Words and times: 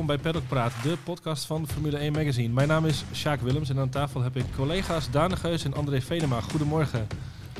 welkom 0.00 0.22
bij 0.22 0.32
Paddock 0.32 0.48
Praat, 0.48 0.82
de 0.82 0.96
podcast 1.04 1.46
van 1.46 1.66
Formule 1.66 1.96
1 1.96 2.12
Magazine. 2.12 2.54
Mijn 2.54 2.68
naam 2.68 2.84
is 2.84 3.04
Sjaak 3.14 3.40
Willems 3.40 3.70
en 3.70 3.78
aan 3.78 3.88
tafel 3.90 4.22
heb 4.22 4.36
ik 4.36 4.44
collega's 4.56 5.10
Daan 5.10 5.28
de 5.28 5.36
Geus 5.36 5.64
en 5.64 5.74
André 5.74 6.00
Venema. 6.00 6.40
Goedemorgen, 6.40 7.06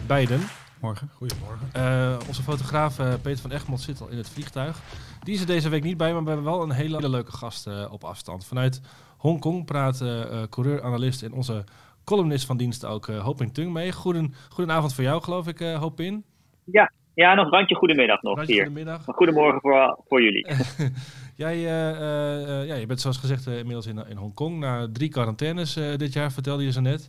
beiden. 0.06 0.40
Morgen. 0.80 1.10
Goedemorgen. 1.14 1.68
Eh, 1.72 2.18
onze 2.28 2.42
fotograaf 2.42 2.98
eh, 2.98 3.14
Peter 3.22 3.40
van 3.40 3.50
Egmond 3.50 3.80
zit 3.80 4.00
al 4.00 4.08
in 4.08 4.16
het 4.16 4.28
vliegtuig. 4.28 4.80
Die 5.22 5.34
is 5.34 5.40
er 5.40 5.46
deze 5.46 5.68
week 5.68 5.82
niet 5.82 5.96
bij, 5.96 6.12
maar 6.12 6.22
we 6.22 6.28
hebben 6.28 6.46
wel 6.46 6.62
een 6.62 6.70
hele, 6.70 6.96
hele 6.96 7.08
leuke 7.08 7.32
gast 7.32 7.66
eh, 7.66 7.92
op 7.92 8.04
afstand. 8.04 8.46
Vanuit 8.46 8.80
Hongkong 9.16 9.64
praat 9.64 10.00
eh 10.00 10.42
coureur, 10.50 10.82
analist 10.82 11.22
en 11.22 11.32
onze 11.32 11.64
columnist 12.04 12.46
van 12.46 12.56
dienst 12.56 12.84
ook, 12.84 13.08
eh 13.08 13.24
Hoping 13.24 13.54
Tung 13.54 13.72
mee. 13.72 13.92
Goeden, 13.92 14.34
goedenavond 14.48 14.94
voor 14.94 15.04
jou, 15.04 15.22
geloof 15.22 15.46
ik, 15.46 15.60
eh 15.60 15.78
Hopin. 15.78 16.24
Ja, 16.64 16.92
ja, 17.14 17.34
nog 17.34 17.50
randje 17.50 17.74
goedemiddag 17.74 18.22
nog 18.22 18.36
Randje 18.36 18.54
hier. 18.54 18.64
Goedemiddag. 18.64 19.06
Maar 19.06 19.14
Goedemorgen 19.14 19.60
voor, 19.60 19.98
voor 20.08 20.22
jullie. 20.22 20.46
Jij 21.44 21.56
eh, 21.56 21.90
eh, 21.90 22.60
eh, 22.60 22.66
ja, 22.68 22.74
je 22.74 22.86
bent 22.86 23.00
zoals 23.00 23.18
gezegd 23.18 23.46
inmiddels 23.46 23.86
in, 23.86 23.98
in 24.08 24.16
Hongkong. 24.16 24.58
Na 24.58 24.88
drie 24.92 25.08
quarantaines 25.08 25.74
dit 25.96 26.12
jaar, 26.12 26.32
vertelde 26.32 26.64
je 26.64 26.72
zo 26.72 26.80
net. 26.80 27.02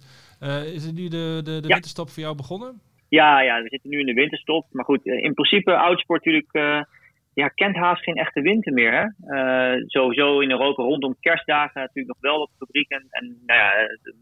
Is 0.75 0.85
het 0.85 0.95
nu 0.95 1.07
de, 1.07 1.41
de, 1.43 1.59
de 1.61 1.67
Ja. 1.67 1.73
winterstop 1.73 2.09
voor 2.09 2.23
jou 2.23 2.35
begonnen? 2.35 2.81
Ja, 3.09 3.41
ja, 3.41 3.61
we 3.61 3.69
zitten 3.69 3.89
nu 3.89 3.99
in 3.99 4.05
de 4.05 4.13
winterstop. 4.13 4.65
Maar 4.71 4.85
goed, 4.85 5.05
in 5.05 5.33
principe 5.33 5.71
autosport 5.71 6.25
natuurlijk 6.25 6.85
ja, 7.33 7.47
kent 7.47 7.75
haast 7.75 8.03
geen 8.03 8.15
echte 8.15 8.41
winter 8.41 8.73
meer. 8.73 8.93
Hè? 8.99 9.05
Eh, 9.35 9.83
sowieso 9.87 10.39
in 10.39 10.51
Europa 10.51 10.83
rondom 10.83 11.15
kerstdagen 11.19 11.81
natuurlijk 11.81 12.07
nog 12.07 12.31
wel 12.31 12.41
op 12.41 12.49
fabrieken 12.59 12.97
en, 12.97 13.07
en 13.09 13.37
nou 13.45 13.59
ja, 13.59 13.71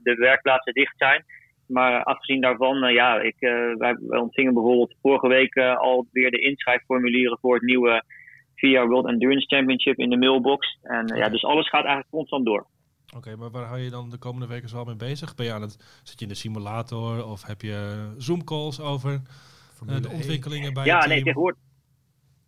de- 0.04 0.16
werkplaatsen 0.16 0.74
dicht 0.74 0.98
zijn. 0.98 1.24
Maar 1.68 2.04
afgezien 2.04 2.42
daarvan, 2.42 2.94
ja, 2.94 3.20
ik, 3.22 3.36
wij, 3.78 3.96
ontvingen 4.10 4.54
bijvoorbeeld 4.54 4.96
vorige 5.02 5.28
week 5.28 5.56
eh, 5.56 5.76
alweer 5.78 6.32
de 6.32 6.42
inschrijfformulieren 6.42 7.38
voor 7.42 7.54
het 7.54 7.64
nieuwe 7.64 8.04
VIA 8.60 8.88
World 8.88 9.08
Endurance 9.08 9.48
Championship 9.48 9.98
in 9.98 10.10
de 10.10 10.18
mailbox. 10.18 10.78
En 10.82 11.06
eh, 11.08 11.18
ja, 11.18 11.30
dus 11.30 11.44
alles 11.44 11.70
gaat 11.70 11.84
eigenlijk 11.86 12.10
constant 12.10 12.46
door. 12.46 12.66
Oké, 13.16 13.36
maar 13.36 13.52
waar 13.52 13.66
hou 13.66 13.80
je 13.80 13.90
dan 13.90 14.10
de 14.10 14.18
komende 14.18 14.48
weken 14.48 14.70
zoal 14.70 14.86
mee 14.86 14.96
bezig? 14.96 15.36
Ben 15.36 15.46
je 15.46 15.54
aan 15.54 15.62
het, 15.62 16.02
zit 16.04 16.20
je 16.20 16.26
in 16.26 16.32
de 16.32 16.38
simulator 16.38 17.26
of 17.26 17.44
heb 17.48 17.62
je 17.62 18.10
Zoom 18.18 18.44
calls 18.44 18.82
over 18.82 19.12
eh, 19.12 19.96
de 20.02 20.08
1. 20.08 20.16
ontwikkelingen 20.16 20.74
bij 20.74 20.86
Ja, 20.86 20.98
het 20.98 21.08
nee, 21.08 21.14
team? 21.14 21.24
tegenwoordig. 21.26 21.60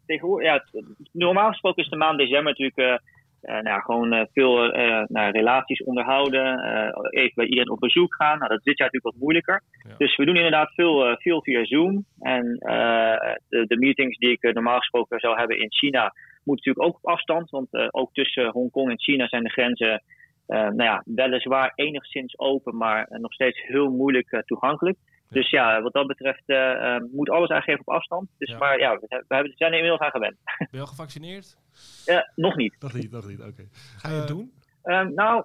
tegenwoordig 0.05 0.47
ja, 0.47 0.81
normaal 1.11 1.49
gesproken 1.49 1.83
is 1.83 1.89
de 1.89 1.95
maand 1.95 2.17
december 2.17 2.55
natuurlijk 2.57 2.77
eh, 2.77 3.07
nou, 3.41 3.63
ja, 3.63 3.79
gewoon 3.79 4.13
eh, 4.13 4.25
veel 4.33 4.71
eh, 4.73 5.03
nou, 5.07 5.31
relaties 5.31 5.83
onderhouden. 5.83 6.59
eh, 6.59 7.21
even 7.21 7.35
bij 7.35 7.45
iedereen 7.45 7.71
op 7.71 7.79
bezoek 7.79 8.15
gaan. 8.15 8.37
Nou, 8.37 8.49
dat 8.49 8.57
is 8.57 8.63
dit 8.63 8.77
jaar 8.77 8.87
natuurlijk 8.87 9.13
wat 9.15 9.23
moeilijker. 9.23 9.61
Ja. 9.89 9.95
Dus 9.97 10.15
we 10.15 10.25
doen 10.25 10.35
inderdaad 10.35 10.73
veel, 10.73 11.05
eh, 11.07 11.15
veel 11.17 11.41
via 11.43 11.65
Zoom. 11.65 12.05
En 12.19 12.57
eh, 12.57 13.33
de, 13.49 13.65
de 13.67 13.77
meetings 13.77 14.17
die 14.17 14.31
ik 14.31 14.43
eh, 14.43 14.53
normaal 14.53 14.77
gesproken 14.77 15.19
zou 15.19 15.37
hebben 15.39 15.59
in 15.59 15.71
China, 15.71 16.01
moeten 16.43 16.71
natuurlijk 16.71 16.85
ook 16.85 16.95
op 17.03 17.11
afstand. 17.11 17.49
Want 17.49 17.73
eh, 17.73 17.87
ook 17.91 18.13
tussen 18.13 18.49
Hongkong 18.51 18.89
en 18.89 18.99
China 18.99 19.27
zijn 19.27 19.43
de 19.43 19.49
grenzen. 19.49 20.03
eh, 20.47 20.57
nou 20.59 20.83
ja, 20.83 21.03
weliswaar 21.05 21.71
enigszins 21.75 22.39
open, 22.39 22.77
maar 22.77 23.05
eh, 23.05 23.19
nog 23.19 23.33
steeds 23.33 23.61
heel 23.67 23.89
moeilijk 23.89 24.31
eh, 24.31 24.39
toegankelijk. 24.39 24.97
Dus 25.31 25.49
ja, 25.49 25.81
wat 25.81 25.93
dat 25.93 26.07
betreft 26.07 26.43
eh, 26.45 26.95
eh, 26.95 27.01
moet 27.11 27.29
alles 27.29 27.49
eigenlijk 27.49 27.79
even 27.79 27.93
op 27.93 27.99
afstand. 27.99 28.29
Dus, 28.37 28.49
Ja. 28.49 28.57
Maar 28.57 28.79
ja, 28.79 28.99
we, 28.99 29.05
hebben, 29.07 29.51
we 29.51 29.57
zijn 29.57 29.71
er 29.71 29.77
inmiddels 29.77 30.01
aan 30.01 30.11
gewend. 30.11 30.37
Ben 30.57 30.67
je 30.71 30.79
al 30.79 30.85
gevaccineerd? 30.85 31.57
Eh, 32.05 32.19
nog 32.35 32.55
niet. 32.55 32.75
Nog 32.79 32.93
niet, 32.93 33.11
nog 33.11 33.27
niet, 33.27 33.39
oké. 33.39 33.63
Ga 33.97 34.09
je 34.09 34.15
het 34.15 34.27
doen? 34.27 34.51
Ehm, 34.83 35.13
nou, 35.13 35.43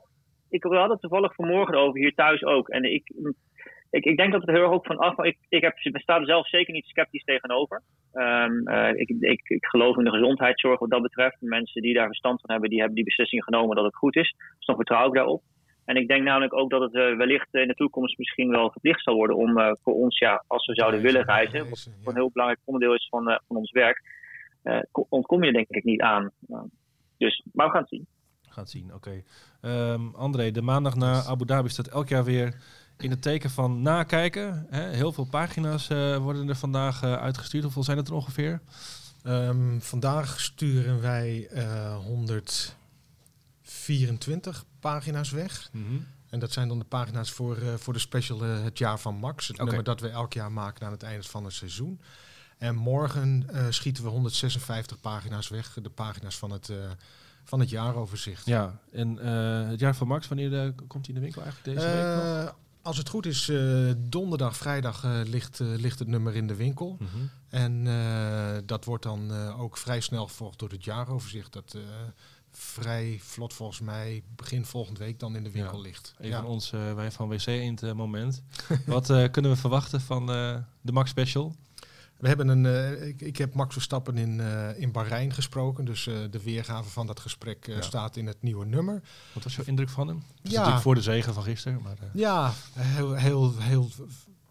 ik 0.48 0.62
had 0.62 0.90
het 0.90 1.00
toevallig 1.00 1.34
vanmorgen 1.34 1.74
over 1.74 2.00
hier 2.00 2.14
thuis 2.14 2.44
ook. 2.44 2.68
En 2.68 2.84
ik, 2.84 3.12
ik, 3.90 4.04
ik 4.04 4.16
denk 4.16 4.32
dat 4.32 4.40
het 4.40 4.48
er 4.50 4.56
heel 4.56 4.64
erg 4.64 4.74
ook 4.74 4.86
van 4.86 4.98
af. 4.98 5.18
Ik, 5.18 5.38
ik 5.48 5.62
heb, 5.62 5.78
ik 5.78 6.00
sta 6.00 6.18
er 6.18 6.26
zelf 6.26 6.48
zeker 6.48 6.72
niet 6.72 6.86
sceptisch 6.86 7.24
tegenover. 7.24 7.82
Ehm, 8.12 8.66
eh, 8.66 9.00
ik, 9.00 9.08
ik, 9.08 9.48
ik 9.48 9.66
geloof 9.66 9.96
in 9.96 10.04
de 10.04 10.10
gezondheidszorg 10.10 10.78
wat 10.78 10.90
dat 10.90 11.02
betreft. 11.02 11.36
Mensen 11.40 11.82
die 11.82 11.94
daar 11.94 12.06
verstand 12.06 12.40
van 12.40 12.50
hebben, 12.50 12.70
die 12.70 12.78
hebben 12.78 12.96
die 12.96 13.04
beslissing 13.04 13.44
genomen 13.44 13.76
dat 13.76 13.84
het 13.84 13.96
goed 13.96 14.16
is. 14.16 14.34
Dus 14.56 14.66
dan 14.66 14.76
vertrouw 14.76 15.06
ik 15.06 15.14
daarop. 15.14 15.42
En 15.86 15.96
ik 15.96 16.08
denk 16.08 16.22
namelijk 16.22 16.54
ook 16.54 16.70
dat 16.70 16.80
het 16.80 16.94
eh, 16.94 17.16
wellicht 17.16 17.54
in 17.54 17.68
de 17.68 17.74
toekomst 17.74 18.18
misschien 18.18 18.50
wel 18.50 18.70
verplicht 18.70 19.02
zal 19.02 19.14
worden 19.14 19.36
om 19.36 19.58
eh, 19.58 19.72
voor 19.82 19.94
ons, 19.94 20.18
ja, 20.18 20.44
als 20.46 20.66
we 20.66 20.74
zouden 20.74 21.00
willen 21.00 21.24
reizen, 21.24 21.68
wat 21.68 21.82
ja. 21.84 21.90
een 22.04 22.14
heel 22.14 22.30
belangrijk 22.32 22.60
onderdeel 22.64 22.94
is 22.94 23.06
van, 23.10 23.30
eh, 23.30 23.38
van 23.46 23.56
ons 23.56 23.70
werk, 23.70 24.02
eh, 24.62 24.78
ko- 24.92 25.06
ontkom 25.08 25.44
je 25.44 25.52
denk 25.52 25.68
ik 25.68 25.84
niet 25.84 26.00
aan. 26.00 26.30
Uh, 26.48 26.58
dus, 27.18 27.42
maar 27.52 27.66
we 27.66 27.72
gaan 27.72 27.80
het 27.80 27.90
zien. 27.90 28.06
Gaat 28.48 28.70
zien, 28.70 28.94
oké. 28.94 29.22
Ehm, 29.60 30.08
André, 30.14 30.50
de 30.50 30.62
maandag 30.62 30.94
na 30.94 31.22
Abu 31.22 31.44
Dhabi 31.44 31.68
staat 31.68 31.88
elk 31.88 32.08
jaar 32.08 32.24
weer 32.24 32.54
in 32.98 33.10
het 33.10 33.22
teken 33.22 33.50
van 33.50 33.82
nakijken. 33.82 34.66
Hè? 34.70 34.88
Heel 34.88 35.12
veel 35.12 35.26
pagina's 35.30 35.88
eh, 35.88 36.16
worden 36.16 36.48
er 36.48 36.56
vandaag 36.56 37.02
eh, 37.02 37.12
uitgestuurd. 37.14 37.62
Hoeveel 37.64 37.82
zijn 37.82 37.96
het 37.96 38.08
er 38.08 38.14
ongeveer? 38.14 38.60
Ehm, 39.24 39.78
vandaag 39.78 40.40
sturen 40.40 41.00
wij 41.00 41.46
eh 41.50 41.96
124 41.96 44.64
pagina's 44.86 45.30
weg. 45.30 45.70
En 46.28 46.38
dat 46.38 46.52
zijn 46.52 46.68
dan 46.68 46.78
de 46.78 46.84
pagina's 46.84 47.30
voor, 47.30 47.56
eh, 47.56 47.74
voor 47.74 47.92
de 47.92 47.98
special 47.98 48.44
eh, 48.44 48.62
Het 48.62 48.78
Jaar 48.78 48.98
van 48.98 49.14
Max. 49.14 49.48
Het 49.48 49.56
nummer 49.56 49.84
dat 49.84 50.00
we 50.00 50.08
elk 50.08 50.32
jaar 50.32 50.52
maken 50.52 50.86
aan 50.86 50.92
het 50.92 51.02
einde 51.02 51.26
van 51.26 51.44
het 51.44 51.52
seizoen. 51.52 52.00
En 52.58 52.74
morgen 52.74 53.44
eh, 53.48 53.66
schieten 53.70 54.04
we 54.04 54.10
156 54.10 55.00
pagina's 55.00 55.48
weg. 55.48 55.78
De 55.82 55.90
pagina's 55.90 56.38
van 56.38 56.50
het, 56.50 56.72
van 57.44 57.60
het 57.60 57.70
jaaroverzicht. 57.70 58.46
Ja, 58.46 58.78
en 58.92 59.16
het 59.68 59.80
jaar 59.80 59.94
van 59.94 60.06
Max, 60.06 60.28
wanneer 60.28 60.72
komt 60.72 61.06
hij 61.06 61.14
in 61.14 61.14
de 61.14 61.20
winkel 61.20 61.42
eigenlijk 61.42 61.78
deze 61.78 61.86
week 61.86 62.44
nog? 62.44 62.54
Als 62.82 62.96
het 62.96 63.08
goed 63.08 63.26
is, 63.26 63.52
donderdag, 63.96 64.56
vrijdag 64.56 65.04
ligt, 65.24 65.58
ligt 65.58 65.98
het 65.98 66.08
nummer 66.08 66.34
in 66.34 66.46
de 66.46 66.54
winkel. 66.54 66.96
Mhm. 67.00 67.24
En 67.48 67.86
dat 68.66 68.84
wordt 68.84 69.02
dan 69.02 69.32
ook 69.52 69.76
vrij 69.76 70.00
snel 70.00 70.26
gevolgd 70.26 70.58
door 70.58 70.70
het 70.70 70.84
jaaroverzicht. 70.84 71.52
Dat 71.52 71.76
vrij 72.58 73.18
vlot 73.22 73.52
volgens 73.54 73.80
mij 73.80 74.22
begin 74.36 74.64
volgende 74.64 75.00
week 75.00 75.18
dan 75.20 75.36
in 75.36 75.42
de 75.44 75.50
winkel 75.50 75.76
Ja. 75.76 75.82
ligt. 75.82 76.14
Een 76.18 76.28
Ja. 76.28 76.40
van 76.40 76.46
ons, 76.50 76.72
eh, 76.72 76.94
wij 76.94 77.10
van 77.10 77.28
WC 77.28 77.46
in 77.46 77.78
het 77.80 77.94
moment. 77.94 78.42
Wat 78.86 79.10
eh, 79.10 79.30
kunnen 79.30 79.50
we 79.50 79.56
verwachten 79.56 80.00
van 80.00 80.30
eh, 80.32 80.56
de 80.80 80.92
Max 80.92 81.10
Special? 81.10 81.54
We 82.16 82.28
hebben 82.28 82.48
een, 82.48 82.66
eh, 82.66 83.06
ik, 83.08 83.20
ik 83.20 83.36
heb 83.36 83.54
Max 83.54 83.72
Verstappen 83.72 84.18
in, 84.18 84.40
eh, 84.40 84.78
in 84.80 84.92
Bahrein 84.92 85.32
gesproken. 85.32 85.84
Dus 85.84 86.06
eh, 86.06 86.14
de 86.30 86.42
weergave 86.42 86.88
van 86.90 87.06
dat 87.06 87.20
gesprek 87.20 87.68
eh, 87.68 87.74
Ja. 87.74 87.82
staat 87.82 88.16
in 88.16 88.26
het 88.26 88.42
nieuwe 88.42 88.64
nummer. 88.66 89.02
Wat 89.32 89.42
was 89.44 89.56
jouw 89.56 89.64
indruk 89.64 89.88
van 89.88 90.08
hem? 90.08 90.16
Dat 90.42 90.52
Ja. 90.52 90.56
natuurlijk 90.58 90.82
voor 90.82 90.94
de 90.94 91.02
zegen 91.02 91.34
van 91.34 91.42
gisteren. 91.42 91.80
Maar, 91.82 91.96
eh, 92.00 92.08
Ja, 92.14 92.52
heel, 92.78 93.14
heel, 93.14 93.58
heel 93.58 93.90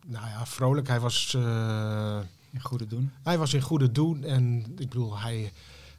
nou 0.06 0.28
ja, 0.28 0.46
vrolijk. 0.46 0.88
Hij 0.88 1.00
was, 1.00 1.34
eh, 1.34 2.20
In 2.52 2.62
goede 2.62 2.88
doen. 2.88 3.12
hij 3.24 3.38
was 3.38 3.54
in 3.54 3.62
goede 3.62 3.92
doen. 3.92 4.24
En 4.24 4.60
ik 4.78 4.90
bedoel, 4.90 5.18
hij, 5.20 5.52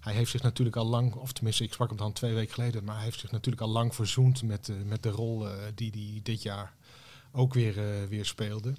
hij 0.06 0.14
heeft 0.14 0.30
zich 0.30 0.42
natuurlijk 0.42 0.76
al 0.76 0.86
lang, 0.86 1.14
of 1.14 1.32
tenminste, 1.32 1.64
ik 1.64 1.72
sprak 1.72 1.88
hem 1.88 1.98
dan 1.98 2.12
twee 2.12 2.34
weken 2.34 2.54
geleden, 2.54 2.84
maar 2.84 2.94
hij 2.94 3.04
heeft 3.04 3.20
zich 3.20 3.30
natuurlijk 3.30 3.62
al 3.62 3.68
lang 3.68 3.94
verzoend 3.94 4.42
met, 4.42 4.68
eh, 4.68 4.76
met 4.84 5.02
de 5.02 5.08
rol 5.08 5.48
eh, 5.48 5.54
die 5.74 5.90
hij 5.90 6.20
dit 6.22 6.42
jaar 6.42 6.74
ook 7.32 7.54
weer, 7.54 7.78
eh, 7.78 8.08
weer 8.08 8.24
speelde. 8.24 8.74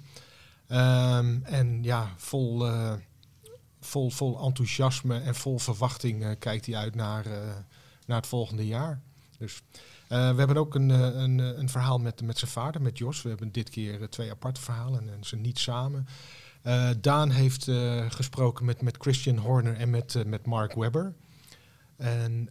Ehm, 0.66 1.38
en 1.42 1.82
ja, 1.82 2.14
vol, 2.16 2.66
vol, 3.80 4.10
vol 4.10 4.40
enthousiasme 4.40 5.18
en 5.18 5.34
vol 5.34 5.58
verwachting 5.58 6.38
kijkt 6.38 6.66
hij 6.66 6.76
uit 6.76 6.94
naar, 6.94 7.26
naar 8.06 8.16
het 8.16 8.26
volgende 8.26 8.66
jaar. 8.66 9.00
Dus 9.38 9.62
we 10.08 10.14
hebben 10.14 10.56
ook 10.56 10.74
een, 10.74 10.88
een, 10.88 11.38
een 11.38 11.68
verhaal 11.68 11.98
met, 11.98 12.22
met 12.22 12.38
zijn 12.38 12.50
vader, 12.50 12.82
met 12.82 12.98
Jos. 12.98 13.22
We 13.22 13.28
hebben 13.28 13.52
dit 13.52 13.70
keer 13.70 14.08
twee 14.08 14.30
aparte 14.30 14.60
verhalen 14.60 15.12
en 15.12 15.24
ze 15.24 15.36
niet 15.36 15.58
samen. 15.58 16.06
Eh, 16.68 16.90
Daan 17.00 17.30
heeft 17.30 17.68
eh, 17.68 18.04
gesproken 18.08 18.64
met, 18.64 18.82
met 18.82 18.96
Christian 18.98 19.36
Horner 19.36 19.76
en 19.76 19.90
met, 19.90 20.14
eh, 20.14 20.24
met 20.24 20.46
Mark 20.46 20.74
Webber. 20.74 21.14
En 21.96 22.50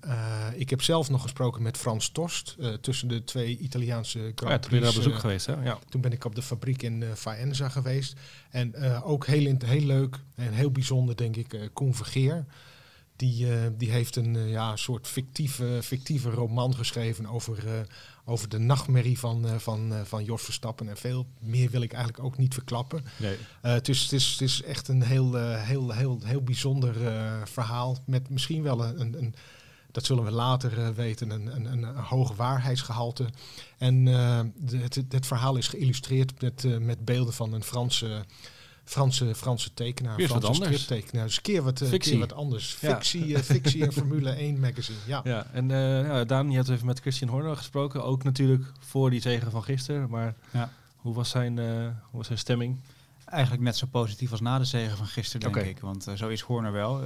ik 0.55 0.69
heb 0.69 0.81
zelf 0.81 1.09
nog 1.09 1.21
gesproken 1.21 1.61
met 1.61 1.77
Frans 1.77 2.09
Torst 2.09 2.57
tussen 2.81 3.07
de 3.07 3.23
twee 3.23 3.57
Italiaanse 3.57 4.19
Grand 4.19 4.41
oh 4.43 4.49
ja, 4.49 4.59
toen 4.59 4.71
ben 4.71 4.81
daar 4.81 4.89
op 4.89 4.95
bezoek 4.95 5.19
geweest, 5.19 5.45
hè? 5.45 5.63
Ja. 5.63 5.79
toen 5.89 6.01
ben 6.01 6.11
ik 6.11 6.25
op 6.25 6.35
de 6.35 6.41
fabriek 6.41 6.81
in 6.81 7.03
Faenza 7.15 7.69
geweest. 7.69 8.15
En 8.49 8.75
ook 9.03 9.25
heel, 9.25 9.45
in- 9.45 9.61
heel 9.65 9.85
leuk 9.85 10.19
en 10.35 10.53
heel 10.53 10.71
bijzonder, 10.71 11.15
denk 11.15 11.35
ik, 11.35 11.69
Koen 11.73 11.95
Vergeer. 11.95 12.45
Die, 13.15 13.47
die 13.77 13.91
heeft 13.91 14.15
een 14.15 14.47
ja, 14.47 14.75
soort 14.75 15.07
fictieve, 15.07 15.79
fictieve 15.83 16.29
roman 16.29 16.75
geschreven 16.75 17.25
over, 17.25 17.85
over 18.29 18.49
de 18.49 18.59
nachtmerrie 18.59 19.19
van, 19.19 19.47
eh, 19.47 19.55
van, 19.55 19.93
eh, 19.93 20.01
van 20.03 20.23
Jos 20.23 20.41
Verstappen. 20.41 20.89
En 20.89 20.97
veel 20.97 21.27
meer 21.39 21.69
wil 21.69 21.81
ik 21.81 21.93
eigenlijk 21.93 22.23
ook 22.23 22.37
niet 22.37 22.53
verklappen. 22.53 23.05
Nee. 23.17 23.37
Eh, 23.61 23.71
het, 23.71 23.89
is, 23.89 24.01
het, 24.01 24.11
is, 24.11 24.31
het 24.31 24.41
is 24.41 24.63
echt 24.63 24.87
een 24.87 25.01
heel, 25.01 25.35
heel, 25.55 25.91
heel, 25.91 26.19
heel 26.23 26.41
bijzonder 26.41 26.93
verhaal. 27.47 27.97
Met 28.05 28.29
misschien 28.29 28.63
wel 28.63 28.85
een, 28.85 29.01
een, 29.01 29.17
een 29.17 29.35
dat 29.91 30.05
zullen 30.05 30.23
we 30.23 30.31
later 30.31 30.93
weten, 30.93 31.29
een, 31.29 31.55
een, 31.55 31.65
een, 31.65 31.95
hoog 31.95 32.35
waarheidsgehalte. 32.35 33.25
En 33.77 34.05
de, 34.05 34.77
het, 34.77 35.03
het 35.09 35.25
verhaal 35.25 35.55
is 35.55 35.67
geïllustreerd 35.67 36.41
met, 36.41 36.79
met 36.79 37.05
beelden 37.05 37.33
van 37.33 37.53
een 37.53 37.63
Franse, 37.63 38.25
Franse, 38.87 39.35
Franse 39.35 39.73
tekenaar. 39.73 40.17
Wat 40.17 40.25
Franse 40.27 40.47
anders. 40.47 40.81
striptekenaar. 40.81 41.25
Dus 41.25 41.35
een 41.35 41.41
keer 41.41 41.61
wat, 41.63 41.81
eh, 41.81 41.99
keer 41.99 42.19
wat 42.19 42.33
anders. 42.33 42.77
Ja. 42.81 42.93
Fictie, 42.93 43.35
eh, 43.35 43.41
fictie 43.41 43.83
en 43.85 43.93
Formule 43.93 44.41
1 44.41 44.59
magazine. 44.59 44.97
Ja. 45.05 45.21
Ja, 45.23 45.47
en 45.53 45.71
eh 45.71 46.05
ja, 46.05 46.23
Daan, 46.23 46.49
je 46.49 46.55
hebt 46.57 46.69
even 46.69 46.85
met 46.85 46.99
Christian 46.99 47.29
Horner 47.29 47.57
gesproken. 47.57 48.03
Ook 48.03 48.23
natuurlijk 48.23 48.63
voor 48.79 49.09
die 49.09 49.21
zegen 49.21 49.51
van 49.51 49.63
gisteren. 49.63 50.09
Maar 50.09 50.35
Ja. 50.51 50.71
hoe, 50.95 51.13
was 51.13 51.29
zijn, 51.29 51.59
eh, 51.59 51.65
hoe 52.09 52.17
was 52.17 52.25
zijn 52.25 52.39
stemming? 52.39 52.77
Eigenlijk 53.29 53.63
net 53.63 53.77
zo 53.77 53.85
positief 53.87 54.31
als 54.31 54.41
na 54.41 54.57
de 54.57 54.65
zegen 54.65 54.97
van 54.97 55.05
gisteren, 55.05 55.53
denk 55.53 55.65
ik. 55.65 55.79
Want 55.79 56.07
zo 56.15 56.27
is 56.27 56.41
Horner 56.41 56.71
wel. 56.71 57.01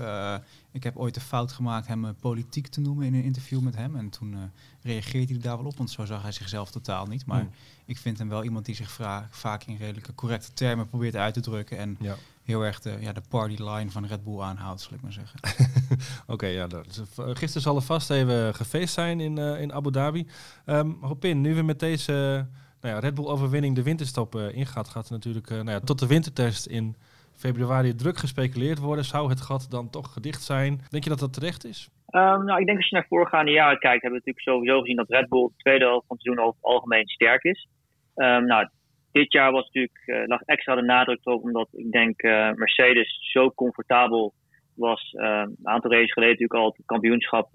ik 0.71 0.83
heb 0.83 0.97
ooit 0.97 1.13
de 1.13 1.19
fout 1.19 1.51
gemaakt 1.51 1.87
hem 1.87 2.15
politiek 2.19 2.67
te 2.67 2.81
noemen 2.81 3.05
in 3.05 3.13
een 3.13 3.23
interview 3.23 3.59
met 3.59 3.75
hem. 3.75 3.95
En 3.95 4.09
toen 4.09 4.51
reageerde 4.81 5.33
hij 5.33 5.41
daar 5.41 5.57
wel 5.57 5.65
op, 5.65 5.77
want 5.77 5.91
zo 5.91 6.05
zag 6.05 6.21
hij 6.21 6.31
zichzelf 6.31 6.71
totaal 6.71 7.05
niet. 7.05 7.25
Maar 7.25 7.39
hmm. 7.39 7.51
ik 7.85 7.97
vind 7.97 8.17
hem 8.17 8.29
wel 8.29 8.43
iemand 8.43 8.65
die 8.65 8.75
zich 8.75 8.99
vaak 9.29 9.63
in 9.63 9.77
redelijke 9.77 10.15
correcte 10.15 10.53
termen 10.53 10.87
probeert 10.87 11.15
uit 11.15 11.33
te 11.33 11.41
drukken. 11.41 11.77
En 11.77 11.97
ja 11.99 12.17
heel 12.43 12.65
erg 12.65 12.79
de, 12.79 12.97
ja, 12.99 13.13
de 13.13 13.21
party 13.29 13.63
line 13.63 13.91
van 13.91 14.05
Red 14.05 14.23
Bull 14.23 14.39
aanhoudt, 14.39 14.81
zal 14.81 14.93
ik 14.93 15.01
maar 15.01 15.13
zeggen. 15.13 15.39
Oké, 16.33 16.45
ja, 16.45 16.67
dat 16.67 17.01
eh, 17.17 17.25
gisteren 17.25 17.61
zal 17.61 17.75
er 17.75 17.81
vast 17.81 18.09
even 18.09 18.55
gefeest 18.55 18.93
zijn 18.93 19.19
in, 19.19 19.37
uh, 19.37 19.61
in 19.61 19.73
Abu 19.73 19.91
Dhabi. 19.91 20.27
Um, 20.65 20.97
Hopin, 21.01 21.41
nu 21.41 21.55
we 21.55 21.61
met 21.61 21.79
deze 21.79 22.47
nou 22.81 22.95
ja, 22.95 22.99
Red 22.99 23.15
Bull 23.15 23.25
overwinning 23.25 23.75
de 23.75 23.83
winterstop 23.83 24.35
uh, 24.35 24.55
ingaat, 24.55 24.89
gaat 24.89 25.05
er 25.05 25.11
natuurlijk 25.11 25.49
nou 25.49 25.69
ja, 25.69 25.79
tot 25.79 25.99
de 25.99 26.07
wintertest 26.07 26.65
in 26.65 26.95
februari 27.33 27.95
druk 27.95 28.17
gespeculeerd 28.17 28.79
worden. 28.79 29.05
Zou 29.05 29.29
het 29.29 29.41
gat 29.41 29.67
dan 29.69 29.89
toch 29.89 30.13
gedicht 30.13 30.43
zijn? 30.43 30.81
Denk 30.89 31.03
je 31.03 31.09
dat 31.09 31.19
dat 31.19 31.33
terecht 31.33 31.65
is? 31.65 31.89
Um, 32.11 32.45
nou, 32.45 32.59
ik 32.59 32.65
denk 32.65 32.77
als 32.77 32.89
je 32.89 32.95
naar 32.95 33.05
voorgaande 33.07 33.51
jaren 33.51 33.79
kijkt, 33.79 34.01
hebben 34.01 34.21
we 34.21 34.25
natuurlijk 34.25 34.45
sowieso 34.45 34.79
gezien 34.79 34.95
dat 34.95 35.09
Red 35.09 35.29
Bull 35.29 35.47
de 35.47 35.53
tweede 35.57 35.85
helft 35.85 36.07
van 36.07 36.15
het 36.15 36.25
seizoen 36.25 36.45
over 36.45 36.59
het 36.61 36.71
algemeen 36.71 37.07
sterk 37.07 37.43
is. 37.43 37.67
Um, 38.15 38.45
nou, 38.45 38.67
dit 39.11 39.31
jaar 39.31 39.51
was 39.51 39.65
natuurlijk, 39.65 40.03
uh, 40.05 40.27
lag 40.27 40.41
extra 40.41 40.75
de 40.75 40.81
nadruk 40.81 41.19
erop, 41.23 41.43
omdat 41.43 41.67
ik 41.71 41.91
denk 41.91 42.21
Mercedes 42.55 43.31
zo 43.31 43.51
comfortabel 43.51 44.33
was. 44.75 45.13
Uh, 45.13 45.43
een 45.45 45.57
aantal 45.63 45.91
races 45.91 46.13
geleden 46.13 46.33
natuurlijk 46.33 46.59
al 46.59 46.73
het 46.77 46.85
kampioenschap 46.85 47.47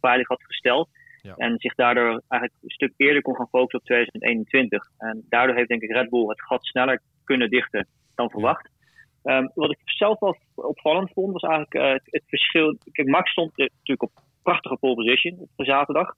veilig 0.00 0.28
had 0.28 0.42
gesteld. 0.42 0.88
Ja. 1.22 1.34
En 1.36 1.58
zich 1.58 1.74
daardoor 1.74 2.22
eigenlijk 2.28 2.62
een 2.62 2.70
stuk 2.70 2.92
eerder 2.96 3.22
kon 3.22 3.36
gaan 3.36 3.48
focussen 3.48 3.78
op 3.78 3.84
2021. 3.84 4.90
En 4.98 5.24
daardoor 5.28 5.56
heeft 5.56 5.68
denk 5.68 5.82
ik 5.82 5.90
Red 5.90 6.10
Bull 6.10 6.28
het 6.28 6.42
gat 6.42 6.64
sneller 6.64 7.02
kunnen 7.24 7.50
dichten 7.50 7.86
dan 8.14 8.30
verwacht. 8.30 8.70
Um, 9.24 9.50
wat 9.54 9.70
ik 9.70 9.78
zelf 9.84 10.18
wel 10.18 10.36
opvallend 10.54 11.12
vond, 11.12 11.32
was 11.32 11.42
eigenlijk 11.42 11.92
het, 11.92 12.02
het, 12.04 12.22
verschil. 12.26 12.76
Kijk, 12.92 13.08
Max 13.08 13.30
stond 13.30 13.56
natuurlijk 13.56 14.02
op 14.02 14.12
prachtige 14.42 14.76
pole 14.76 14.94
position 14.94 15.38
op 15.38 15.48
zaterdag. 15.56 16.14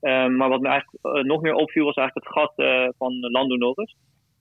Um, 0.00 0.36
maar 0.36 0.48
wat 0.48 0.60
me 0.60 0.68
eigenlijk 0.68 1.26
nog 1.26 1.40
meer 1.40 1.54
opviel 1.54 1.84
was 1.84 1.94
eigenlijk 1.94 2.26
het 2.26 2.36
gat 2.36 2.52
van 2.96 3.18
Lando 3.20 3.56
Norris. 3.56 3.96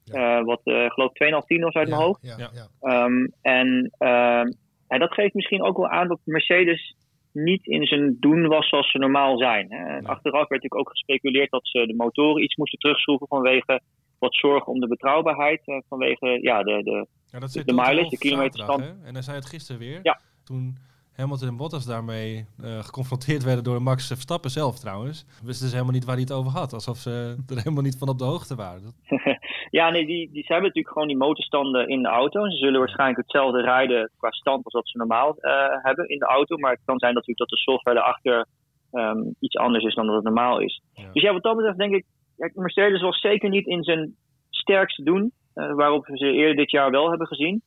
Ja. 0.05 0.39
Uh, 0.39 0.45
wat 0.45 0.61
uh, 0.63 0.89
geloof 0.89 1.11
2,5 1.41 1.45
tien 1.45 1.61
was 1.61 1.73
uit 1.73 1.89
mijn 1.89 2.01
hoofd. 2.01 2.19
Ja, 2.21 3.05
um, 3.05 3.33
en, 3.41 3.91
uh, 3.99 4.39
en 4.87 4.99
dat 4.99 5.13
geeft 5.13 5.33
misschien 5.33 5.63
ook 5.63 5.77
wel 5.77 5.89
aan 5.89 6.07
dat 6.07 6.19
Mercedes 6.23 6.95
niet 7.35 7.65
in 7.65 7.85
zijn 7.85 8.17
doen 8.19 8.47
was 8.47 8.69
zoals 8.69 8.91
ze 8.91 8.97
normaal 8.97 9.37
zijn. 9.37 9.71
Hè. 9.71 9.85
En 9.97 10.05
achteraf 10.05 10.47
werd 10.47 10.63
natuurlijk 10.63 10.81
ook 10.81 10.89
gespeculeerd 10.89 11.51
dat 11.51 11.67
ze 11.67 11.85
de 11.87 11.95
motoren 11.95 12.43
iets 12.43 12.55
moesten 12.55 12.79
terugschroeven 12.79 13.27
vanwege 13.27 13.81
wat 14.19 14.35
zorgen 14.35 14.73
om 14.73 14.79
de 14.79 14.87
betrouwbaarheid. 14.87 15.61
Eh, 15.65 15.77
vanwege 15.89 16.37
ja, 16.41 16.63
de, 16.63 16.83
de, 16.83 17.07
ja, 17.31 17.39
dat 17.39 17.51
de, 17.51 17.65
de 17.65 17.73
mileage, 17.73 18.09
de 18.09 18.17
kilometerstand. 18.17 18.95
En 19.03 19.13
hij 19.13 19.21
zei 19.21 19.37
het 19.37 19.45
gisteren 19.45 19.81
weer. 19.81 19.99
Ja. 20.03 20.19
Toen 20.43 20.77
Hamilton 21.15 21.47
en 21.47 21.57
Bottas 21.57 21.85
daarmee 21.85 22.45
uh, 22.63 22.79
geconfronteerd 22.79 23.43
werden 23.43 23.63
door 23.63 23.81
Max 23.81 24.07
Verstappen 24.07 24.49
zelf 24.49 24.79
trouwens. 24.79 25.25
Wisten 25.43 25.67
ze 25.67 25.73
helemaal 25.73 25.93
niet 25.93 26.05
waar 26.05 26.15
hij 26.15 26.23
het 26.23 26.37
over 26.39 26.51
had. 26.51 26.73
Alsof 26.73 26.97
ze 26.97 27.35
er 27.49 27.57
helemaal 27.57 27.83
niet 27.83 27.97
van 27.97 28.09
op 28.09 28.17
de 28.17 28.23
hoogte 28.23 28.55
waren. 28.55 28.93
ja, 29.79 29.89
nee, 29.89 30.05
die, 30.05 30.31
die, 30.31 30.43
ze 30.43 30.51
hebben 30.53 30.67
natuurlijk 30.67 30.93
gewoon 30.93 31.07
die 31.07 31.17
motorstanden 31.17 31.87
in 31.87 32.01
de 32.01 32.07
auto. 32.07 32.49
Ze 32.49 32.57
zullen 32.57 32.79
waarschijnlijk 32.79 33.19
hetzelfde 33.19 33.61
rijden 33.61 34.11
qua 34.17 34.31
stand 34.31 34.63
als 34.63 34.73
dat 34.73 34.87
ze 34.87 34.97
normaal 34.97 35.35
uh, 35.39 35.51
hebben 35.69 36.09
in 36.09 36.19
de 36.19 36.25
auto. 36.25 36.57
Maar 36.57 36.71
het 36.71 36.85
kan 36.85 36.99
zijn 36.99 37.13
natuurlijk 37.13 37.39
dat 37.39 37.49
de 37.49 37.57
software 37.57 37.97
erachter 37.97 38.45
um, 38.91 39.35
iets 39.39 39.57
anders 39.57 39.83
is 39.83 39.95
dan 39.95 40.05
dat 40.05 40.15
het 40.15 40.23
normaal 40.23 40.59
is. 40.59 40.81
Dus 41.13 41.21
ja, 41.23 41.33
wat 41.33 41.43
dat 41.43 41.55
betreft 41.55 41.77
denk 41.77 41.95
ik, 41.95 42.05
ja, 42.37 42.49
Mercedes 42.53 43.01
was 43.01 43.19
zeker 43.19 43.49
niet 43.49 43.67
in 43.67 43.83
zijn 43.83 44.15
sterkste 44.49 45.03
doen. 45.03 45.31
Uh, 45.55 45.73
waarop 45.73 46.05
we 46.05 46.17
ze 46.17 46.31
eerder 46.31 46.55
dit 46.55 46.71
jaar 46.71 46.91
wel 46.91 47.09
hebben 47.09 47.27
gezien. 47.27 47.61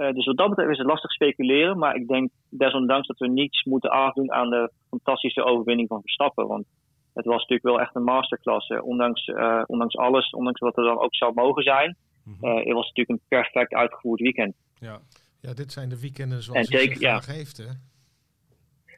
Uh, 0.00 0.12
dus 0.12 0.26
wat 0.26 0.36
dat 0.36 0.48
betreft 0.48 0.70
is 0.70 0.78
het 0.78 0.86
lastig 0.86 1.12
speculeren. 1.12 1.78
Maar 1.78 1.94
ik 1.94 2.08
denk 2.08 2.30
desondanks 2.48 3.06
dat 3.06 3.18
we 3.18 3.28
niets 3.28 3.64
moeten 3.64 3.90
afdoen 3.90 4.32
aan 4.32 4.50
de 4.50 4.70
fantastische 4.88 5.44
overwinning 5.44 5.88
van 5.88 6.00
Verstappen. 6.00 6.46
Want 6.46 6.66
het 7.14 7.24
was 7.24 7.40
natuurlijk 7.40 7.62
wel 7.62 7.80
echt 7.80 7.94
een 7.94 8.04
masterclass. 8.04 8.68
Ondanks, 8.68 9.26
uh, 9.26 9.62
ondanks 9.66 9.96
alles, 9.96 10.30
ondanks 10.30 10.60
wat 10.60 10.76
er 10.76 10.84
dan 10.84 10.98
ook 10.98 11.14
zou 11.14 11.34
mogen 11.34 11.62
zijn. 11.62 11.96
Mm 12.24 12.36
-hmm. 12.40 12.56
het 12.56 12.72
was 12.72 12.88
natuurlijk 12.88 13.08
een 13.08 13.26
perfect 13.28 13.72
uitgevoerd 13.72 14.20
weekend. 14.20 14.54
Ja, 14.78 14.98
ja 15.40 15.54
dit 15.54 15.72
zijn 15.72 15.88
de 15.88 16.00
weekenden 16.00 16.42
zoals 16.42 16.68
je 16.68 16.78
ze 16.78 17.00
ja. 17.00 17.20
geeft, 17.20 17.56
hè? 17.56 17.70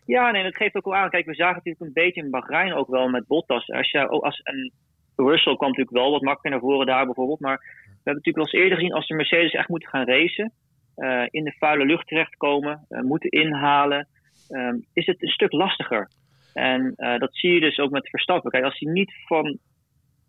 Ja, 0.07 0.31
nee, 0.31 0.43
dat 0.43 0.57
geeft 0.57 0.75
ook 0.75 0.85
wel 0.85 0.95
aan. 0.95 1.11
Kijk, 1.11 1.27
we 1.27 1.35
zagen 1.35 1.55
natuurlijk 1.57 1.85
een 1.85 2.03
beetje 2.03 2.23
in 2.23 2.31
Bahrein 2.31 2.75
ook 2.75 2.89
wel 2.89 3.09
met 3.09 3.27
Bottas. 3.27 3.71
Als 3.71 3.91
je, 3.91 4.09
als 4.09 4.41
een 4.45 4.73
Russell 5.17 5.57
kwam 5.57 5.69
natuurlijk 5.69 5.97
wel 5.97 6.11
wat 6.11 6.23
makkelijker 6.23 6.51
naar 6.51 6.71
voren 6.71 6.87
daar 6.87 7.05
bijvoorbeeld. 7.05 7.41
Maar 7.41 7.59
we 7.59 8.11
hebben 8.11 8.23
natuurlijk 8.23 8.37
wel 8.37 8.45
eens 8.45 8.63
eerder 8.63 8.79
gezien 8.79 8.93
als 8.93 9.07
de 9.07 9.15
Mercedes 9.15 9.53
echt 9.53 9.69
moeten 9.69 9.89
gaan 9.89 10.07
racen. 10.07 10.53
Uh, 10.97 11.25
in 11.31 11.45
de 11.45 11.55
vuile 11.59 11.85
lucht 11.85 12.07
terechtkomen, 12.07 12.87
uh, 12.89 13.01
moeten 13.01 13.31
inhalen, 13.31 14.09
um, 14.49 14.85
is 14.93 15.07
het 15.07 15.23
een 15.23 15.29
stuk 15.29 15.53
lastiger. 15.53 16.09
En 16.53 16.95
uh, 16.97 17.19
dat 17.19 17.37
zie 17.37 17.55
je 17.55 17.61
dus 17.61 17.79
ook 17.79 17.91
met 17.91 18.09
Verstappen. 18.09 18.51
Kijk, 18.51 18.65
als 18.65 18.79
hij 18.79 18.93
niet 18.93 19.13
van 19.27 19.59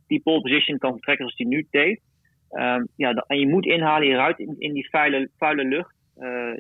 die 0.08 0.22
pole 0.22 0.42
position 0.42 0.78
kan 0.78 0.92
vertrekken 0.92 1.26
zoals 1.26 1.38
hij 1.38 1.58
nu 1.58 1.68
deed, 1.70 2.02
um, 2.52 2.88
ja, 2.96 3.12
en 3.12 3.40
je 3.40 3.48
moet 3.48 3.66
inhalen 3.66 4.08
hieruit 4.08 4.40
in, 4.40 4.74
die 4.74 4.90
vuile, 4.90 5.30
vuile 5.38 5.66
lucht. 5.66 5.96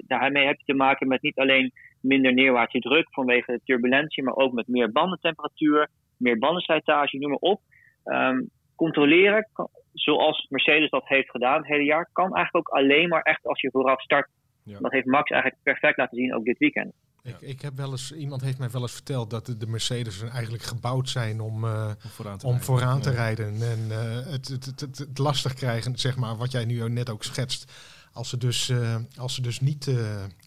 daarmee 0.08 0.46
heb 0.46 0.58
je 0.58 0.66
te 0.66 0.74
maken 0.74 1.08
met 1.08 1.22
niet 1.22 1.38
alleen 1.38 1.72
minder 2.02 2.34
neerwaartse 2.34 2.80
druk 2.80 3.08
vanwege 3.10 3.52
de 3.52 3.62
turbulentie, 3.64 4.24
maar 4.24 4.36
ook 4.36 4.54
met 4.54 4.68
meer 4.68 4.92
bandentemperatuur, 4.92 5.90
meer 6.18 6.38
bandenslijtage, 6.38 7.18
noem 7.18 7.30
maar 7.30 7.40
op. 7.40 7.62
Um, 8.06 8.50
controleren 8.76 9.48
zoals 9.94 10.45
Mercedes 10.50 10.90
dat 10.90 11.07
heeft 11.07 11.30
gedaan 11.30 11.57
het 11.57 11.68
hele 11.68 11.84
jaar, 11.84 12.10
kan 12.12 12.36
eigenlijk 12.36 12.69
ook 12.69 12.78
alleen 12.78 13.10
maar 13.10 13.22
echt 13.22 13.45
als 13.45 13.62
je 13.62 13.72
vooraf 13.72 14.01
start. 14.01 14.30
Ja. 14.63 14.80
Dat 14.80 14.92
heeft 14.92 15.06
Max 15.06 15.31
eigenlijk 15.31 15.63
perfect 15.63 15.98
laten 15.98 16.18
zien 16.18 16.36
ook 16.36 16.45
dit 16.45 16.57
weekend. 16.57 16.94
Ik, 17.24 17.42
ik 17.42 17.62
heb 17.62 17.74
wel 17.75 17.92
eens, 17.92 18.16
iemand 18.16 18.42
heeft 18.42 18.60
mij 18.60 18.69
wel 18.69 18.81
eens 18.81 18.94
verteld 18.94 19.30
dat 19.30 19.45
de, 19.45 19.57
de 19.57 19.68
Mercedes 19.68 20.22
eigenlijk 20.22 20.63
gebouwd 20.63 21.10
zijn 21.10 21.40
om, 21.40 21.63
uh, 21.63 21.92
om 22.04 22.10
vooraan 22.10 22.38
te 22.38 22.45
om 22.45 22.51
rijden. 22.51 22.66
Vooraan 22.66 23.01
te 23.01 23.12
rijden. 23.12 23.45
En 23.45 23.80
uh, 23.90 24.31
het, 24.31 24.48
het, 24.48 24.66
het, 24.66 24.80
het, 24.80 24.98
het, 24.98 25.18
lastig 25.18 25.54
krijgen, 25.54 25.98
zeg 25.98 26.18
maar, 26.18 26.36
wat 26.38 26.51
jij 26.51 26.66
nu 26.66 26.89
net 26.89 27.10
ook 27.10 27.24
schetst. 27.24 27.92
Als 28.13 28.30
ze 28.30 28.38
dus, 28.38 28.69
uh, 28.69 28.96
als 29.18 29.36
ze 29.36 29.42
dus 29.42 29.60
niet 29.60 29.88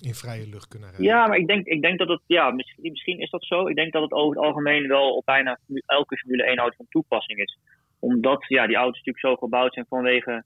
in 0.00 0.14
vrije 0.14 0.48
lucht 0.48 0.68
kunnen 0.68 0.88
rijden. 0.88 1.06
Ja, 1.06 1.26
maar 1.26 1.36
ik 1.36 1.46
denk, 1.46 1.66
ik 1.66 1.82
denk 1.82 1.98
dat 1.98 2.08
het, 2.08 2.20
ja, 2.26 2.50
misschien, 2.50 2.90
misschien 2.90 3.18
is 3.20 3.30
dat 3.30 3.44
zo. 3.44 3.66
Ik 3.66 3.76
denk 3.76 3.92
dat 3.92 4.02
het 4.02 4.12
over 4.12 4.36
het 4.36 4.46
algemeen 4.46 4.88
wel 4.88 5.16
op 5.16 5.24
bijna 5.24 5.58
elke 5.86 6.16
Formule 6.16 6.44
1 6.44 6.56
auto 6.56 6.76
van 6.76 6.86
toepassing 6.88 7.38
is 7.38 7.58
omdat 7.98 8.44
ja, 8.48 8.66
die 8.66 8.76
auto's 8.76 9.02
natuurlijk 9.04 9.26
zo 9.26 9.36
gebouwd 9.36 9.72
zijn 9.72 9.86
vanwege. 9.88 10.44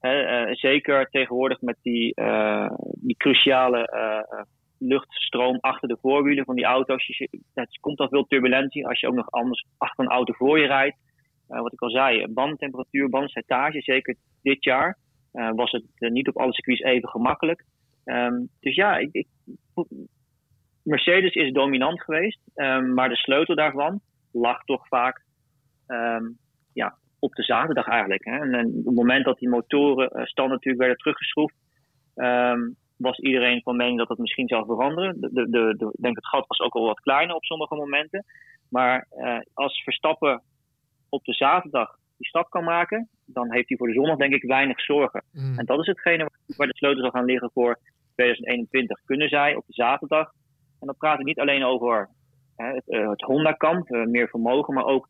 Hè, 0.00 0.46
uh, 0.46 0.54
zeker 0.54 1.06
tegenwoordig 1.10 1.60
met 1.60 1.76
die, 1.82 2.12
uh, 2.20 2.70
die 2.94 3.16
cruciale 3.16 3.92
uh, 3.94 4.40
luchtstroom 4.78 5.58
achter 5.60 5.88
de 5.88 5.96
voorwielen 6.00 6.44
van 6.44 6.54
die 6.54 6.64
auto's. 6.64 7.06
Je, 7.06 7.28
komt 7.80 7.98
al 7.98 8.08
veel 8.08 8.26
turbulentie 8.26 8.86
als 8.86 9.00
je 9.00 9.06
ook 9.06 9.14
nog 9.14 9.30
anders 9.30 9.66
achter 9.78 10.04
een 10.04 10.10
auto 10.10 10.32
voor 10.32 10.58
je 10.58 10.66
rijdt. 10.66 10.96
wat 11.46 11.72
ik 11.72 11.80
al 11.80 11.90
zei, 11.90 12.26
bandtemperatuur, 12.28 13.08
bandslijtage, 13.08 13.80
zeker 13.80 14.16
dit 14.42 14.64
jaar 14.64 14.98
was 15.32 15.70
het 15.70 15.84
niet 15.98 16.28
op 16.28 16.36
alle 16.36 16.52
circuits 16.52 16.80
even 16.80 17.08
gemakkelijk. 17.08 17.64
Um, 18.04 18.48
dus 18.60 18.74
ja, 18.74 18.96
ik, 18.96 19.26
Mercedes 20.82 21.34
is 21.34 21.52
dominant 21.52 22.02
geweest, 22.02 22.40
um, 22.54 22.94
maar 22.94 23.08
de 23.08 23.16
sleutel 23.16 23.54
daarvan 23.54 24.00
lag 24.32 24.64
toch 24.64 24.88
vaak 24.88 25.24
um, 25.86 26.38
ja, 26.72 26.94
op 27.18 27.34
de 27.34 27.42
zaterdag 27.42 27.88
eigenlijk. 27.88 28.24
Hè. 28.24 28.38
En, 28.38 28.54
en, 28.54 28.66
op 28.66 28.84
het 28.84 28.94
moment 28.94 29.24
dat 29.24 29.38
die 29.38 29.48
motoren 29.48 30.10
uh, 30.16 30.24
stand 30.24 30.50
natuurlijk 30.50 30.82
werden 30.82 30.98
teruggeschroefd, 30.98 31.54
um, 32.14 32.76
was 32.96 33.18
iedereen 33.18 33.62
van 33.62 33.76
mening 33.76 33.98
dat 33.98 34.08
het 34.08 34.18
misschien 34.18 34.48
zou 34.48 34.64
veranderen. 34.64 35.20
De, 35.20 35.32
de, 35.32 35.50
de, 35.50 35.74
de, 35.76 35.92
denk 36.00 36.16
het 36.16 36.26
gat 36.26 36.46
was 36.46 36.60
ook 36.60 36.74
al 36.74 36.86
wat 36.86 37.00
kleiner 37.00 37.34
op 37.34 37.44
sommige 37.44 37.74
momenten. 37.74 38.24
Maar 38.68 39.06
uh, 39.18 39.38
als 39.54 39.82
Verstappen 39.82 40.42
op 41.08 41.24
de 41.24 41.32
zaterdag 41.32 41.96
die 42.16 42.26
stap 42.26 42.50
kan 42.50 42.64
maken, 42.64 43.08
dan 43.26 43.52
heeft 43.52 43.68
hij 43.68 43.76
voor 43.76 43.86
de 43.86 43.94
zondag 43.94 44.16
denk 44.16 44.34
ik 44.34 44.42
weinig 44.42 44.80
zorgen. 44.80 45.24
Mm. 45.32 45.58
En 45.58 45.66
dat 45.66 45.80
is 45.80 45.86
hetgene 45.86 46.30
waar 46.56 46.66
de 46.66 46.76
sleutel 46.76 47.02
zal 47.02 47.10
gaan 47.10 47.24
liggen 47.24 47.50
voor 47.52 47.78
2021. 48.14 49.00
Kunnen 49.04 49.28
zij 49.28 49.54
op 49.54 49.66
de 49.66 49.72
zaterdag, 49.72 50.32
en 50.80 50.86
dan 50.86 50.96
praat 50.98 51.18
ik 51.18 51.24
niet 51.24 51.40
alleen 51.40 51.64
over 51.64 52.08
hè, 52.56 52.66
het, 52.66 52.88
uh, 52.88 53.10
het 53.10 53.20
Honda-kamp, 53.20 53.88
meer 53.88 54.28
vermogen, 54.28 54.74
maar 54.74 54.84
ook 54.84 55.08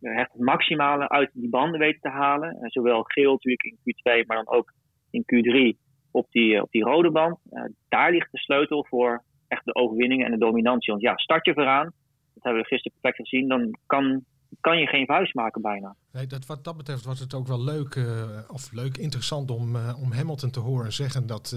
echt 0.00 0.32
het 0.32 0.42
maximale 0.42 1.08
uit 1.08 1.30
die 1.32 1.48
banden 1.48 1.80
weten 1.80 2.00
te 2.00 2.08
halen. 2.08 2.56
Uh, 2.56 2.68
zowel 2.68 3.02
geel 3.02 3.32
natuurlijk 3.32 3.62
in 3.62 3.76
Q2, 3.76 4.26
maar 4.26 4.36
dan 4.36 4.56
ook 4.56 4.72
in 5.10 5.22
Q3 5.22 5.78
op 6.10 6.26
die, 6.30 6.54
uh, 6.54 6.62
op 6.62 6.70
die 6.70 6.82
rode 6.82 7.10
band. 7.10 7.38
Uh, 7.50 7.64
daar 7.88 8.10
ligt 8.10 8.32
de 8.32 8.38
sleutel 8.38 8.86
voor 8.88 9.24
echt 9.48 9.64
de 9.64 9.74
overwinningen 9.74 10.26
en 10.26 10.32
de 10.32 10.38
dominantie. 10.38 10.92
Want 10.92 11.04
ja, 11.04 11.16
start 11.16 11.46
je 11.46 11.54
vooraan, 11.54 11.92
dat 12.34 12.42
hebben 12.42 12.62
we 12.62 12.68
gisteren 12.68 12.98
perfect 13.00 13.28
gezien, 13.28 13.48
dan 13.48 13.78
kan, 13.86 14.24
kan 14.60 14.78
je 14.78 14.86
geen 14.86 15.06
vuist 15.06 15.34
maken 15.34 15.62
bijna. 15.62 15.94
Nee, 16.12 16.26
dat, 16.26 16.46
wat 16.46 16.64
dat 16.64 16.76
betreft 16.76 17.04
was 17.04 17.20
het 17.20 17.34
ook 17.34 17.46
wel 17.46 17.64
leuk, 17.64 17.96
of 18.48 18.72
leuk, 18.72 18.96
interessant 18.96 19.50
om, 19.50 19.76
om 19.76 20.12
Hamilton 20.12 20.50
te 20.50 20.60
horen 20.60 20.92
zeggen 20.92 21.26
dat 21.26 21.54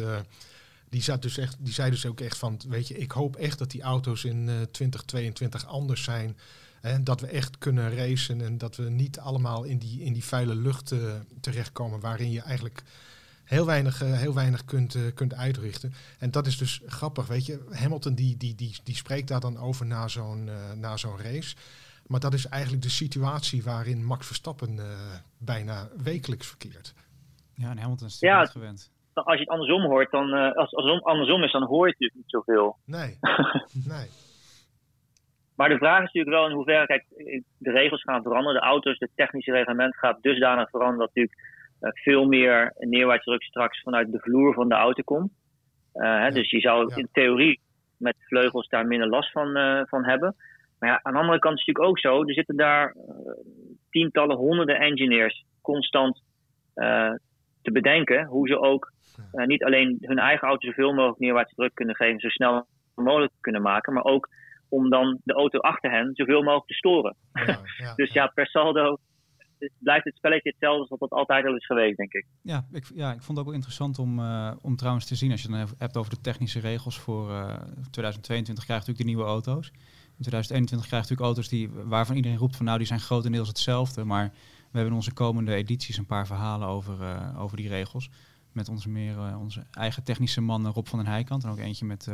die, 0.93 1.01
zat 1.01 1.21
dus 1.21 1.37
echt, 1.37 1.65
die 1.65 1.73
zei 1.73 1.89
dus 1.89 2.05
ook 2.05 2.19
echt 2.19 2.37
van, 2.37 2.59
weet 2.69 2.87
je, 2.87 2.97
ik 2.97 3.11
hoop 3.11 3.35
echt 3.35 3.59
dat 3.59 3.71
die 3.71 3.81
auto's 3.81 4.23
in 4.23 4.47
uh, 4.47 4.61
2022 4.61 5.67
anders 5.67 6.03
zijn 6.03 6.37
en 6.83 7.03
dat 7.03 7.21
we 7.21 7.27
echt 7.27 7.57
kunnen 7.57 7.95
racen 7.95 8.41
en 8.41 8.57
dat 8.57 8.75
we 8.75 8.89
niet 8.89 9.19
allemaal 9.19 9.63
in 9.63 9.77
die, 9.77 10.01
in 10.01 10.13
die 10.13 10.23
vuile 10.23 10.55
lucht 10.55 10.91
uh, 10.91 10.99
terechtkomen 11.41 11.99
waarin 11.99 12.31
je 12.31 12.41
eigenlijk 12.41 12.83
heel 13.43 13.65
weinig, 13.65 13.99
heel 13.99 14.33
weinig 14.33 14.65
kunt, 14.65 15.13
kunt 15.13 15.33
uitrichten. 15.33 15.93
En 16.19 16.31
dat 16.31 16.47
is 16.47 16.57
dus 16.57 16.81
grappig, 16.85 17.27
weet 17.27 17.45
je. 17.45 17.65
Hamilton 17.71 18.15
die, 18.15 18.37
die, 18.37 18.55
die, 18.55 18.77
die 18.83 18.95
spreekt 18.95 19.27
daar 19.27 19.39
dan 19.39 19.57
over 19.57 19.85
na 19.85 20.07
zo'n 20.07 20.49
na 20.75 20.97
zo'n 20.97 21.17
race. 21.17 21.55
Maar 22.07 22.19
dat 22.19 22.33
is 22.33 22.47
eigenlijk 22.47 22.83
de 22.83 22.89
situatie 22.89 23.63
waarin 23.63 24.05
Max 24.05 24.25
Verstappen 24.25 24.79
bijna 25.37 25.87
wekelijks 26.03 26.47
verkeert. 26.47 26.93
Ja, 27.53 27.69
en 27.69 27.77
Hamilton 27.77 28.07
is 28.07 28.19
ja, 28.19 28.45
gewend. 28.45 28.91
Als 29.13 29.33
je 29.33 29.39
het 29.39 29.49
andersom 29.49 29.81
hoort, 29.81 30.11
dan, 30.11 30.33
als, 30.33 30.75
als 30.75 30.93
het 30.93 31.03
andersom 31.03 31.43
is, 31.43 31.51
dan 31.51 31.63
hoor 31.63 31.85
je 31.85 31.95
het 31.97 31.99
dus 31.99 32.13
niet 32.15 32.29
zoveel. 32.29 32.77
Nee, 32.85 33.17
nee. 33.93 34.09
Maar 35.55 35.69
de 35.69 35.77
vraag 35.77 35.97
is 35.97 36.11
natuurlijk 36.13 36.35
wel 36.35 36.45
in 36.45 36.55
hoeverre, 36.55 36.85
kijk, 36.85 37.05
de 37.57 37.71
regels 37.71 38.01
gaan 38.01 38.21
veranderen. 38.21 38.61
De 38.61 38.67
auto's, 38.67 38.99
het 38.99 39.11
technische 39.15 39.51
reglement 39.51 39.97
gaat 39.97 40.21
dusdanig 40.21 40.69
veranderen 40.69 40.99
dat 40.99 41.15
natuurlijk 41.15 41.41
uh, 41.81 41.89
veel 41.93 42.25
meer 42.25 42.73
neerwaartsdruk 42.79 43.43
straks 43.43 43.81
vanuit 43.81 44.11
de 44.11 44.19
vloer 44.19 44.53
van 44.53 44.69
de 44.69 44.75
auto 44.75 45.03
komt. 45.03 45.31
Uh, 45.93 46.19
hè, 46.19 46.31
dus 46.31 46.49
je 46.49 46.59
zou 46.59 46.93
in 46.95 47.07
theorie 47.11 47.59
met 47.97 48.15
vleugels 48.19 48.67
daar 48.67 48.87
minder 48.87 49.07
last 49.07 49.31
van, 49.31 49.57
uh, 49.57 49.81
van 49.85 50.05
hebben. 50.05 50.35
Maar 50.79 50.89
ja, 50.89 50.99
aan 51.03 51.13
de 51.13 51.19
andere 51.19 51.39
kant 51.39 51.57
is 51.59 51.65
het 51.65 51.75
natuurlijk 51.75 51.89
ook 51.89 51.99
zo, 52.13 52.27
er 52.27 52.33
zitten 52.33 52.55
daar 52.55 52.95
tientallen, 53.89 54.37
honderden 54.37 54.79
engineers 54.79 55.45
constant 55.61 56.21
te 57.61 57.71
bedenken 57.71 58.25
hoe 58.25 58.47
ze 58.47 58.59
ook 58.59 58.91
niet 59.31 59.63
alleen 59.63 59.97
hun 60.01 60.19
eigen 60.19 60.47
auto 60.47 60.67
zoveel 60.67 60.93
mogelijk 60.93 61.19
neerwaartse 61.19 61.55
druk 61.55 61.75
kunnen 61.75 61.95
geven, 61.95 62.19
zo 62.19 62.29
snel 62.29 62.65
mogelijk 62.95 63.31
kunnen 63.39 63.61
maken, 63.61 63.93
maar 63.93 64.03
ook 64.03 64.29
om 64.73 64.89
dan 64.89 65.19
de 65.23 65.33
auto 65.33 65.59
achter 65.59 65.91
hen 65.91 66.09
zoveel 66.13 66.41
mogelijk 66.41 66.67
te 66.67 66.73
storen. 66.73 67.15
Ja, 67.33 67.59
ja, 67.77 67.93
dus 68.01 68.13
ja, 68.13 68.27
per 68.27 68.47
saldo 68.47 68.97
blijft 69.79 70.05
het 70.05 70.15
spelletje 70.15 70.49
hetzelfde 70.49 70.79
als 70.79 70.89
wat 70.89 70.99
het 70.99 71.11
altijd 71.11 71.45
al 71.45 71.55
is 71.55 71.65
geweest, 71.65 71.97
denk 71.97 72.13
ik. 72.13 72.25
Ja, 72.41 72.65
ik, 72.71 72.91
ja, 72.95 73.13
ik 73.13 73.21
vond 73.21 73.27
het 73.27 73.37
ook 73.37 73.45
wel 73.45 73.53
interessant 73.53 73.99
om, 73.99 74.19
uh, 74.19 74.51
om 74.61 74.75
trouwens 74.75 75.05
te 75.05 75.15
zien, 75.15 75.31
als 75.31 75.41
je 75.41 75.51
het 75.51 75.67
dan 75.67 75.77
hebt 75.77 75.97
over 75.97 76.11
de 76.11 76.21
technische 76.21 76.59
regels 76.59 76.99
voor 76.99 77.29
uh, 77.29 77.49
eh, 77.49 77.61
2022, 77.91 78.65
krijg 78.65 78.85
je 78.85 78.91
natuurlijk 78.91 78.97
de 78.97 79.03
nieuwe 79.03 79.23
auto's. 79.23 79.67
In 80.17 80.23
2021 80.23 80.87
krijg 80.87 81.03
je 81.03 81.09
natuurlijk 81.09 81.37
auto's 81.37 81.49
die, 81.49 81.69
waarvan 81.89 82.15
iedereen 82.15 82.37
roept 82.37 82.55
van 82.55 82.65
nou, 82.65 82.77
die 82.77 82.87
zijn 82.87 82.99
grotendeels 82.99 83.47
hetzelfde, 83.47 84.03
maar 84.03 84.29
we 84.29 84.79
hebben 84.79 84.91
in 84.91 84.97
onze 84.97 85.13
komende 85.13 85.53
edities 85.53 85.97
een 85.97 86.05
paar 86.05 86.27
verhalen 86.27 86.67
over, 86.67 87.01
uh, 87.01 87.41
over 87.41 87.57
die 87.57 87.67
regels. 87.67 88.09
Met 88.51 88.69
onze, 88.69 88.89
meer, 88.89 89.37
onze 89.39 89.65
eigen 89.71 90.03
technische 90.03 90.41
man 90.41 90.67
Rob 90.67 90.87
van 90.87 90.99
den 90.99 91.07
Heijkant 91.07 91.43
en 91.43 91.49
ook 91.49 91.57
eentje 91.57 91.85
met 91.85 92.11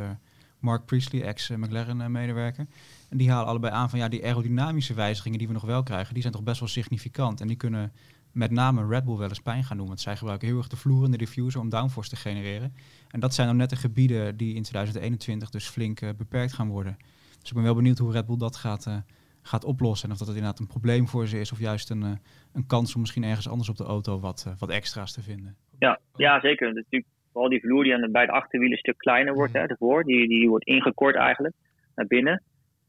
Mark 0.60 0.84
Priestley, 0.84 1.22
ex-McLaren-medewerker. 1.22 2.66
En 3.08 3.18
die 3.18 3.30
halen 3.30 3.46
allebei 3.46 3.72
aan 3.72 3.90
van 3.90 3.98
ja, 3.98 4.08
die 4.08 4.24
aerodynamische 4.24 4.94
wijzigingen 4.94 5.38
die 5.38 5.46
we 5.46 5.52
nog 5.52 5.64
wel 5.64 5.82
krijgen, 5.82 6.12
die 6.12 6.22
zijn 6.22 6.34
toch 6.34 6.42
best 6.42 6.60
wel 6.60 6.68
significant. 6.68 7.40
En 7.40 7.46
die 7.46 7.56
kunnen 7.56 7.92
met 8.32 8.50
name 8.50 8.86
Red 8.86 9.04
Bull 9.04 9.16
wel 9.16 9.28
eens 9.28 9.40
pijn 9.40 9.64
gaan 9.64 9.76
doen. 9.76 9.86
Want 9.86 10.00
zij 10.00 10.16
gebruiken 10.16 10.48
heel 10.48 10.56
erg 10.56 10.68
de 10.68 10.76
vloer 10.76 11.04
in 11.04 11.10
de 11.10 11.16
diffuser 11.16 11.60
om 11.60 11.68
downforce 11.68 12.10
te 12.10 12.16
genereren. 12.16 12.74
En 13.08 13.20
dat 13.20 13.34
zijn 13.34 13.46
dan 13.46 13.56
net 13.56 13.70
de 13.70 13.76
gebieden 13.76 14.36
die 14.36 14.54
in 14.54 14.62
2021 14.62 15.50
dus 15.50 15.68
flink 15.68 16.00
uh, 16.00 16.10
beperkt 16.16 16.52
gaan 16.52 16.68
worden. 16.68 16.96
Dus 17.40 17.48
ik 17.48 17.54
ben 17.54 17.62
wel 17.62 17.74
benieuwd 17.74 17.98
hoe 17.98 18.12
Red 18.12 18.26
Bull 18.26 18.36
dat 18.36 18.56
gaat, 18.56 18.86
uh, 18.86 18.96
gaat 19.42 19.64
oplossen. 19.64 20.06
En 20.06 20.12
of 20.12 20.18
dat 20.18 20.28
het 20.28 20.36
inderdaad 20.36 20.60
een 20.60 20.66
probleem 20.66 21.08
voor 21.08 21.26
ze 21.26 21.40
is 21.40 21.52
of 21.52 21.58
juist 21.58 21.90
een, 21.90 22.18
een 22.52 22.66
kans 22.66 22.94
om 22.94 23.00
misschien 23.00 23.24
ergens 23.24 23.48
anders 23.48 23.68
op 23.68 23.76
de 23.76 23.84
auto 23.84 24.20
wat, 24.20 24.54
wat 24.58 24.70
extra's 24.70 25.12
te 25.12 25.22
vinden. 25.22 25.56
Ja, 25.78 26.00
ja 26.16 26.40
zeker. 26.40 26.74
Natuurlijk 26.74 27.06
Vooral 27.32 27.50
die 27.50 27.60
vloer 27.60 27.84
die 27.84 27.94
aan 27.94 28.12
bij 28.12 28.26
de 28.26 28.32
achterwielen 28.32 28.72
een 28.72 28.82
stuk 28.82 28.98
kleiner 28.98 29.34
wordt, 29.34 29.52
hè, 29.52 29.60
ervoor. 29.60 30.04
Die, 30.04 30.28
die 30.28 30.48
wordt 30.48 30.66
ingekort 30.66 31.16
eigenlijk 31.16 31.54
naar 31.94 32.06
binnen. 32.06 32.42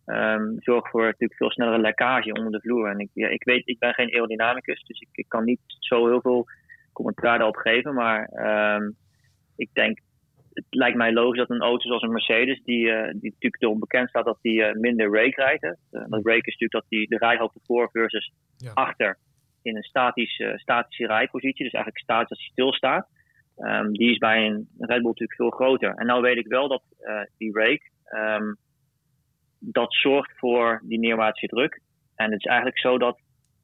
Um, 0.05 0.55
zorgt 0.59 0.89
voor 0.89 1.03
natuurlijk 1.03 1.35
veel 1.35 1.51
snellere 1.51 1.79
lekkage 1.79 2.33
onder 2.33 2.51
de 2.51 2.59
vloer. 2.59 2.89
En 2.89 2.99
ik, 2.99 3.09
ja, 3.13 3.27
ik 3.27 3.43
weet, 3.43 3.67
ik 3.67 3.79
ben 3.79 3.93
geen 3.93 4.13
aerodynamicus, 4.13 4.83
dus 4.83 4.99
ik, 4.99 5.07
ik 5.11 5.25
kan 5.27 5.43
niet 5.43 5.59
zo 5.65 6.07
heel 6.07 6.21
veel 6.21 6.45
commentaar 6.93 7.37
daarop 7.37 7.55
geven. 7.55 7.93
Maar 7.93 8.29
um, 8.75 8.95
ik 9.55 9.69
denk, 9.73 9.99
het 10.53 10.65
lijkt 10.69 10.97
mij 10.97 11.13
logisch 11.13 11.37
dat 11.37 11.49
een 11.49 11.61
auto 11.61 11.87
zoals 11.87 12.01
een 12.01 12.11
Mercedes, 12.11 12.61
die, 12.63 12.85
uh, 12.85 13.03
die 13.03 13.31
natuurlijk 13.31 13.61
erom 13.61 13.79
bekend 13.79 14.09
staat 14.09 14.25
dat 14.25 14.37
die 14.41 14.59
uh, 14.61 14.73
minder 14.73 15.13
rake 15.13 15.41
rijdt. 15.41 15.61
Hè. 15.61 15.69
Uh, 15.69 16.05
dat 16.09 16.25
rake 16.25 16.47
is 16.47 16.57
natuurlijk 16.57 16.71
dat 16.71 16.85
die 16.89 17.07
de 17.07 17.17
rijhoogte 17.17 17.59
voor 17.63 17.89
versus 17.91 18.33
ja. 18.57 18.71
achter 18.73 19.17
in 19.61 19.75
een 19.75 19.83
statisch, 19.83 20.43
statische 20.55 21.07
rijpositie. 21.07 21.63
Dus 21.63 21.73
eigenlijk 21.73 22.03
statisch 22.03 22.29
als 22.29 22.39
hij 22.39 22.49
stilstaat. 22.51 23.07
Um, 23.63 23.93
die 23.93 24.11
is 24.11 24.17
bij 24.17 24.45
een 24.45 24.67
Red 24.77 25.01
Bull 25.01 25.07
natuurlijk 25.07 25.35
veel 25.35 25.49
groter. 25.49 25.93
En 25.95 26.05
nou 26.05 26.21
weet 26.21 26.37
ik 26.37 26.47
wel 26.47 26.67
dat 26.67 26.83
uh, 26.99 27.21
die 27.37 27.53
rake, 27.53 27.89
um, 28.15 28.57
dat 29.59 29.93
zorgt 29.93 30.31
voor 30.37 30.81
die 30.83 30.99
neerwaartse 30.99 31.47
druk. 31.47 31.81
En 32.15 32.31
het 32.31 32.39
is 32.39 32.45
eigenlijk 32.45 32.79
zo 32.79 32.97
dat 32.97 33.19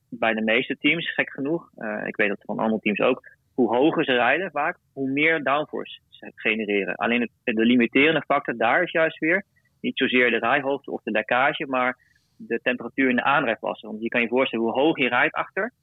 bij 0.10 0.34
de 0.34 0.42
meeste 0.42 0.77
teams, 0.77 1.13
gek 1.13 1.30
genoeg, 1.30 1.70
uh, 1.77 2.08
ik 2.08 2.16
weet 2.16 2.30
dat 2.30 2.42
van 2.46 2.60
andere 2.60 2.82
teams 2.82 3.00
ook, 3.00 3.27
hoe 3.54 3.75
hoger 3.75 4.04
ze 4.04 4.13
rijden 4.13 4.51
vaak, 4.51 4.77
hoe 4.94 5.10
meer 5.10 5.44
downforce 5.44 6.00
ze 6.10 6.32
genereren. 6.36 6.96
Alleen 6.96 7.22
het, 7.22 7.56
de 7.56 7.66
limiterende 7.66 8.22
factor 8.22 8.58
daar 8.58 8.84
is 8.84 8.92
juist 8.92 9.20
weer 9.20 9.46
niet 9.82 9.98
zozeer 9.98 10.30
de 10.32 10.38
rijhoogte 10.38 10.92
of 10.92 11.01
de 11.04 11.12
lekkage, 11.12 11.66
maar 11.68 11.98
de 12.38 12.60
temperatuur 12.62 13.10
in 13.10 13.16
de 13.16 13.24
aandrijfwassen. 13.24 13.89
Want 13.89 14.01
je 14.01 14.10
kan 14.10 14.22
je 14.22 14.27
voorstellen 14.27 14.66
hoe 14.66 14.80
hoog 14.82 14.98
je 14.98 15.08
rijdt 15.08 15.36
achter, 15.36 15.74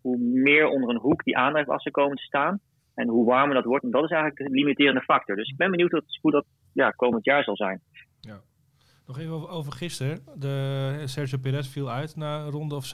hoe 0.00 0.18
meer 0.18 0.66
onder 0.66 0.90
een 0.90 1.00
hoek 1.00 1.24
die 1.24 1.36
aandrijfwassen 1.36 1.92
komen 1.92 2.16
te 2.16 2.22
staan. 2.22 2.60
En 2.94 3.08
hoe 3.08 3.26
warmer 3.26 3.54
dat 3.54 3.64
wordt, 3.64 3.84
en 3.84 3.90
dat 3.90 4.04
is 4.04 4.10
eigenlijk 4.10 4.48
de 4.48 4.56
limiterende 4.56 5.00
factor. 5.00 5.36
Dus 5.36 5.48
ik 5.48 5.56
ben 5.56 5.70
benieuwd 5.70 6.02
hoe 6.20 6.30
dat 6.30 6.44
ja, 6.72 6.90
komend 6.90 7.24
jaar 7.24 7.44
zal 7.44 7.56
zijn. 7.56 7.80
Ja. 8.20 8.40
Nog 9.06 9.18
even 9.18 9.32
over, 9.32 9.48
over 9.48 9.72
gisteren. 9.72 10.18
De 10.34 11.02
Sergio 11.04 11.38
Perez 11.38 11.68
viel 11.68 11.90
uit 11.90 12.16
na 12.16 12.40
een 12.40 12.50
ronde 12.50 12.74
of 12.74 12.86
7-8. 12.86 12.90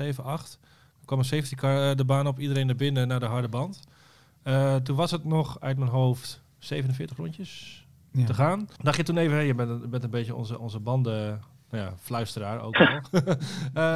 Er 1.01 1.05
kwam 1.05 1.19
een 1.19 1.25
safety 1.25 1.55
car 1.55 1.91
eh, 1.91 1.97
de 1.97 2.05
baan 2.05 2.27
op, 2.27 2.39
iedereen 2.39 2.67
naar 2.67 2.77
binnen 2.77 3.09
naar 3.09 3.21
de 3.21 3.27
harde 3.27 3.49
band. 3.49 3.89
Uh, 4.45 4.77
toen 4.77 4.97
was 4.97 5.11
het 5.11 5.25
nog 5.25 5.61
uit 5.61 5.79
mijn 5.79 5.91
hoofd 5.91 6.45
47 6.59 7.17
rondjes 7.17 7.85
ja. 8.13 8.25
te 8.25 8.35
gaan. 8.35 8.69
Dacht 8.83 8.97
je 8.97 9.03
toen 9.03 9.17
even, 9.17 9.45
je 9.45 9.55
bent, 9.55 9.91
bent 9.91 10.05
een 10.05 10.11
beetje 10.11 10.35
onze, 10.35 10.59
onze 10.59 10.81
banden 10.81 11.41
nou 11.71 11.85
ja, 11.85 11.97
fluisteraar 11.97 12.61
ook 12.63 12.79
wel. 12.79 13.01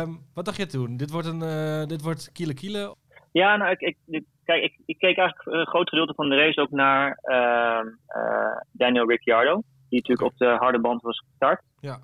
um, 0.03 0.21
wat 0.35 0.45
dacht 0.45 0.57
je 0.57 0.67
toen? 0.67 0.97
Dit 0.97 1.11
wordt 1.11 1.27
een 1.27 1.43
uh, 1.43 1.87
dit 1.87 2.03
wordt 2.03 2.33
kiele 2.33 2.55
kiele 2.55 2.97
ja, 3.33 3.57
nou, 3.57 3.71
ik, 3.71 3.97
ik, 4.07 4.25
kijk, 4.45 4.63
ik, 4.63 4.79
ik, 4.87 4.99
keek 4.99 5.17
eigenlijk 5.17 5.59
een 5.59 5.67
groot 5.67 5.89
gedeelte 5.89 6.15
van 6.15 6.29
de 6.29 6.37
race 6.37 6.61
ook 6.61 6.71
naar 6.71 7.19
uh, 7.23 7.93
uh, 8.17 8.57
Daniel 8.73 9.09
Ricciardo. 9.09 9.63
Die 9.89 10.01
natuurlijk 10.01 10.33
op 10.33 10.39
de 10.39 10.47
harde 10.47 10.81
band 10.81 11.03
was 11.03 11.19
gestart. 11.19 11.63
Ja. 11.81 11.99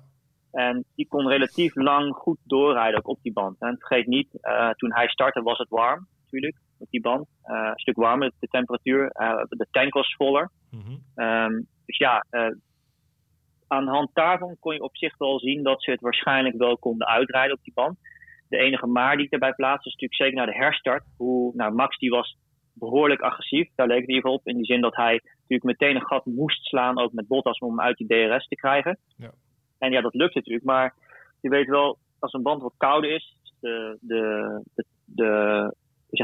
En 0.51 0.85
die 0.95 1.07
kon 1.07 1.27
relatief 1.27 1.75
lang 1.75 2.15
goed 2.15 2.37
doorrijden 2.43 2.97
ook 2.97 3.07
op 3.07 3.19
die 3.21 3.33
band. 3.33 3.55
En 3.59 3.77
vergeet 3.79 4.07
niet, 4.07 4.27
uh, 4.41 4.69
toen 4.69 4.93
hij 4.93 5.07
startte 5.07 5.41
was 5.41 5.57
het 5.57 5.69
warm 5.69 6.07
natuurlijk 6.21 6.57
op 6.77 6.87
die 6.89 7.01
band. 7.01 7.27
een 7.43 7.71
stuk 7.75 7.95
warmer, 7.95 8.31
de 8.39 8.47
temperatuur. 8.47 9.09
de 9.49 9.67
tank 9.71 9.93
was 9.93 10.15
voller. 10.15 10.49
Mm 10.69 10.81
-hmm. 10.81 11.25
um, 11.25 11.67
dus 11.85 11.97
ja, 11.97 12.25
aan 13.67 13.85
de 13.85 13.91
hand 13.91 14.09
daarvan 14.13 14.55
kon 14.59 14.73
je 14.73 14.81
op 14.81 14.97
zich 14.97 15.17
wel 15.17 15.39
zien 15.39 15.63
dat 15.63 15.83
ze 15.83 15.91
het 15.91 16.01
waarschijnlijk 16.01 16.57
wel 16.57 16.77
konden 16.77 17.07
uitrijden 17.07 17.55
op 17.55 17.63
die 17.63 17.73
band. 17.73 17.97
De 18.49 18.57
enige 18.57 18.87
maar 18.87 19.15
die 19.15 19.25
ik 19.25 19.31
erbij 19.31 19.53
plaats 19.53 19.85
is 19.85 19.91
natuurlijk 19.91 20.21
zeker 20.21 20.35
naar 20.35 20.45
de 20.45 20.63
herstart. 20.65 21.03
Hoe, 21.17 21.51
nou, 21.55 21.73
Max 21.73 21.97
die 21.97 22.09
was 22.09 22.37
behoorlijk 22.73 23.21
agressief. 23.21 23.69
Daar 23.75 23.87
leek 23.87 23.99
het 23.99 24.07
in 24.07 24.15
ieder 24.15 24.29
geval 24.29 24.37
op. 24.37 24.47
In 24.47 24.55
die 24.55 24.65
zin 24.65 24.81
dat 24.81 24.95
hij 24.95 25.21
natuurlijk 25.23 25.63
meteen 25.63 25.95
een 25.95 26.07
gat 26.07 26.25
moest 26.25 26.65
slaan, 26.65 26.99
ook 26.99 27.13
met 27.13 27.27
Bottas, 27.27 27.59
om 27.59 27.69
hem 27.69 27.81
uit 27.81 27.97
die 27.97 28.07
DRS 28.07 28.47
te 28.47 28.55
krijgen. 28.55 28.97
Ja. 29.17 29.31
En 29.77 29.91
ja, 29.91 30.01
dat 30.01 30.13
lukt 30.13 30.35
natuurlijk. 30.35 30.65
Maar 30.65 30.93
je 31.41 31.49
weet 31.49 31.67
wel, 31.67 31.97
als 32.19 32.33
een 32.33 32.41
band 32.41 32.61
wat 32.61 32.73
kouder 32.77 33.11
is, 33.11 33.35
de, 33.59 33.97
de, 34.01 34.63
de, 35.05 35.73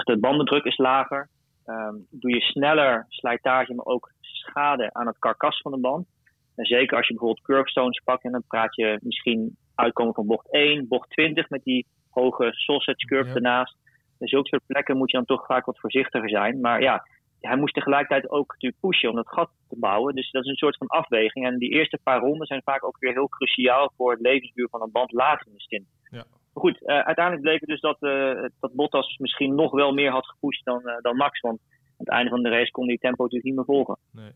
de, 0.06 0.18
bandendruk 0.20 0.64
is 0.64 0.78
lager. 0.78 1.30
Um, 1.66 2.08
doe 2.10 2.32
je 2.32 2.42
sneller 2.42 3.06
slijtage, 3.10 3.74
maar 3.74 3.86
ook 3.86 4.12
schade 4.22 4.94
aan 4.94 5.08
het 5.08 5.20
karkas 5.20 5.62
van 5.62 5.72
de 5.72 5.80
band. 5.80 6.08
En 6.56 6.66
zeker 6.66 6.98
als 6.98 7.08
je 7.08 7.14
bijvoorbeeld 7.14 7.46
curbstones 7.46 8.02
pakt, 8.04 8.24
en 8.24 8.32
dan 8.32 8.44
praat 8.48 8.76
je 8.76 9.00
misschien 9.02 9.58
uitkomen 9.76 10.14
van 10.14 10.26
bocht 10.26 10.52
1, 10.52 10.88
bocht 10.88 11.10
20 11.10 11.50
met 11.50 11.64
die 11.64 11.88
hoge 12.16 12.52
sausage 12.54 13.06
curve 13.06 13.30
ja. 13.30 13.36
ernaast. 13.36 13.76
En 14.20 14.28
zulke 14.28 14.48
soort 14.48 14.66
plekken 14.66 14.98
moet 14.98 15.12
je 15.12 15.18
dan 15.18 15.26
toch 15.26 15.46
vaak 15.46 15.66
wat 15.66 15.80
voorzichtiger 15.80 16.30
zijn. 16.30 16.62
Maar 16.62 16.82
ja, 16.82 17.06
hij 17.48 17.58
moest 17.58 17.74
tegelijkertijd 17.74 18.30
ook 18.30 18.52
natuurlijk 18.52 18.82
pushen 18.82 19.10
om 19.10 19.16
dat 19.16 19.28
gat 19.28 19.50
te 19.70 19.76
bouwen. 19.80 20.16
Dus 20.16 20.32
dat 20.32 20.44
is 20.44 20.50
een 20.50 20.56
soort 20.56 20.78
van 20.78 20.88
afweging. 20.88 21.46
En 21.46 21.58
die 21.58 21.70
eerste 21.70 22.00
paar 22.04 22.20
ronden 22.20 22.48
zijn 22.48 22.62
vaak 22.64 22.86
ook 22.86 22.98
weer 23.00 23.14
heel 23.14 23.30
cruciaal 23.30 23.92
voor 23.96 24.12
het 24.12 24.22
levensduur 24.22 24.68
van 24.70 24.82
een 24.82 24.92
band 24.92 25.12
later 25.12 25.48
in 25.48 25.54
de 25.54 25.62
stint. 25.62 25.88
Ja. 26.10 26.26
Maar 26.54 26.64
goed, 26.64 26.82
uh, 26.82 27.00
uiteindelijk 27.00 27.46
bleek 27.46 27.60
het 27.60 27.70
dus 27.70 27.82
dat, 27.82 27.98
uh, 28.00 28.44
dat 28.60 28.74
Bottas 28.74 29.18
misschien 29.18 29.56
nog 29.56 29.72
wel 29.72 29.94
meer 29.94 30.12
had 30.12 30.28
gepusht 30.28 30.66
dan, 30.66 30.82
uh, 30.84 30.94
dan 31.02 31.16
Max. 31.16 31.40
Want 31.40 31.60
aan 31.60 31.96
het 31.98 32.10
einde 32.10 32.30
van 32.30 32.44
de 32.44 32.50
race 32.50 32.72
kon 32.72 32.88
die 32.88 32.98
tempo 32.98 33.24
natuurlijk 33.24 33.50
niet 33.50 33.56
meer 33.56 33.76
volgen. 33.76 33.98
Nee. 34.12 34.32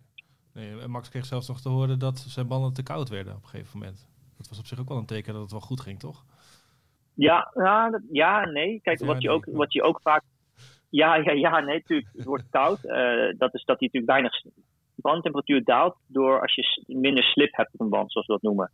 nee. 0.53 0.81
En 0.81 0.89
Max 0.89 1.09
kreeg 1.09 1.25
zelfs 1.25 1.47
nog 1.47 1.61
te 1.61 1.69
horen 1.69 1.99
dat 1.99 2.19
zijn 2.19 2.47
banden 2.47 2.73
te 2.73 2.83
koud 2.83 3.09
werden 3.09 3.35
op 3.35 3.43
een 3.43 3.49
gegeven 3.49 3.79
moment. 3.79 4.07
Dat 4.37 4.49
was 4.49 4.59
op 4.59 4.65
zich 4.65 4.79
ook 4.79 4.87
wel 4.87 4.97
een 4.97 5.05
teken 5.05 5.33
dat 5.33 5.41
het 5.41 5.51
wel 5.51 5.59
goed 5.59 5.81
ging, 5.81 5.99
toch? 5.99 6.25
Ja, 7.19 7.51
ja, 7.53 8.01
ja 8.11 8.45
nee. 8.45 8.79
Kijk, 8.81 8.99
wat 8.99 9.21
je, 9.21 9.29
ook, 9.29 9.45
wat 9.51 9.73
je 9.73 9.83
ook 9.83 10.01
vaak. 10.01 10.23
Ja, 10.89 11.15
ja, 11.15 11.31
ja, 11.31 11.59
nee, 11.59 11.75
natuurlijk. 11.75 12.09
Het 12.15 12.25
wordt 12.25 12.49
koud. 12.49 12.83
Uh, 12.83 13.33
dat 13.37 13.53
is 13.53 13.63
dat 13.65 13.79
die 13.79 13.89
natuurlijk 13.91 14.11
weinig 14.11 14.33
bandtemperatuur 14.95 15.63
daalt. 15.63 15.97
door 16.07 16.41
als 16.41 16.55
je 16.55 16.83
minder 16.87 17.23
slip 17.23 17.55
hebt 17.55 17.73
op 17.73 17.79
een 17.79 17.89
band, 17.89 18.11
zoals 18.11 18.27
we 18.27 18.33
dat 18.33 18.41
noemen. 18.41 18.71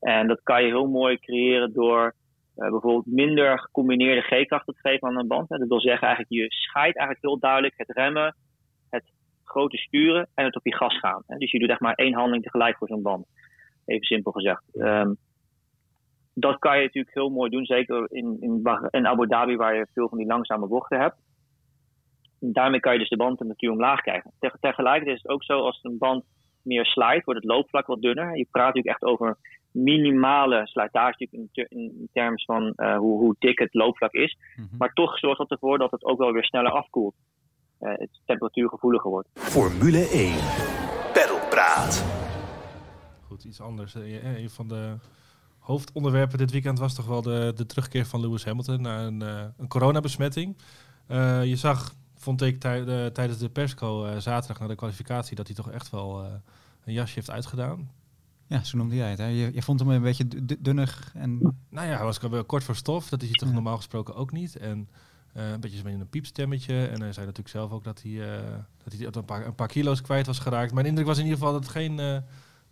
En 0.00 0.26
dat 0.26 0.40
kan 0.42 0.62
je 0.62 0.68
heel 0.68 0.86
mooi 0.86 1.18
creëren 1.18 1.72
door 1.72 2.14
uh, 2.56 2.70
bijvoorbeeld 2.70 3.06
minder 3.06 3.58
gecombineerde 3.58 4.20
G-krachten 4.20 4.74
te 4.74 4.88
geven 4.88 5.08
aan 5.08 5.18
een 5.18 5.26
band. 5.26 5.48
Dat 5.48 5.68
wil 5.68 5.80
zeggen, 5.80 6.06
eigenlijk, 6.06 6.42
je 6.42 6.46
scheidt 6.48 6.96
eigenlijk 6.96 7.26
heel 7.26 7.38
duidelijk 7.38 7.74
het 7.76 7.90
remmen, 7.90 8.36
het 8.90 9.04
grote 9.44 9.76
sturen 9.76 10.28
en 10.34 10.44
het 10.44 10.56
op 10.56 10.66
je 10.66 10.74
gas 10.74 10.98
gaan. 10.98 11.22
Dus 11.26 11.50
je 11.50 11.58
doet 11.58 11.70
echt 11.70 11.80
maar 11.80 11.94
één 11.94 12.14
handeling 12.14 12.42
tegelijk 12.42 12.76
voor 12.76 12.88
zo'n 12.88 13.02
band. 13.02 13.26
Even 13.84 14.06
simpel 14.06 14.32
gezegd. 14.32 14.62
Um, 14.72 15.16
dat 16.40 16.58
kan 16.58 16.76
je 16.76 16.84
natuurlijk 16.84 17.14
heel 17.14 17.30
mooi 17.30 17.50
doen, 17.50 17.64
zeker 17.64 18.06
in, 18.10 18.36
in, 18.40 18.62
in, 18.90 19.06
Abu 19.06 19.26
Dhabi, 19.26 19.56
waar 19.56 19.74
je 19.74 19.86
veel 19.92 20.08
van 20.08 20.18
die 20.18 20.26
langzame 20.26 20.66
bochten 20.66 21.00
hebt. 21.00 21.16
En 22.40 22.52
daarmee 22.52 22.80
kan 22.80 22.92
je 22.92 22.98
dus 22.98 23.08
de 23.08 23.16
bandtemperatuur 23.16 23.70
omlaag 23.70 24.00
krijgen. 24.00 24.32
tegelijkertijd 24.60 25.16
is 25.16 25.22
het 25.22 25.32
ook 25.32 25.44
zo, 25.44 25.60
als 25.60 25.80
een 25.82 25.98
band 25.98 26.24
meer 26.62 26.86
slijt, 26.86 27.24
wordt 27.24 27.40
het 27.40 27.50
loopvlak 27.50 27.86
wat 27.86 28.02
dunner. 28.02 28.36
Je 28.36 28.46
praat 28.50 28.74
natuurlijk 28.74 28.94
echt 28.94 29.10
over 29.10 29.36
minimale 29.70 30.66
slijtage 30.66 31.28
in, 31.30 31.48
in 31.68 32.08
termen 32.12 32.40
van 32.40 32.72
uh, 32.76 32.96
hoe, 32.96 33.18
hoe, 33.18 33.36
dik 33.38 33.58
het 33.58 33.74
loopvlak 33.74 34.12
is. 34.12 34.36
Mm 34.56 34.64
-hmm. 34.68 34.78
Maar 34.78 34.92
toch 34.92 35.18
zorgt 35.18 35.38
dat 35.38 35.50
ervoor 35.50 35.78
dat 35.78 35.90
het 35.90 36.04
ook 36.04 36.18
wel 36.18 36.32
weer 36.32 36.44
sneller 36.44 36.72
afkoelt. 36.72 37.14
Uh, 37.80 37.90
het 37.96 38.20
temperatuurgevoeliger 38.24 39.10
wordt. 39.10 39.28
Formule 39.34 40.08
1. 40.08 40.32
Pedalpraat. 41.12 42.04
Goed, 43.26 43.44
iets 43.44 43.60
anders. 43.60 43.94
Uh, 43.94 44.38
een 44.42 44.50
van 44.50 44.68
de 44.68 44.96
hoofdonderwerpen 45.68 46.38
dit 46.38 46.50
weekend 46.50 46.78
was 46.78 46.94
toch 46.94 47.06
wel 47.06 47.22
de, 47.22 47.52
de 47.56 47.66
terugkeer 47.66 48.06
van 48.06 48.20
Lewis 48.20 48.44
Hamilton 48.44 48.80
naar 48.80 49.04
een, 49.04 49.22
uh, 49.22 49.42
een 49.56 49.68
coronabesmetting. 49.68 50.56
Uh, 51.08 51.44
je 51.44 51.56
zag, 51.56 51.94
vond 52.16 52.42
ik 52.42 52.60
tij, 52.60 52.84
de, 52.84 53.10
tijdens 53.12 53.38
de 53.38 53.48
persco 53.48 54.20
zaterdag 54.20 54.60
na 54.60 54.66
de 54.66 54.74
kwalificatie, 54.74 55.36
dat 55.36 55.46
hij 55.46 55.56
toch 55.56 55.70
echt 55.70 55.90
wel 55.90 56.24
een 56.84 56.92
jasje 56.92 57.14
heeft 57.14 57.30
uitgedaan. 57.30 57.90
Ja, 58.46 58.64
zo 58.64 58.76
noemde 58.76 58.94
jij 58.94 59.10
het. 59.10 59.18
Hè? 59.18 59.26
Je, 59.26 59.50
je 59.54 59.62
vond 59.62 59.80
hem 59.80 59.88
een 59.88 60.02
beetje 60.02 60.26
dunnig. 60.58 61.10
En... 61.14 61.38
Nou 61.70 61.86
ja, 61.86 61.96
hij 61.96 62.04
was 62.04 62.18
wel 62.18 62.44
kort 62.44 62.64
voor 62.64 62.76
stof. 62.76 63.08
Dat 63.08 63.22
is 63.22 63.28
hij 63.28 63.36
toch 63.36 63.48
ja. 63.48 63.54
normaal 63.54 63.76
gesproken 63.76 64.14
ook 64.14 64.32
niet. 64.32 64.56
En 64.56 64.88
een 65.32 65.60
beetje 65.60 65.82
met 65.82 65.92
een 65.92 66.08
piepstemmetje. 66.08 66.86
En 66.86 67.00
hij 67.00 67.12
zei 67.12 67.26
natuurlijk 67.26 67.48
zelf 67.48 67.70
ook 67.70 67.84
dat 67.84 68.02
hij, 68.02 68.40
dat 68.84 68.92
hij 68.92 69.08
een, 69.10 69.24
paar, 69.24 69.46
een 69.46 69.54
paar 69.54 69.68
kilo's 69.68 70.00
kwijt 70.00 70.26
was 70.26 70.38
geraakt. 70.38 70.72
Mijn 70.72 70.86
indruk 70.86 71.06
was 71.06 71.18
in 71.18 71.24
ieder 71.24 71.38
geval 71.38 71.52
dat 71.52 71.62
het 71.62 71.72
geen 71.72 72.22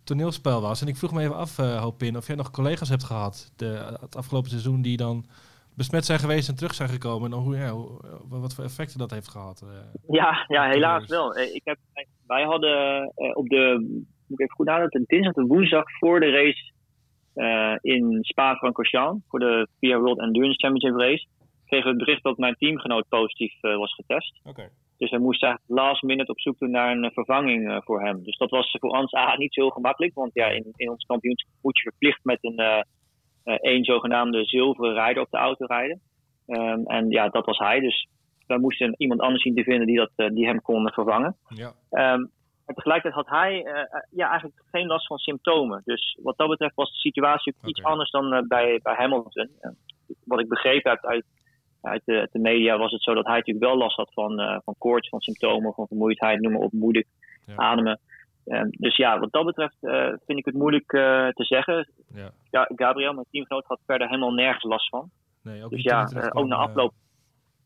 toneelspel 0.07 0.61
was. 0.61 0.81
En 0.81 0.87
ik 0.87 0.95
vroeg 0.95 1.13
me 1.13 1.21
even 1.21 1.35
af, 1.35 1.57
uh, 1.57 1.81
Hopin, 1.81 2.17
of 2.17 2.27
jij 2.27 2.35
nog 2.35 2.51
collega's 2.51 2.89
hebt 2.89 3.03
gehad 3.03 3.53
de, 3.55 3.97
het 3.99 4.15
afgelopen 4.15 4.49
seizoen 4.49 4.81
die 4.81 4.97
dan 4.97 5.25
besmet 5.75 6.05
zijn 6.05 6.19
geweest 6.19 6.49
en 6.49 6.55
terug 6.55 6.73
zijn 6.73 6.89
gekomen. 6.89 7.31
En 7.31 7.37
hoe, 7.37 7.55
ja, 7.55 7.69
hoe, 7.69 7.99
wat 8.29 8.55
voor 8.55 8.63
effecten 8.63 8.99
dat 8.99 9.11
heeft 9.11 9.27
gehad. 9.27 9.63
Uh, 9.63 9.69
ja, 10.07 10.45
ja, 10.47 10.69
helaas 10.69 11.05
wel. 11.05 11.37
Ik 11.37 11.61
heb, 11.63 11.77
wij 12.27 12.43
hadden 12.43 13.11
uh, 13.15 13.37
op 13.37 13.47
de, 13.47 13.77
moet 14.27 14.39
ik 14.39 14.39
even 14.39 14.55
goed 14.55 14.65
nadenken, 14.65 15.03
dinsdag 15.07 15.33
en 15.33 15.47
woensdag 15.47 15.83
voor 15.99 16.19
de 16.19 16.31
race 16.31 16.75
in 17.81 18.17
Spa-Francorchamps, 18.21 19.25
voor 19.27 19.39
de 19.39 19.67
FIA 19.77 19.99
World 19.99 20.19
Endurance 20.19 20.59
Championship 20.59 20.99
race, 20.99 21.27
kregen 21.65 21.85
we 21.85 21.95
het 21.95 22.05
bericht 22.05 22.23
dat 22.23 22.37
mijn 22.37 22.55
teamgenoot 22.55 23.07
positief 23.09 23.61
was 23.61 23.93
getest. 23.93 24.39
Okay. 24.43 24.69
Dus 24.97 25.11
we 25.11 25.17
moesten 25.17 25.47
eigenlijk 25.47 25.81
last 25.81 26.03
minute 26.03 26.31
op 26.31 26.39
zoek 26.39 26.59
doen 26.59 26.71
naar 26.71 26.91
een 26.91 27.11
vervanging 27.11 27.69
uh, 27.69 27.77
voor 27.83 28.01
hem. 28.01 28.23
Dus 28.23 28.37
dat 28.37 28.49
was 28.49 28.75
voor 28.79 28.89
ons 28.89 29.13
A, 29.15 29.37
niet 29.37 29.53
zo 29.53 29.61
heel 29.61 29.69
gemakkelijk. 29.69 30.13
Want 30.13 30.33
ja, 30.33 30.47
in, 30.47 30.73
in 30.75 30.89
ons 30.89 31.05
kampioenschap 31.05 31.53
moet 31.61 31.77
je 31.77 31.89
verplicht 31.89 32.19
met 32.23 32.37
een 32.41 32.61
uh, 32.61 33.55
één 33.55 33.83
zogenaamde 33.83 34.45
zilveren 34.45 34.93
rijder 34.93 35.23
op 35.23 35.31
de 35.31 35.37
auto 35.37 35.65
rijden. 35.65 36.01
Um, 36.47 36.85
en 36.85 37.09
ja, 37.09 37.29
dat 37.29 37.45
was 37.45 37.57
hij. 37.57 37.79
Dus 37.79 38.07
we 38.47 38.59
moesten 38.59 38.95
iemand 38.97 39.21
anders 39.21 39.43
zien 39.43 39.55
te 39.55 39.63
vinden 39.63 39.87
die, 39.87 39.97
dat, 39.97 40.31
die 40.33 40.45
hem 40.45 40.61
kon 40.61 40.91
vervangen. 40.91 41.35
Ja. 41.47 41.67
Um, 42.13 42.31
en 42.65 42.75
tegelijkertijd 42.75 43.25
had 43.25 43.39
hij 43.39 43.65
ja, 44.11 44.29
eigenlijk 44.29 44.61
geen 44.71 44.87
last 44.87 45.07
van 45.07 45.17
symptomen. 45.17 45.81
Dus 45.85 46.17
wat 46.21 46.37
dat 46.37 46.49
betreft 46.49 46.75
was 46.75 46.91
de 46.91 46.97
situatie 46.97 47.53
okay. 47.57 47.69
iets 47.69 47.83
anders 47.83 48.11
dan 48.11 48.45
bij, 48.47 48.79
bij 48.83 48.95
Hamilton. 48.95 49.49
wat 50.23 50.39
ik 50.39 50.47
begrepen 50.47 50.91
heb 50.91 51.05
uit 51.05 51.25
uit 51.87 52.01
de, 52.05 52.19
uit 52.19 52.31
de, 52.31 52.39
media 52.39 52.77
was 52.77 52.91
het 52.91 53.03
zo 53.03 53.13
dat 53.13 53.25
hij 53.25 53.35
natuurlijk 53.35 53.65
wel 53.65 53.77
last 53.77 53.97
had 53.97 54.13
van, 54.13 54.41
uh, 54.41 54.57
van 54.63 54.75
koorts, 54.77 55.09
van 55.09 55.21
symptomen, 55.21 55.73
van 55.73 55.87
vermoeidheid, 55.87 56.41
noem 56.41 56.51
maar 56.51 56.61
op, 56.61 56.71
moeilijk 56.71 57.07
ja. 57.45 57.55
ademen. 57.55 57.99
Um, 58.45 58.67
dus 58.71 58.95
ja, 58.95 59.19
wat 59.19 59.31
dat 59.31 59.45
betreft 59.45 59.75
uh, 59.81 60.07
vind 60.25 60.39
ik 60.39 60.45
het 60.45 60.53
moeilijk 60.53 60.91
uh, 60.91 61.27
te 61.27 61.43
zeggen. 61.43 61.89
Ja. 62.13 62.31
ja. 62.51 62.69
Gabriel, 62.75 63.13
mijn 63.13 63.25
teamgenoot, 63.31 63.65
had 63.65 63.79
verder 63.85 64.07
helemaal 64.07 64.33
nergens 64.33 64.63
last 64.63 64.89
van. 64.89 65.09
Nee, 65.43 65.63
ook 65.63 65.69
dus 65.69 65.83
ja, 65.83 66.09
ook 66.29 66.47
na 66.47 66.55
afloop. 66.55 66.93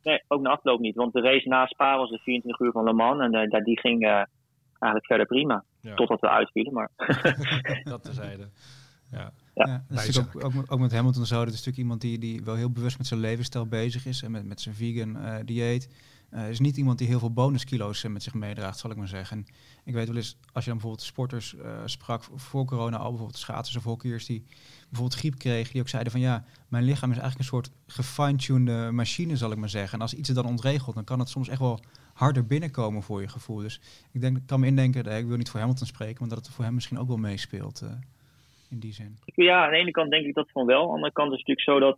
Nee, 0.04 0.24
ook 0.28 0.42
na 0.42 0.50
afloop 0.50 0.80
niet. 0.80 0.96
Want 0.96 1.14
de 1.14 1.22
race 1.22 1.48
na 1.48 1.66
Spa 1.66 1.98
was 1.98 2.10
de 2.10 2.18
24 2.18 2.66
uur 2.66 2.72
van 2.72 2.84
Le 2.84 2.94
Mans. 2.94 3.22
En 3.22 3.36
uh, 3.36 3.64
die 3.64 3.80
ging 3.80 4.06
eigenlijk 4.06 5.06
verder 5.06 5.26
prima. 5.26 5.64
Ja. 5.82 5.96
Totdat 5.96 6.20
we 6.20 6.30
uitvielen. 6.30 6.74
Maar 6.74 6.90
dat 7.84 8.04
terzijde. 8.04 8.50
Ja. 9.12 9.32
Ja. 9.54 9.66
Ja, 9.68 9.84
dat 9.88 10.08
is 10.08 10.20
ook, 10.20 10.44
ook, 10.44 10.54
ook, 10.68 10.80
met 10.80 10.92
Hamilton 10.92 11.26
zo. 11.26 11.36
Dat 11.36 11.48
is 11.48 11.52
natuurlijk 11.52 11.78
iemand 11.78 12.02
die, 12.02 12.18
die 12.18 12.44
wel 12.44 12.56
heel 12.56 12.72
bewust 12.72 12.98
met 12.98 13.08
zijn 13.08 13.20
levensstijl 13.20 13.68
bezig 13.68 14.06
is. 14.06 14.22
En 14.22 14.32
met, 14.32 14.46
met 14.46 14.62
zijn 14.62 14.76
vegan 14.76 15.18
uh, 15.18 15.36
dieet. 15.46 15.90
Uh, 16.34 16.50
is 16.50 16.60
niet 16.60 16.78
iemand 16.78 16.98
die 16.98 17.08
heel 17.08 17.20
veel 17.20 17.34
bonuskilo's 17.34 18.04
uh, 18.04 18.12
met 18.12 18.24
zich 18.24 18.34
meedraagt, 18.34 18.80
zal 18.80 18.92
ik 18.92 18.98
maar 18.98 19.08
zeggen. 19.08 19.38
En 19.38 19.46
ik 19.84 19.94
weet 19.94 20.08
wel 20.08 20.16
eens, 20.16 20.38
als 20.54 20.64
je 20.64 20.70
dan 20.70 20.80
bijvoorbeeld 20.80 21.08
sporters 21.08 21.56
sprak 21.86 22.24
voor 22.36 22.66
corona 22.66 22.98
al, 22.98 23.10
bijvoorbeeld 23.10 23.38
schaatsers 23.38 23.78
of 23.78 23.84
hockeyers 23.84 24.26
die 24.26 24.44
bijvoorbeeld 24.90 25.20
griep 25.20 25.38
kregen, 25.38 25.72
die 25.72 25.82
ook 25.82 25.90
zeiden 25.90 26.12
van 26.12 26.22
ja, 26.22 26.44
mijn 26.68 26.84
lichaam 26.84 27.12
is 27.12 27.18
eigenlijk 27.18 27.38
een 27.40 27.58
soort 27.58 27.72
gefine-tuned 27.88 28.92
machine, 28.92 29.38
zal 29.38 29.52
ik 29.52 29.58
maar 29.58 29.70
zeggen. 29.70 29.94
En 29.94 30.02
als 30.02 30.14
iets 30.14 30.30
er 30.30 30.36
dan 30.36 30.46
ontregelt, 30.46 30.96
dan 30.96 31.04
kan 31.04 31.20
het 31.20 31.30
soms 31.30 31.48
echt 31.48 31.60
wel 31.60 31.80
harder 32.14 32.46
binnenkomen 32.46 33.04
voor 33.04 33.22
je 33.22 33.28
gevoel. 33.28 33.58
Dus 33.58 33.82
ik 34.12 34.22
denk, 34.22 34.38
ik 34.38 34.46
kan 34.46 34.60
me 34.60 34.68
indenken, 34.68 35.06
ik 35.18 35.28
wil 35.28 35.38
niet 35.38 35.50
voor 35.50 35.60
Hamilton 35.60 35.88
spreken, 35.88 36.18
maar 36.20 36.30
dat 36.30 36.46
het 36.46 36.56
voor 36.56 36.64
hem 36.64 36.74
misschien 36.74 37.00
ook 37.00 37.08
wel 37.08 37.18
meespeelt 37.18 37.84
in 38.72 38.80
die 38.80 38.94
zin? 38.94 39.18
Ja, 39.26 39.66
aan 39.66 39.72
de 39.72 39.78
ene 39.78 39.92
kant 39.92 40.12
denk 40.12 40.26
ik 40.26 40.34
dat 40.34 40.52
van 40.52 40.66
wel. 40.66 40.82
Aan 40.82 40.88
de 40.88 40.94
andere 40.94 41.12
kant 41.14 41.32
is 41.32 41.38
het 41.38 41.48
natuurlijk 41.48 41.84
zo 41.84 41.88
dat 41.88 41.98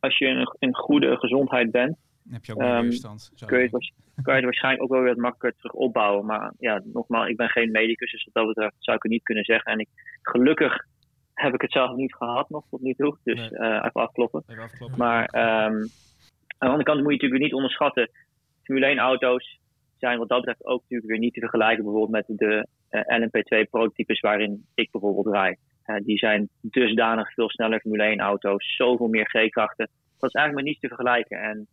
als 0.00 0.18
je 0.18 0.26
in, 0.26 0.56
in 0.58 0.74
goede 0.74 1.16
gezondheid 1.16 1.70
bent, 1.70 1.96
Dan 2.22 2.32
heb 2.32 2.44
je 2.44 2.54
ook 2.54 2.62
um, 2.62 2.80
weerstand. 2.82 3.32
Kun 3.46 3.58
je, 3.58 3.68
het, 3.70 3.92
kan 4.24 4.34
je 4.34 4.40
het 4.40 4.44
waarschijnlijk 4.44 4.82
ook 4.82 4.90
wel 4.90 5.00
weer 5.00 5.14
wat 5.14 5.22
makkelijker 5.22 5.60
terug 5.60 5.72
opbouwen. 5.72 6.26
Maar 6.26 6.52
ja, 6.58 6.80
nogmaals, 6.84 7.28
ik 7.28 7.36
ben 7.36 7.48
geen 7.48 7.70
medicus, 7.70 8.10
dus 8.10 8.24
wat 8.24 8.34
dat 8.34 8.46
betreft 8.54 8.74
zou 8.78 8.96
ik 8.96 9.02
het 9.02 9.12
niet 9.12 9.22
kunnen 9.22 9.44
zeggen. 9.44 9.72
En 9.72 9.78
ik, 9.78 9.88
gelukkig 10.22 10.86
heb 11.34 11.54
ik 11.54 11.60
het 11.60 11.72
zelf 11.72 11.96
niet 11.96 12.14
gehad 12.14 12.50
nog 12.50 12.64
tot 12.70 12.80
nu 12.80 12.94
toe. 12.94 13.18
Dus 13.24 13.38
Nee. 13.38 13.58
eh, 13.58 13.74
even 13.74 14.00
afkloppen. 14.00 14.42
Even 14.46 14.62
afkloppen. 14.62 14.98
Maar 14.98 15.24
ehm, 15.24 15.74
aan 15.74 15.88
de 16.58 16.66
andere 16.66 16.82
kant 16.82 16.98
moet 16.98 17.06
je 17.06 17.12
natuurlijk 17.12 17.42
niet 17.42 17.54
onderschatten. 17.54 18.10
Formule 18.62 18.86
1 18.86 18.98
auto's 18.98 19.58
zijn 19.98 20.18
wat 20.18 20.28
dat 20.28 20.38
betreft 20.38 20.64
ook 20.64 20.80
natuurlijk 20.80 21.10
weer 21.10 21.18
niet 21.18 21.34
te 21.34 21.40
vergelijken 21.40 21.84
bijvoorbeeld 21.84 22.26
met 22.26 22.38
de 22.38 22.66
eh, 22.88 23.18
LMP2 23.20 23.70
prototypes 23.70 24.20
waarin 24.20 24.66
ik 24.74 24.90
bijvoorbeeld 24.90 25.34
rijd. 25.34 25.58
Die 25.98 26.18
zijn 26.18 26.48
dusdanig 26.60 27.32
veel 27.32 27.50
sneller 27.50 27.80
Formule 27.80 28.02
1 28.02 28.20
auto's, 28.20 28.76
zoveel 28.76 29.08
meer 29.08 29.26
G-krachten. 29.26 29.88
Dat 30.18 30.28
is 30.28 30.34
eigenlijk 30.34 30.54
met 30.54 30.64
niets 30.64 30.80
te 30.80 30.88
vergelijken. 30.88 31.42
En 31.42 31.66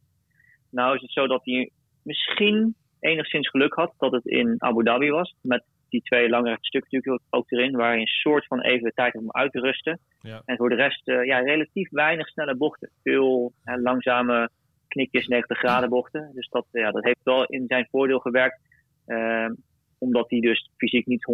nou 0.69 0.95
is 0.95 1.01
het 1.01 1.11
zo 1.11 1.27
dat 1.27 1.45
hij 1.45 1.71
misschien 2.03 2.75
enigszins 2.99 3.49
geluk 3.49 3.73
had 3.73 3.93
dat 3.97 4.11
het 4.11 4.25
in 4.25 4.55
Abu 4.57 4.83
Dhabi 4.83 5.09
was. 5.09 5.35
Met 5.41 5.63
die 5.89 6.01
twee 6.01 6.29
lange 6.29 6.57
stukken 6.61 6.95
natuurlijk 6.95 7.23
ook 7.29 7.51
erin, 7.51 7.75
waar 7.75 7.93
je 7.93 7.99
een 7.99 8.07
soort 8.07 8.45
van 8.45 8.61
even 8.61 8.83
de 8.83 8.91
tijd 8.95 9.13
hebt 9.13 9.25
om 9.25 9.31
uit 9.31 9.51
te 9.51 9.59
rusten. 9.59 9.99
Ja. 10.21 10.41
En 10.45 10.57
voor 10.57 10.69
de 10.69 10.75
rest 10.75 11.07
eh, 11.07 11.25
ja, 11.25 11.39
relatief 11.39 11.89
weinig 11.89 12.27
snelle 12.27 12.55
bochten. 12.55 12.89
Veel 13.03 13.53
langzame 13.63 14.49
knikjes, 14.87 15.27
90 15.27 15.57
graden 15.57 15.89
bochten. 15.89 16.31
Dus 16.33 16.49
dat, 16.49 16.65
ja, 16.71 16.91
dat 16.91 17.03
heeft 17.03 17.23
wel 17.23 17.45
in 17.45 17.65
zijn 17.67 17.87
voordeel 17.91 18.19
gewerkt. 18.19 18.59
eh, 19.05 19.49
omdat 19.97 20.29
hij 20.29 20.39
dus 20.39 20.69
fysiek 20.77 21.05
niet 21.07 21.27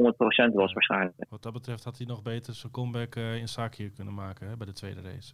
100% 0.50 0.54
was 0.54 0.74
waarschijnlijk. 0.74 1.26
Wat 1.30 1.44
dat 1.44 1.54
betreft 1.54 1.84
had 1.84 1.98
hij 1.98 2.08
nog 2.08 2.22
beter 2.22 2.54
zijn 2.56 2.72
comeback 2.72 3.16
eh, 3.16 3.36
in 3.36 3.48
Sakir 3.48 3.90
kunnen 3.90 4.14
maken 4.14 4.48
hè, 4.48 4.58
bij 4.58 4.66
de 4.66 4.74
tweede 4.74 5.02
race. 5.02 5.34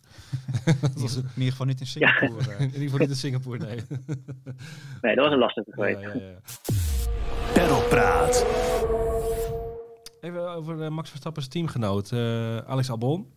In 0.96 1.02
ieder- 1.02 1.18
in 1.18 1.30
ieder 1.36 1.52
geval 1.52 1.66
niet 1.66 1.80
in 1.80 1.86
Singapore. 1.88 2.52
eh. 2.52 2.60
in 2.60 2.66
ieder 2.66 2.82
geval 2.82 2.98
niet 3.00 3.10
in 3.10 3.16
Singapore, 3.16 3.58
nee. 3.58 3.76
Nee, 5.02 5.16
dat 5.16 5.24
was 5.26 5.34
een 5.34 5.40
lastige 5.40 5.70
ja, 5.70 5.74
geweest. 5.76 6.02
ja, 6.14 6.22
ja. 6.22 6.40
Pedalpraat. 7.54 8.46
Even 10.22 10.50
over 10.52 10.82
eh, 10.84 10.90
Max 10.90 11.10
Verstappen's 11.10 11.48
teamgenoot, 11.48 12.12
eh, 12.12 12.58
Alex 12.58 12.90
Albon. 12.90 13.32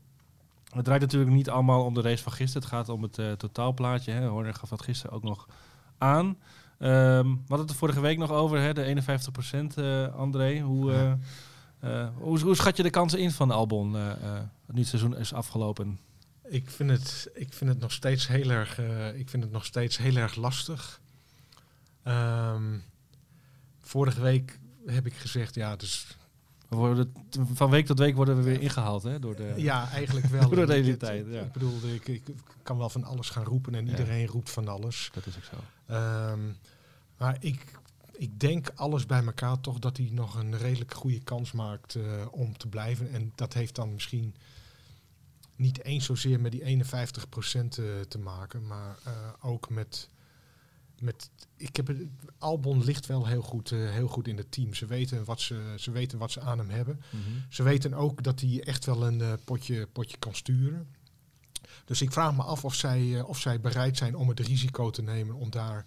Het 0.75 0.85
draait 0.85 1.01
natuurlijk 1.01 1.31
niet 1.33 1.51
allemaal 1.51 1.85
om 1.85 1.95
de 1.95 2.01
race 2.01 2.23
van 2.23 2.33
gisteren. 2.33 2.63
Het 2.69 2.77
gaat 2.77 2.89
om 2.89 3.03
het 3.03 3.19
eh, 3.19 3.33
totaalplaatje. 3.33 4.13
Hè. 4.13 4.27
Horner 4.27 4.55
gaf 4.55 4.69
dat 4.69 4.83
gisteren 4.83 5.17
ook 5.17 5.23
nog 5.23 5.49
aan. 5.99 6.39
Ehm 6.83 7.27
we 7.27 7.39
hadden 7.39 7.61
het 7.61 7.71
er 7.71 7.77
vorige 7.77 8.01
week 8.01 8.19
nog 8.19 8.31
over, 8.31 8.61
hè, 8.61 8.73
de 8.75 8.85
51% 8.85 9.79
eh 9.79 10.15
André. 10.15 10.61
Hoe, 10.61 10.93
eh, 10.93 11.13
eh, 11.79 12.09
hoe, 12.15 12.41
hoe 12.41 12.55
schat 12.55 12.77
je 12.77 12.83
de 12.83 12.91
kansen 12.91 13.19
in 13.19 13.31
van 13.31 13.51
Albon 13.51 13.91
nu 13.91 14.79
het 14.79 14.87
seizoen 14.87 15.17
is 15.17 15.33
afgelopen? 15.33 15.99
Ik 16.49 16.71
vind 16.71 16.91
het, 16.91 17.31
ik 17.35 17.53
vind 17.53 17.71
het 17.71 17.81
nog 17.81 17.93
steeds 17.93 18.27
heel 18.29 18.51
erg, 18.51 18.79
ik 19.15 19.29
vind 19.29 19.43
het 19.43 19.53
nog 19.53 19.65
steeds 19.65 19.97
heel 19.97 20.17
erg 20.17 20.35
lastig. 20.35 21.01
Ehm, 22.03 22.79
vorige 23.81 24.21
week 24.21 24.59
heb 24.87 25.07
ik 25.07 25.15
gezegd, 25.15 25.55
ja, 25.55 25.77
dus 25.77 26.17
We 26.69 26.77
worden, 26.77 27.13
van 27.53 27.71
week 27.71 27.87
tot 27.87 27.99
week 27.99 28.15
worden 28.15 28.37
we 28.37 28.43
weer 28.43 28.61
ingehaald 28.61 29.03
hè, 29.03 29.19
door 29.19 29.37
de... 29.37 29.53
ja, 29.57 29.91
eigenlijk 29.91 30.27
wel. 30.27 30.49
Door 30.49 30.67
de 30.67 30.73
realiteit, 30.73 31.27
ik, 31.27 31.33
ja. 31.33 31.41
ik 31.41 31.53
bedoel, 31.53 31.79
ik, 31.95 32.09
ik 32.09 32.23
kan 32.63 32.79
wel 32.79 32.89
van 32.89 33.05
alles 33.05 33.31
gaan 33.31 33.45
roepen 33.45 33.75
en 33.75 33.85
Ja. 33.85 33.91
iedereen 33.91 34.27
roept 34.27 34.51
van 34.51 34.69
alles. 34.69 35.11
Dat 35.13 35.27
is 35.27 35.37
ook 35.37 35.45
zo. 35.45 35.57
Ehm, 35.87 36.41
maar 37.23 37.37
ik, 37.41 37.65
ik 38.13 38.41
denk 38.41 38.71
alles 38.75 39.07
bij 39.07 39.25
elkaar 39.25 39.61
toch 39.61 39.79
dat 39.79 39.97
hij 39.97 40.09
nog 40.13 40.35
een 40.35 40.59
redelijk 40.59 40.95
goede 40.95 41.21
kans 41.21 41.53
maakt 41.53 41.95
eh, 41.95 42.27
om 42.31 42.57
te 42.57 42.69
blijven. 42.69 43.11
En 43.11 43.33
dat 43.35 43.53
heeft 43.53 43.75
dan 43.75 43.93
misschien 43.93 44.35
niet 45.57 45.85
eens 45.85 46.05
zozeer 46.05 46.41
met 46.41 46.53
die 46.53 46.85
51% 46.85 46.85
eh, 46.85 47.85
te 48.09 48.19
maken, 48.23 48.67
maar 48.67 48.99
eh, 49.05 49.13
ook 49.41 49.71
met, 49.71 50.09
met, 51.01 51.31
ik 51.57 51.77
heb 51.77 51.87
het, 51.87 51.99
Albon 52.39 52.85
ligt 52.85 53.07
wel 53.07 53.27
heel 53.27 53.43
goed, 53.43 53.71
heel 53.71 54.09
goed 54.09 54.29
in 54.29 54.37
het 54.37 54.53
team. 54.53 54.75
Ze 54.75 54.87
weten 54.87 55.25
wat 55.25 55.41
ze, 55.41 55.75
ze, 55.77 55.91
weten 55.91 56.19
wat 56.19 56.31
ze 56.31 56.41
aan 56.41 56.59
hem 56.59 56.71
hebben. 56.71 57.01
Mhm. 57.11 57.23
Ze 57.49 57.63
weten 57.63 57.95
ook 57.95 58.23
dat 58.23 58.41
hij 58.41 58.63
echt 58.65 58.85
wel 58.85 59.07
een 59.07 59.39
potje, 59.45 59.87
potje 59.87 60.17
kan 60.17 60.35
sturen. 60.35 60.89
Dus 61.85 62.03
ik 62.03 62.13
vraag 62.13 62.37
me 62.37 62.43
af 62.43 62.65
of 62.65 62.75
zij, 62.75 63.21
of 63.21 63.39
zij 63.39 63.61
bereid 63.61 63.97
zijn 63.97 64.17
om 64.17 64.29
het 64.29 64.41
risico 64.41 64.91
te 64.91 65.03
nemen 65.03 65.35
om 65.35 65.51
daar 65.51 65.87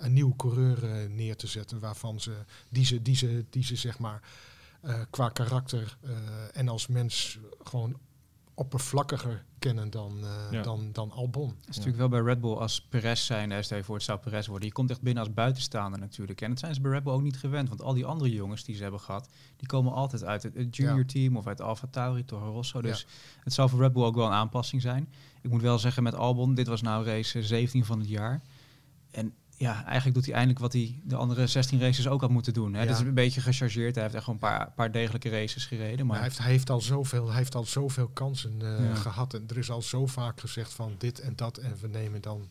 een 0.00 0.12
nieuwe 0.12 0.36
coureur 0.36 1.10
neer 1.10 1.36
te 1.36 1.46
zetten. 1.46 1.78
Waarvan 1.80 2.20
ze, 2.20 2.44
die, 2.68 2.84
ze, 2.84 3.02
die, 3.02 3.16
ze, 3.16 3.44
die 3.50 3.64
ze 3.64 3.76
zeg 3.76 3.98
maar 3.98 4.22
qua 5.10 5.28
karakter 5.28 5.96
en 6.52 6.68
als 6.68 6.86
mens 6.86 7.38
gewoon 7.62 7.96
oppervlakkiger 8.54 9.44
kennen 9.58 9.90
dan, 9.90 10.18
uh, 10.52 10.62
dan, 10.62 10.88
dan 10.92 11.10
Albon. 11.10 11.48
Het 11.48 11.68
is 11.68 11.76
natuurlijk 11.76 11.96
wel 11.96 12.08
bij 12.08 12.20
Red 12.20 12.40
Bull 12.40 12.54
als 12.54 12.80
Perez 12.80 13.24
zijn, 13.24 13.64
stel 13.64 13.76
je 13.76 13.84
voor 13.84 13.94
het 13.94 14.04
zou 14.04 14.18
Perez 14.18 14.46
worden. 14.46 14.66
Je 14.66 14.74
komt 14.74 14.90
echt 14.90 15.02
binnen 15.02 15.24
als 15.24 15.34
buitenstaander 15.34 16.00
natuurlijk. 16.00 16.40
En 16.40 16.50
dat 16.50 16.58
zijn 16.58 16.74
ze 16.74 16.80
bij 16.80 16.90
Red 16.90 17.02
Bull 17.02 17.12
ook 17.12 17.22
niet 17.22 17.38
gewend. 17.38 17.68
Want 17.68 17.82
al 17.82 17.94
die 17.94 18.04
andere 18.04 18.30
jongens 18.30 18.64
die 18.64 18.76
ze 18.76 18.82
hebben 18.82 19.00
gehad, 19.00 19.28
die 19.56 19.68
komen 19.68 19.92
altijd 19.92 20.24
uit 20.24 20.42
het, 20.42 20.76
junior 20.76 21.06
team 21.06 21.36
of 21.36 21.46
uit 21.46 21.60
Alfa 21.60 21.86
Tauri, 21.90 22.24
Toro 22.24 22.50
Rosso. 22.52 22.80
Dus 22.80 23.06
het 23.40 23.52
zou 23.52 23.68
voor 23.68 23.80
Red 23.80 23.92
Bull 23.92 24.04
ook 24.04 24.14
wel 24.14 24.26
een 24.26 24.32
aanpassing 24.32 24.82
zijn. 24.82 25.12
Ik 25.40 25.50
moet 25.50 25.62
wel 25.62 25.78
zeggen 25.78 26.02
met 26.02 26.14
Albon, 26.14 26.54
dit 26.54 26.66
was 26.66 26.82
nou 26.82 27.04
race 27.04 27.42
17 27.42 27.84
van 27.84 27.98
het 27.98 28.08
jaar. 28.08 28.40
En 29.10 29.34
ja, 29.62 29.84
eigenlijk 29.84 30.14
doet 30.14 30.24
hij 30.24 30.34
eindelijk 30.34 30.60
wat 30.60 30.72
hij 30.72 31.00
de 31.04 31.16
andere 31.16 31.46
16 31.46 31.80
races 31.80 32.08
ook 32.08 32.20
had 32.20 32.30
moeten 32.30 32.52
doen. 32.52 32.74
Hè. 32.74 32.80
Ja. 32.80 32.86
Dat 32.86 33.00
is 33.00 33.06
een 33.06 33.14
beetje 33.14 33.40
gechargeerd. 33.40 33.94
Hij 33.94 34.04
heeft 34.04 34.14
echt 34.14 34.24
gewoon 34.24 34.40
een 34.42 34.48
paar, 34.48 34.70
paar 34.70 34.92
degelijke 34.92 35.28
races 35.28 35.66
gereden. 35.66 36.06
Maar 36.06 36.16
hij, 36.16 36.24
heeft, 36.24 36.38
hij, 36.38 36.50
heeft 36.50 36.70
al 36.70 36.80
zoveel, 36.80 37.26
hij 37.26 37.36
heeft 37.36 37.54
al 37.54 37.64
zoveel 37.64 38.08
kansen 38.08 38.58
uh, 38.62 38.96
gehad. 38.96 39.34
En 39.34 39.44
er 39.48 39.58
is 39.58 39.70
al 39.70 39.82
zo 39.82 40.06
vaak 40.06 40.40
gezegd 40.40 40.72
van 40.72 40.94
dit 40.98 41.20
en 41.20 41.36
dat. 41.36 41.58
En 41.58 41.76
we 41.80 41.88
nemen 41.88 42.20
dan 42.20 42.48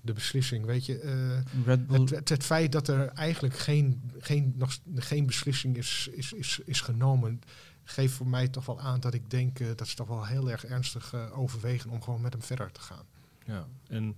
de 0.00 0.12
beslissing. 0.12 0.64
Weet 0.64 0.86
je, 0.86 1.02
uh, 1.02 1.64
Red 1.66 1.86
Bull. 1.86 2.06
Het, 2.10 2.28
het, 2.28 2.44
feit 2.44 2.72
dat 2.72 2.88
er 2.88 3.08
eigenlijk 3.08 3.58
geen, 3.58 4.10
geen, 4.18 4.54
nog, 4.56 4.78
geen 4.94 5.26
beslissing 5.26 5.76
is, 5.76 6.08
is, 6.12 6.32
is, 6.32 6.60
is 6.64 6.80
genomen, 6.80 7.40
geeft 7.84 8.14
voor 8.14 8.28
mij 8.28 8.48
toch 8.48 8.66
wel 8.66 8.80
aan 8.80 9.00
dat 9.00 9.14
ik 9.14 9.30
denk 9.30 9.58
uh, 9.58 9.68
dat 9.76 9.88
ze 9.88 9.96
toch 9.96 10.08
wel 10.08 10.26
heel 10.26 10.50
erg 10.50 10.64
ernstig 10.64 11.14
overwegen 11.32 11.90
om 11.90 12.02
gewoon 12.02 12.20
met 12.20 12.32
hem 12.32 12.42
verder 12.42 12.72
te 12.72 12.80
gaan. 12.80 13.04
Ja, 13.44 13.66
en 13.88 14.16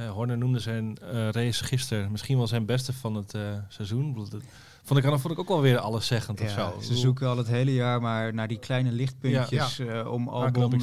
uh, 0.00 0.10
Horner 0.10 0.38
noemde 0.38 0.58
zijn 0.58 0.96
uh, 1.02 1.30
race 1.30 1.64
gisteren 1.64 2.10
misschien 2.10 2.36
wel 2.36 2.46
zijn 2.46 2.66
beste 2.66 2.92
van 2.92 3.14
het 3.14 3.34
uh, 3.34 3.42
seizoen. 3.68 4.14
Vond 4.82 5.04
ik, 5.04 5.18
vond 5.18 5.30
ik 5.30 5.38
ook 5.38 5.48
wel 5.48 5.60
weer 5.60 5.78
alles 5.78 6.06
zeggend 6.06 6.40
of 6.40 6.50
zo. 6.50 6.78
Ze 6.80 6.96
zoeken 6.96 7.28
al 7.28 7.36
het 7.36 7.46
hele 7.46 7.74
jaar 7.74 8.00
maar 8.00 8.34
naar 8.34 8.48
die 8.48 8.58
kleine 8.58 8.92
lichtpuntjes 8.92 9.76
ja, 9.76 10.08
om 10.08 10.28
Albon 10.28 10.80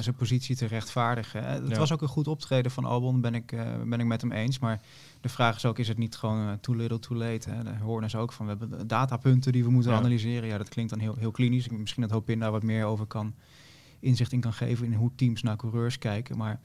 zijn 0.00 0.14
positie 0.16 0.56
te 0.56 0.66
rechtvaardigen. 0.66 1.44
Het 1.44 1.76
was 1.76 1.92
ook 1.92 2.02
een 2.02 2.08
goed 2.08 2.28
optreden 2.28 2.70
van 2.70 2.84
Albon, 2.84 3.20
ben 3.20 3.34
ik, 3.34 3.46
ben 3.86 4.00
ik 4.00 4.06
met 4.06 4.20
hem 4.20 4.32
eens. 4.32 4.58
Maar 4.58 4.80
de 5.20 5.28
vraag 5.28 5.56
is 5.56 5.64
ook, 5.64 5.78
is 5.78 5.88
het 5.88 5.98
niet 5.98 6.16
gewoon 6.16 6.60
too 6.60 6.74
little 6.74 6.98
too 6.98 7.16
late? 7.16 7.50
Hè? 7.50 7.62
De 7.62 7.76
Horner 7.82 8.08
is 8.08 8.16
ook 8.16 8.32
van, 8.32 8.46
we 8.46 8.54
hebben 8.58 8.86
datapunten 8.86 9.52
die 9.52 9.64
we 9.64 9.70
moeten 9.70 9.92
analyseren. 9.92 10.48
Ja, 10.48 10.58
dat 10.58 10.68
klinkt 10.68 10.90
dan 10.90 11.00
heel, 11.00 11.16
heel 11.18 11.30
klinisch. 11.30 11.68
Misschien 11.68 12.02
dat 12.02 12.10
Hopin 12.10 12.38
daar 12.38 12.50
wat 12.50 12.62
meer 12.62 12.84
over 12.84 13.06
kan 13.06 13.34
inzicht 14.00 14.32
in 14.32 14.40
kan 14.40 14.52
geven 14.52 14.86
in 14.86 14.94
hoe 14.94 15.10
teams 15.16 15.42
naar 15.42 15.56
coureurs 15.56 15.98
kijken. 15.98 16.36
Maar 16.36 16.60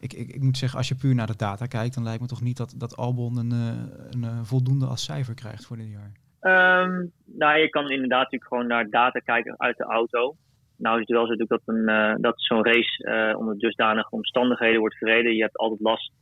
ik, 0.00 0.12
ik, 0.12 0.28
ik, 0.28 0.42
moet 0.42 0.56
zeggen, 0.56 0.78
als 0.78 0.88
je 0.88 0.94
puur 0.94 1.14
naar 1.14 1.26
de 1.26 1.36
data 1.36 1.66
kijkt, 1.66 1.94
dan 1.94 2.04
lijkt 2.04 2.20
me 2.20 2.26
toch 2.26 2.42
niet 2.42 2.56
dat, 2.56 2.74
dat 2.76 2.96
Albon 2.96 3.36
een, 3.36 3.52
eh, 3.52 4.10
een, 4.10 4.24
eh, 4.24 4.40
voldoende 4.42 4.86
als 4.86 5.04
cijfer 5.04 5.34
krijgt 5.34 5.66
voor 5.66 5.76
dit 5.76 5.90
jaar. 5.90 6.12
Um, 6.42 7.12
nou, 7.24 7.58
je 7.58 7.68
kan 7.68 7.90
inderdaad 7.90 8.22
natuurlijk 8.22 8.50
gewoon 8.50 8.66
naar 8.66 8.90
data 8.90 9.18
kijken 9.18 9.54
uit 9.58 9.76
de 9.76 9.84
auto. 9.84 10.36
Nou 10.76 10.94
is 10.94 11.06
het 11.06 11.16
wel 11.16 11.26
zo 11.26 11.34
dat, 11.36 11.62
een, 11.64 11.88
uh, 11.88 12.14
dat 12.16 12.34
zo'n 12.36 12.64
race 12.64 13.04
uh, 13.04 13.38
onder 13.38 13.58
dusdanige 13.58 14.10
omstandigheden 14.10 14.80
wordt 14.80 14.96
gereden. 14.96 15.34
Je 15.34 15.42
hebt 15.42 15.56
altijd 15.56 15.80
last 15.80 16.12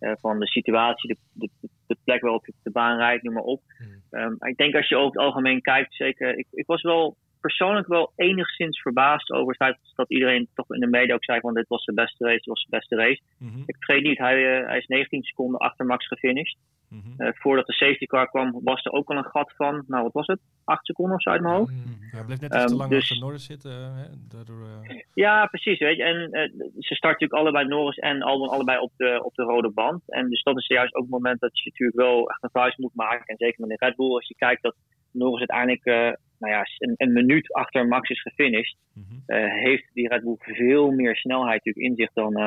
uh, 0.00 0.12
van 0.20 0.38
de 0.38 0.46
situatie, 0.46 1.08
de, 1.08 1.16
de, 1.32 1.68
de, 1.86 1.96
plek 2.04 2.20
waarop 2.20 2.46
je 2.46 2.52
de 2.62 2.70
baan 2.70 2.96
rijdt, 2.96 3.22
noem 3.22 3.34
maar 3.34 3.42
op. 3.42 3.62
Um, 4.10 4.36
ik 4.38 4.56
denk 4.56 4.74
als 4.74 4.88
je 4.88 4.96
over 4.96 5.10
het 5.10 5.18
algemeen 5.20 5.60
kijkt, 5.60 5.94
zeker, 5.94 6.38
ik, 6.38 6.46
ik 6.50 6.66
was 6.66 6.82
wel 6.82 7.16
persoonlijk 7.40 7.86
wel 7.86 8.12
enigszins 8.16 8.80
verbaasd 8.80 9.30
over 9.30 9.48
het 9.48 9.56
feit 9.56 9.78
dat 9.94 10.10
iedereen 10.10 10.48
toch 10.54 10.70
in 10.70 10.80
de 10.80 10.86
media 10.86 11.14
ook 11.14 11.24
zei 11.24 11.40
van 11.40 11.54
dit 11.54 11.68
was 11.68 11.84
de 11.84 11.94
beste 11.94 12.24
race, 12.24 12.36
dit 12.36 12.46
was 12.46 12.62
de 12.64 12.76
beste 12.76 12.96
race. 12.96 13.20
Mhm. 13.38 13.62
Ik 13.66 13.76
vergeet 13.78 14.04
niet, 14.04 14.18
hij, 14.18 14.60
uh, 14.60 14.66
hij 14.66 14.78
is 14.78 14.86
19 14.86 15.22
seconden 15.22 15.60
achter 15.60 15.86
Max 15.86 16.06
gefinished. 16.06 16.58
Mm 16.88 17.08
voordat 17.18 17.66
de 17.66 17.72
safety 17.72 18.06
car 18.06 18.28
kwam 18.28 18.60
was 18.64 18.84
er 18.84 18.92
ook 18.92 19.10
al 19.10 19.16
een 19.16 19.24
gat 19.24 19.52
van, 19.56 19.84
nou 19.86 20.02
wat 20.02 20.12
was 20.12 20.26
het, 20.26 20.40
8 20.64 20.86
seconden 20.86 21.14
of 21.14 21.22
zo 21.22 21.30
uit 21.30 21.40
mijn 21.40 21.54
hoofd. 21.54 21.72
Mm 21.72 21.98
Ja, 22.12 22.24
bleef 22.24 22.40
net 22.40 22.54
um, 22.54 22.66
te 22.66 22.74
lang 22.74 22.90
dus, 22.90 23.02
achter 23.02 23.18
Norris 23.18 23.44
zitten. 23.44 23.94
Hè? 23.94 24.04
Daardoor, 24.28 24.60
uh... 24.60 25.00
Ja, 25.14 25.46
precies. 25.46 25.78
Weet 25.78 25.96
je. 25.96 26.02
En 26.02 26.30
ze 26.78 26.94
starten 26.94 27.28
natuurlijk 27.28 27.32
allebei 27.32 27.66
Norris 27.66 27.96
en 27.96 28.22
Albon 28.22 28.48
allebei 28.48 28.78
op 28.78 28.92
de, 28.96 29.20
op 29.24 29.34
de 29.34 29.42
rode 29.42 29.70
band. 29.70 30.02
En 30.06 30.28
dus 30.28 30.42
dat 30.42 30.56
is 30.58 30.66
juist 30.66 30.94
ook 30.94 31.02
het 31.02 31.10
moment 31.10 31.40
dat 31.40 31.58
je 31.58 31.70
natuurlijk 31.70 31.98
wel 31.98 32.30
echt 32.30 32.42
een 32.42 32.50
vuist 32.52 32.78
moet 32.78 32.94
maken. 32.94 33.26
En 33.26 33.36
zeker 33.36 33.66
met 33.66 33.78
de 33.78 33.86
Red 33.86 33.96
Bull, 33.96 34.14
als 34.14 34.28
je 34.28 34.34
kijkt 34.34 34.62
dat 34.62 34.74
Norris 35.12 35.48
uiteindelijk 35.48 36.18
nou 36.40 36.52
ja, 36.52 36.66
een, 36.78 36.94
een, 36.96 37.12
minuut 37.12 37.52
achter 37.52 37.88
Max 37.88 38.10
is 38.10 38.22
gefinished, 38.22 38.76
mm 38.94 39.18
heeft 39.36 39.90
die 39.92 40.08
Red 40.08 40.22
Bull 40.22 40.36
veel 40.38 40.90
meer 40.90 41.16
snelheid 41.16 41.64
natuurlijk 41.64 41.86
in 41.86 41.96
zich 41.96 42.12
dan. 42.12 42.38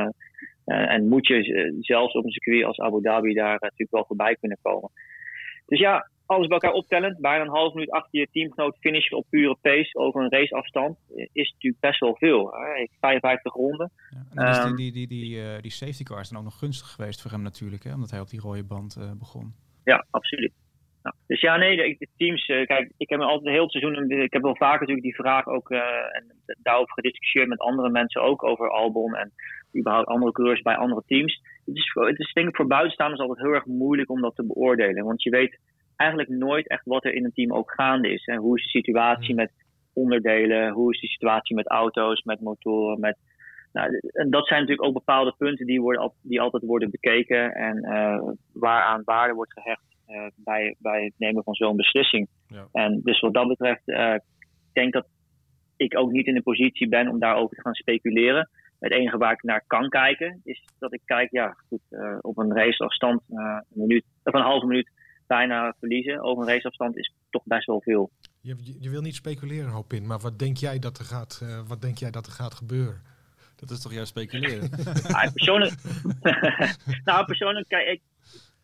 Uh, 0.66 0.92
en 0.92 1.08
moet 1.08 1.28
je 1.28 1.76
zelfs 1.80 2.14
op 2.14 2.26
een 2.26 2.32
circuit 2.32 2.64
als 2.64 2.80
Abu 2.80 3.02
Dhabi 3.02 3.34
daar 3.34 3.58
natuurlijk 3.60 3.92
wel 3.92 4.06
voorbij 4.06 4.36
kunnen 4.36 4.58
komen. 4.62 4.92
Dus 5.66 5.80
ja, 5.80 6.10
alles 6.26 6.48
bij 6.48 6.58
elkaar 6.58 6.78
optellend, 6.78 7.20
bijna 7.20 7.44
een 7.44 7.50
half 7.50 7.74
minuut 7.74 7.92
achter 7.92 8.20
je 8.20 8.28
teamgenoot 8.32 8.78
finishen 8.80 9.18
op 9.18 9.26
pure 9.30 9.58
pace 9.62 9.98
over 9.98 10.22
een 10.22 10.32
raceafstand, 10.32 10.98
is 11.32 11.52
natuurlijk 11.52 11.82
best 11.82 12.00
wel 12.00 12.16
veel. 12.16 12.52
Hè? 12.52 12.88
55 13.00 13.54
ronden. 13.54 13.92
Ja, 14.34 14.66
en 14.66 14.76
die, 14.76 14.92
die, 14.92 15.08
die, 15.08 15.22
die, 15.22 15.62
die 15.62 15.72
safety 15.72 16.04
car 16.04 16.20
is 16.20 16.30
dan 16.30 16.38
ook 16.38 16.44
nog 16.44 16.60
gunstig 16.60 16.88
geweest 16.88 17.22
voor 17.22 17.32
hem 17.32 17.42
natuurlijk, 17.42 17.84
hè? 17.84 17.94
omdat 17.94 18.12
hij 18.12 18.20
op 18.20 18.30
die 18.30 18.40
rode 18.40 18.64
band 18.64 19.18
begon. 19.20 19.54
Ja, 19.84 20.06
absoluut. 20.10 20.63
Dus 21.34 21.42
ja, 21.42 21.58
nee, 21.58 21.98
de, 21.98 22.08
teams. 22.18 22.48
Uh, 22.48 22.66
kijk, 22.66 22.92
ik 22.98 23.10
heb 23.10 23.20
me 23.20 23.26
altijd 23.26 23.54
heel 23.54 23.64
het 23.64 23.72
seizoen. 23.72 24.10
Ik 24.10 24.34
heb 24.34 24.42
wel 24.42 24.56
vaker 24.56 24.80
natuurlijk 24.80 25.06
die 25.06 25.16
vraag 25.16 25.48
ook. 25.48 25.72
Uh, 25.72 25.80
en 26.16 26.26
daarover 26.62 26.94
gediscussieerd 26.94 27.48
met 27.48 27.60
andere 27.60 27.90
mensen 27.90 28.22
ook 28.22 28.44
over 28.44 28.70
Albon. 28.70 29.16
En 29.16 29.32
überhaupt 29.78 30.08
andere 30.08 30.32
coureurs 30.32 30.62
bij 30.62 30.76
andere 30.76 31.04
teams. 31.06 31.42
Het 31.66 31.76
is, 31.76 31.92
het 31.94 32.20
is 32.20 32.34
denk 32.34 32.48
ik 32.48 32.56
voor 32.56 32.68
buitenstaanders 32.68 33.22
altijd 33.22 33.40
heel 33.40 33.56
erg 33.56 33.66
moeilijk 33.66 34.10
om 34.10 34.22
dat 34.22 34.36
te 34.36 34.46
beoordelen. 34.46 35.06
Want 35.06 35.24
je 35.24 35.30
weet 35.30 35.60
eigenlijk 35.96 36.30
nooit 36.30 36.68
echt 36.68 36.86
wat 36.86 37.06
er 37.06 37.14
in 37.14 37.26
een 37.26 37.34
team 37.34 37.54
ook 37.54 37.72
gaande 37.72 38.14
is. 38.14 38.26
En 38.26 38.38
hoe 38.38 38.58
is 38.58 38.64
de 38.64 38.70
situatie 38.70 39.36
met 39.36 39.52
onderdelen? 39.94 40.72
Hoe 40.72 40.94
is 40.94 41.02
de 41.02 41.08
situatie 41.08 41.56
met 41.56 41.70
auto's, 41.70 42.24
met 42.24 42.42
motoren? 42.42 43.00
Met, 43.00 43.18
nou, 43.72 44.00
en 44.12 44.30
dat 44.30 44.48
zijn 44.48 44.60
natuurlijk 44.60 44.88
ook 44.88 44.94
bepaalde 44.94 45.34
punten 45.38 45.66
die, 45.66 45.82
worden, 45.82 46.12
die 46.22 46.42
altijd 46.42 46.64
worden 46.64 46.90
bekeken. 46.90 47.54
En 47.54 47.78
uh, 47.78 48.32
waaraan 48.54 49.02
waarde 49.06 49.34
wordt 49.34 49.54
gehecht 49.54 49.93
eh, 49.93 49.93
bij, 50.36 50.76
bij 50.80 51.04
het 51.04 51.14
nemen 51.18 51.44
van 51.44 51.54
zo'n 51.54 51.76
beslissing. 51.76 52.28
Ja. 52.48 52.68
En 52.72 53.02
dus 53.04 53.20
wat 53.20 53.34
dat 53.34 53.48
betreft, 53.48 53.82
uh, 53.86 54.14
ik 54.14 54.74
denk 54.74 54.94
dat 54.94 55.08
ik 55.76 55.98
ook 55.98 56.12
niet 56.12 56.28
in 56.28 56.34
de 56.34 56.42
positie 56.42 56.88
ben 56.88 57.08
om 57.08 57.20
daarover 57.20 57.56
te 57.56 57.62
gaan 57.62 57.74
speculeren. 57.74 58.50
Het 58.80 58.92
enige 58.92 59.18
waar 59.18 59.32
ik 59.32 59.44
naar 59.44 59.64
kan 59.68 59.90
kijken, 59.90 60.42
is 60.44 60.64
dat 60.80 60.94
ik 60.94 61.02
kijk, 61.06 61.32
ja, 61.32 61.58
goed, 61.68 61.82
uh, 61.90 62.18
op 62.22 62.38
een 62.38 62.54
raceafstand, 62.54 63.22
een 63.30 63.64
minuut, 63.68 64.04
of 64.24 64.34
een 64.34 64.42
halve 64.42 64.66
minuut 64.66 64.92
bijna 65.28 65.76
verliezen 65.80 66.22
over 66.22 66.44
een 66.44 66.50
raceafstand 66.50 66.98
is 66.98 67.14
toch 67.30 67.44
best 67.46 67.66
wel 67.66 67.82
veel. 67.82 68.12
Je, 68.42 68.56
je 68.80 68.90
wil 68.90 69.02
niet 69.02 69.16
speculeren, 69.16 69.70
hoop 69.70 69.94
in, 69.94 70.08
maar 70.08 70.20
wat 70.20 70.40
denk 70.40 70.58
jij 70.58 70.80
dat 70.80 70.98
er 70.98 71.06
gaat, 71.06 71.46
wat 71.68 71.82
denk 71.82 71.98
jij 71.98 72.12
dat 72.12 72.26
er 72.26 72.32
gaat 72.32 72.54
gebeuren? 72.54 73.02
Dat 73.56 73.70
is 73.70 73.82
toch 73.82 73.94
juist 73.94 74.10
speculeren? 74.10 74.70
ja, 75.08 75.32
persoonlijk, 75.34 75.74
nou, 77.06 77.26
persoonlijk, 77.26 77.68
kijk, 77.68 77.88
ik, 77.88 78.02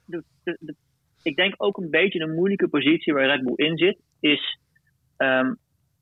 de, 0.05 0.23
de, 0.43 0.57
de 0.59 0.75
ik 1.23 1.35
denk 1.35 1.53
ook 1.57 1.77
een 1.77 1.89
beetje 1.89 2.19
een 2.19 2.35
moeilijke 2.35 2.67
positie 2.67 3.13
waar 3.13 3.25
Red 3.25 3.43
Bull 3.43 3.67
in 3.67 3.77
zit, 3.77 3.99
is 4.19 4.59
um, 5.17 5.57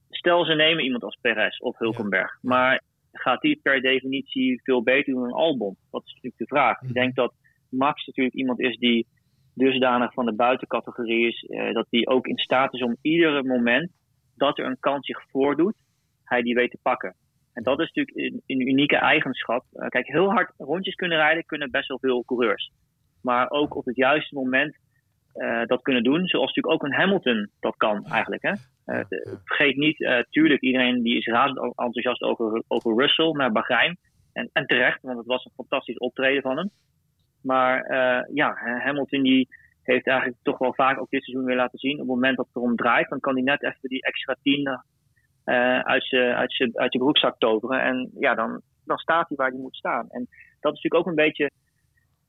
stel 0.10 0.46
ze 0.46 0.54
nemen 0.54 0.84
iemand 0.84 1.04
als 1.04 1.18
Perez 1.22 1.60
of 1.60 1.78
Hulkenberg, 1.78 2.38
maar 2.42 2.82
gaat 3.12 3.42
die 3.42 3.60
per 3.64 3.82
definitie 3.82 4.62
veel 4.64 4.84
beter 4.84 5.14
doen 5.14 5.24
dan 5.24 5.32
Albon? 5.32 5.76
Dat 5.92 6.02
is 6.06 6.14
natuurlijk 6.14 6.38
de 6.38 6.48
vraag. 6.48 6.82
Ik 6.82 6.94
denk 6.94 7.16
dat 7.16 7.34
Max 7.70 8.06
natuurlijk 8.06 8.36
iemand 8.36 8.60
is 8.60 8.78
die 8.78 9.08
dusdanig 9.54 10.14
van 10.14 10.26
de 10.26 10.34
buitencategorie 10.34 11.28
is, 11.28 11.44
uh, 11.44 11.74
dat 11.74 11.88
hij 11.90 12.08
ook 12.08 12.28
in 12.28 12.38
staat 12.38 12.74
is 12.74 12.82
om 12.82 12.98
iedere 13.02 13.44
moment 13.44 13.92
dat 14.36 14.58
er 14.58 14.66
een 14.66 14.80
kans 14.80 15.06
zich 15.06 15.22
voordoet, 15.30 15.76
hij 16.24 16.42
die 16.42 16.56
weet 16.56 16.72
te 16.72 16.80
pakken. 16.82 17.16
En 17.54 17.64
dat 17.64 17.80
is 17.80 17.92
natuurlijk 17.92 18.18
een, 18.18 18.42
een 18.46 18.68
unieke 18.68 18.98
eigenschap. 18.98 19.66
Uh, 19.74 19.88
kijk, 19.88 20.08
heel 20.08 20.32
hard 20.32 20.54
rondjes 20.58 20.96
kunnen 20.96 21.18
rijden 21.18 21.46
kunnen 21.46 21.72
best 21.72 21.88
wel 21.88 22.00
veel 22.00 22.24
coureurs. 22.26 22.72
Maar 23.22 23.50
ook 23.50 23.76
op 23.76 23.86
het 23.86 23.96
juiste 23.96 24.36
moment 24.36 24.78
uh, 25.38 25.66
dat 25.66 25.82
kunnen 25.82 26.04
doen. 26.04 26.28
Zoals 26.28 26.54
natuurlijk 26.54 26.74
ook 26.74 26.84
een 26.84 27.00
Hamilton 27.00 27.50
dat 27.60 27.76
kan 27.78 28.06
eigenlijk. 28.06 28.42
Hè? 28.42 28.52
Uh, 28.86 29.06
vergeet 29.44 29.76
niet, 29.76 30.00
uh, 30.00 30.20
tuurlijk, 30.30 30.62
iedereen 30.62 31.02
die 31.02 31.18
is 31.18 31.26
razend 31.26 31.58
enthousiast 31.58 32.22
over, 32.22 32.64
over 32.68 32.96
Russell 32.96 33.32
naar 33.32 33.52
Bahrein. 33.52 33.98
En, 34.34 34.50
en 34.54 34.66
terecht, 34.66 35.02
want 35.02 35.18
het 35.18 35.26
was 35.26 35.46
een 35.46 35.52
fantastisch 35.56 35.98
optreden 35.98 36.42
van 36.42 36.58
hem. 36.58 36.70
Maar 37.42 37.92
ja, 38.34 38.54
Hamilton 38.84 39.24
die 39.24 39.48
heeft 39.84 40.08
eigenlijk 40.08 40.40
toch 40.44 40.58
wel 40.58 40.74
vaak 40.74 41.00
ook 41.00 41.10
dit 41.10 41.24
seizoen 41.24 41.46
weer 41.46 41.56
laten 41.56 41.80
zien. 41.80 41.94
Op 41.94 42.00
het 42.00 42.08
moment 42.08 42.38
dat 42.38 42.46
het 42.46 42.56
erom 42.56 42.76
draait, 42.76 43.10
dan 43.10 43.20
kan 43.20 43.34
hij 43.34 43.44
net 43.44 43.64
even 43.64 43.90
die 43.90 44.02
extra 44.02 44.36
tien 44.42 44.80
uit 45.84 46.06
zijn 46.06 46.36
uit 46.36 46.72
uit 46.74 46.98
broekzak 46.98 47.36
toveren. 47.38 47.82
En 47.82 48.12
ja, 48.20 48.36
dan, 48.36 48.62
dan 48.86 48.98
staat 48.98 49.28
hij 49.28 49.38
waar 49.38 49.50
hij 49.50 49.60
moet 49.60 49.76
staan. 49.76 50.10
En 50.10 50.28
dat 50.60 50.74
is 50.74 50.82
natuurlijk 50.82 50.96
ook 50.96 51.08
een 51.08 51.26
beetje 51.26 51.52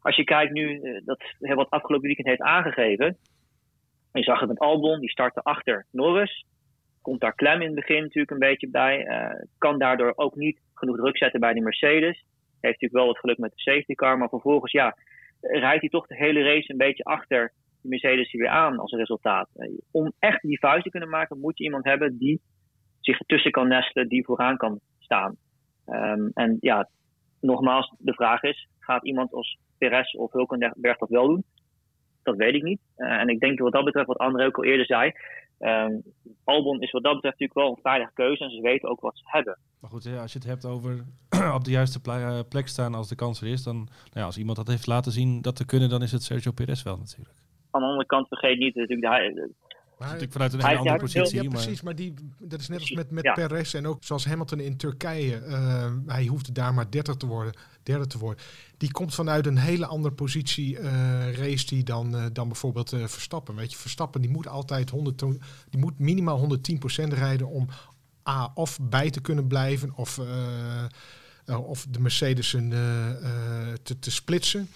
als 0.01 0.17
je 0.17 0.25
kijkt 0.25 0.53
nu, 0.53 0.81
dat 1.05 1.23
wat 1.39 1.71
afgelopen 1.71 2.07
weekend 2.07 2.27
heeft 2.27 2.41
aangegeven. 2.41 3.17
Je 4.13 4.23
zag 4.23 4.41
het 4.41 4.49
met 4.49 4.59
Albon, 4.59 5.01
die 5.01 5.11
startte 5.11 5.43
achter 5.43 5.87
Norris. 5.91 6.47
Komt 7.03 7.21
daar 7.21 7.35
klem 7.35 7.61
in 7.61 7.67
het 7.67 7.75
begin 7.75 8.03
natuurlijk 8.03 8.31
een 8.31 8.39
beetje 8.39 8.69
bij. 8.69 9.07
kan 9.59 9.79
daardoor 9.79 10.13
ook 10.17 10.35
niet 10.35 10.61
genoeg 10.75 10.97
druk 10.97 11.17
zetten 11.17 11.41
bij 11.41 11.53
die 11.53 11.63
Mercedes. 11.63 12.25
Heeft 12.61 12.81
natuurlijk 12.81 12.93
wel 12.93 13.07
wat 13.07 13.19
geluk 13.19 13.39
met 13.39 13.53
de 13.55 13.61
safety 13.61 13.95
car, 13.95 14.19
maar 14.19 14.29
vervolgens 14.29 14.73
ja, 14.73 14.97
rijdt 15.41 15.81
hij 15.81 15.89
toch 15.89 16.07
de 16.07 16.17
hele 16.17 16.43
race 16.43 16.73
een 16.73 16.77
beetje 16.77 17.05
achter 17.05 17.53
de 17.83 17.89
Mercedes 17.89 18.33
weer 18.33 18.49
aan 18.49 18.79
als 18.79 18.93
resultaat. 18.93 19.49
Om 19.91 20.13
echt 20.19 20.43
die 20.43 20.59
vuist 20.59 20.85
te 20.85 20.91
kunnen 20.91 21.09
maken, 21.09 21.41
moet 21.41 21.59
je 21.59 21.65
iemand 21.65 21.85
hebben 21.85 22.19
die 22.19 22.41
zich 23.01 23.19
ertussen 23.19 23.51
kan 23.51 23.69
nestelen, 23.69 24.09
die 24.09 24.25
vooraan 24.25 24.57
kan 24.57 24.81
staan. 24.99 25.37
Um, 25.87 26.31
en 26.35 26.57
ja, 26.61 26.89
nogmaals, 27.41 27.95
de 27.99 28.13
vraag 28.13 28.43
is: 28.43 28.69
gaat 28.79 29.05
iemand 29.05 29.33
als 29.33 29.59
Perez 29.79 30.15
of 30.15 30.33
Hulkenberg 30.33 30.99
dat 30.99 31.09
wel 31.09 31.27
doen? 31.27 31.45
Dat 32.23 32.37
weet 32.37 32.55
ik 32.55 32.63
niet. 32.63 32.81
Uh, 32.97 33.13
en 33.13 33.29
ik 33.29 33.41
denk 33.41 33.59
wat 33.59 33.73
dat 33.73 33.85
betreft, 33.85 34.07
wat 34.07 34.19
André 34.19 34.47
ook 34.47 34.57
al 34.57 34.65
eerder 34.65 34.87
zei, 34.87 35.13
um, 35.59 36.03
Albon 36.45 36.81
is 36.81 36.91
wat 36.91 37.03
dat 37.03 37.15
betreft 37.15 37.39
natuurlijk 37.39 37.67
wel 37.67 37.69
een 37.69 37.83
veilige 37.83 38.13
keuze 38.15 38.45
en 38.45 38.51
ze 38.51 38.61
weten 38.61 38.89
ook 38.89 39.01
wat 39.01 39.17
ze 39.17 39.23
hebben. 39.27 39.59
Maar 39.81 39.91
goed, 39.91 40.07
als 40.21 40.33
je 40.33 40.39
het 40.39 40.49
hebt 40.49 40.65
over 40.65 41.05
op 41.59 41.65
de 41.65 41.71
juiste 41.71 42.01
eh, 42.05 42.41
plek 42.49 42.69
staan 42.69 42.95
als 42.95 43.09
de 43.09 43.15
kans 43.15 43.41
er 43.41 43.49
is, 43.49 43.63
dan 43.63 43.77
nou 43.77 43.89
ja, 44.13 44.25
als 44.25 44.39
iemand 44.39 44.57
dat 44.57 44.69
heeft 44.69 44.87
laten 44.87 45.13
zien 45.13 45.43
dat 45.43 45.57
te 45.57 45.67
kunnen, 45.67 45.89
dan 45.89 46.03
is 46.03 46.13
het 46.13 46.23
Sergio 46.23 46.53
Perez 46.53 46.83
wel 46.83 46.97
natuurlijk. 46.97 47.35
Aan 47.71 47.81
de 47.81 47.87
andere 47.87 48.07
kant 48.07 48.29
vergeet 48.29 48.59
niet 48.59 48.75
natuurlijk 48.75 49.47
natuurlijk 50.07 50.33
vanuit 50.33 50.53
een 50.53 50.65
hele 50.65 50.79
andere 50.79 50.99
positie. 50.99 51.43
Ja, 51.43 51.49
precies, 51.49 51.83
maar 51.83 51.95
die, 51.95 52.15
dat 52.39 52.61
is 52.61 52.69
net 52.69 52.81
als 52.81 52.91
met, 52.91 53.11
met 53.11 53.25
ja. 53.25 53.33
Perez 53.33 53.75
en 53.75 53.87
ook 53.87 54.05
zoals 54.05 54.25
Hamilton 54.25 54.61
in 54.61 54.77
Turkije. 54.77 55.43
Uh, 55.47 55.93
hij 56.07 56.27
hoefde 56.27 56.53
daar 56.53 56.75
maar 56.75 56.91
derde 56.91 57.17
te 57.17 57.27
worden. 57.27 57.53
Derde 57.83 58.07
te 58.07 58.19
worden. 58.19 58.45
Die 58.77 58.91
komt 58.91 59.15
vanuit 59.15 59.47
een 59.47 59.59
hele 59.59 59.87
andere 59.87 60.15
positie 60.15 60.79
uh, 60.79 61.33
race 61.33 61.67
die 61.67 61.85
dan, 61.85 62.15
uh, 62.15 62.25
dan 62.33 62.49
bijvoorbeeld 62.49 62.89
Verstappen. 62.89 63.55
Weet 63.55 63.73
je, 63.73 63.79
Verstappen 63.79 64.21
die 64.21 64.31
moet 64.31 64.49
altijd 64.49 64.91
100, 64.91 65.19
die 65.71 65.81
moet 65.81 65.99
minimaal 65.99 66.59
110% 67.05 67.05
rijden 67.09 67.49
om 67.49 67.69
A, 68.29 68.51
of 68.55 68.79
bij 68.83 69.11
te 69.11 69.21
kunnen 69.21 69.47
blijven 69.47 69.93
of, 69.95 70.21
of 71.47 71.87
de 71.91 72.01
Mercedes 72.01 72.51
te, 72.51 73.99
te 73.99 74.11
splitsen 74.11 74.69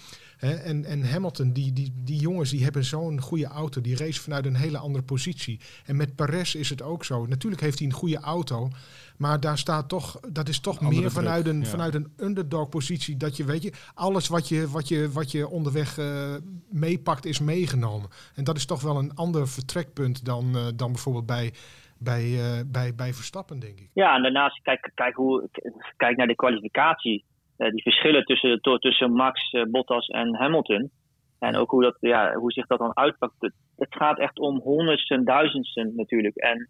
en, 0.43 0.85
en 0.85 1.09
Hamilton, 1.11 1.53
die, 1.53 1.73
die, 1.73 1.93
die 1.95 2.19
jongens 2.19 2.49
die 2.49 2.63
hebben 2.63 2.83
zo'n 2.83 3.21
goede 3.21 3.45
auto. 3.45 3.81
Die 3.81 3.97
race 3.97 4.21
vanuit 4.21 4.45
een 4.45 4.55
hele 4.55 4.77
andere 4.77 5.03
positie. 5.03 5.59
En 5.85 5.95
met 5.95 6.15
Perez 6.15 6.55
is 6.55 6.69
het 6.69 6.81
ook 6.81 7.05
zo. 7.05 7.25
Natuurlijk 7.25 7.61
heeft 7.61 7.79
hij 7.79 7.87
een 7.87 7.93
goede 7.93 8.19
auto. 8.19 8.69
Maar 9.17 9.39
daar 9.39 9.57
staat 9.57 9.89
toch, 9.89 10.19
dat 10.31 10.49
is 10.49 10.59
toch 10.59 10.81
meer 10.81 11.11
vanuit 11.11 11.47
een, 11.47 11.65
vanuit 11.65 11.95
een 11.95 12.13
underdog 12.17 12.69
positie. 12.69 13.17
Dat 13.17 13.37
je, 13.37 13.43
weet 13.43 13.63
je, 13.63 13.73
alles 13.93 14.27
wat 14.27 14.47
je, 14.47 14.69
wat 14.69 14.87
je, 14.87 15.11
wat 15.11 15.31
je 15.31 15.47
onderweg 15.47 15.97
uh, 15.97 16.35
meepakt 16.69 17.25
is 17.25 17.39
meegenomen. 17.39 18.09
En 18.35 18.43
dat 18.43 18.57
is 18.57 18.65
toch 18.65 18.81
wel 18.81 18.97
een 18.97 19.15
ander 19.15 19.47
vertrekpunt 19.47 20.25
dan, 20.25 20.55
uh, 20.55 20.67
dan 20.75 20.91
bijvoorbeeld 20.91 21.25
bij, 21.25 21.53
bij, 21.97 22.23
uh, 22.23 22.59
bij, 22.65 22.95
bij 22.95 23.13
Verstappen, 23.13 23.59
denk 23.59 23.79
ik. 23.79 23.89
Ja, 23.93 24.15
en 24.15 24.21
daarnaast 24.21 24.61
kijk, 24.61 24.91
kijk, 24.93 25.15
hoe, 25.15 25.49
kijk 25.97 26.17
naar 26.17 26.27
de 26.27 26.35
kwalificatie. 26.35 27.23
Eh, 27.57 27.69
die 27.69 27.81
verschillen 27.81 28.23
tussen, 28.23 28.61
tussen 28.61 29.11
Max, 29.11 29.51
eh, 29.51 29.63
Bottas 29.63 30.07
en 30.07 30.35
Hamilton. 30.35 30.91
En 31.39 31.55
ook 31.55 31.71
hoe, 31.71 31.83
dat, 31.83 31.97
ja, 31.99 32.33
hoe 32.33 32.51
zich 32.51 32.67
dat 32.67 32.79
dan 32.79 32.97
uitpakt. 32.97 33.33
Het, 33.39 33.95
gaat 33.95 34.19
echt 34.19 34.39
om 34.39 34.59
honderdsten, 34.59 35.25
duizendsten 35.25 35.93
natuurlijk. 35.95 36.35
En 36.35 36.69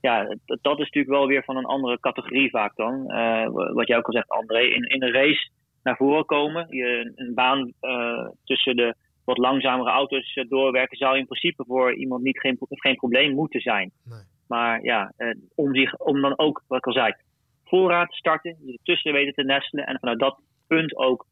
ja, 0.00 0.24
dat, 0.44 0.58
dat, 0.62 0.78
is 0.78 0.84
natuurlijk 0.84 1.14
wel 1.14 1.26
weer 1.26 1.44
van 1.44 1.56
een 1.56 1.64
andere 1.64 2.00
categorie 2.00 2.50
vaak 2.50 2.76
dan. 2.76 3.04
Uh, 3.06 3.48
wat 3.48 3.88
jij 3.88 3.96
ook 3.96 4.06
al 4.06 4.12
zegt, 4.12 4.28
André. 4.28 4.60
In, 4.60 4.82
in 4.82 5.02
een 5.02 5.12
race 5.12 5.50
naar 5.82 5.96
voren 5.96 6.24
komen. 6.24 6.66
Je, 6.68 7.12
een 7.14 7.34
baan 7.34 7.72
uh, 7.80 8.28
tussen 8.44 8.76
de 8.76 8.94
wat 9.24 9.38
langzamere 9.38 9.90
auto's 9.90 10.44
doorwerken 10.48 10.96
zou 10.96 11.18
in 11.18 11.26
principe 11.26 11.64
voor 11.66 11.94
iemand 11.94 12.22
niet 12.22 12.40
geen, 12.40 12.56
geen 12.68 12.96
probleem 12.96 13.34
moeten 13.34 13.60
zijn. 13.60 13.90
Nee. 14.04 14.18
Maar 14.48 14.82
ja, 14.82 15.12
om, 15.54 15.74
zich, 15.74 15.96
om 15.96 16.20
dan 16.20 16.38
ook, 16.38 16.62
wat 16.66 16.78
ik 16.78 16.86
al 16.86 16.92
zei, 16.92 17.14
voorraad 17.64 18.10
te 18.10 18.16
starten, 18.16 18.56
je 18.64 18.72
ertussen 18.72 19.12
weten 19.12 19.34
te 19.34 19.42
nestelen 19.42 19.86
en 19.86 19.98
vanuit 19.98 20.18
dat 20.18 20.40
punt 20.66 20.96
ook 20.96 21.26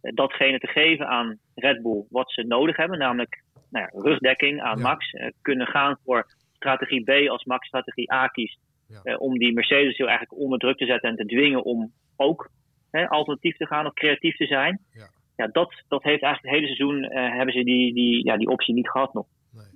eh, 0.00 0.12
datgene 0.14 0.58
te 0.58 0.66
geven 0.66 1.08
aan 1.08 1.38
Red 1.54 1.82
Bull 1.82 2.04
wat 2.10 2.32
ze 2.32 2.42
nodig 2.42 2.76
hebben, 2.76 2.98
namelijk 2.98 3.42
nou 3.70 3.88
ja, 3.92 4.00
rugdekking 4.00 4.62
aan 4.62 4.80
Max, 4.80 5.12
uh, 5.12 5.30
kunnen 5.42 5.66
gaan 5.66 5.98
voor 6.04 6.26
strategie 6.52 7.02
B 7.02 7.28
als 7.28 7.44
Max 7.44 7.66
strategie 7.66 8.12
A 8.12 8.26
kiest, 8.26 8.58
ja. 8.88 9.00
uh, 9.04 9.20
om 9.20 9.38
die 9.38 9.52
Mercedes 9.52 9.96
heel 9.96 10.08
eigenlijk 10.08 10.38
onder 10.40 10.58
druk 10.58 10.76
te 10.76 10.86
zetten 10.86 11.10
en 11.10 11.16
te 11.16 11.24
dwingen 11.24 11.64
om 11.64 11.92
ook 12.16 12.50
hè, 12.90 13.08
alternatief 13.08 13.56
te 13.56 13.66
gaan 13.66 13.86
of 13.86 13.92
creatief 13.92 14.36
te 14.36 14.46
zijn. 14.46 14.80
Ja, 14.92 15.08
ja 15.36 15.46
dat, 15.46 15.82
dat 15.88 16.02
heeft 16.02 16.22
eigenlijk 16.22 16.42
het 16.42 16.62
hele 16.62 16.76
seizoen 16.76 17.02
hebben 17.12 17.54
ze 17.54 17.64
die, 17.64 17.94
die, 17.94 18.24
ja, 18.24 18.36
die 18.36 18.48
optie 18.48 18.74
niet 18.74 18.90
gehad 18.90 19.14
nog. 19.14 19.26
Nee. 19.52 19.66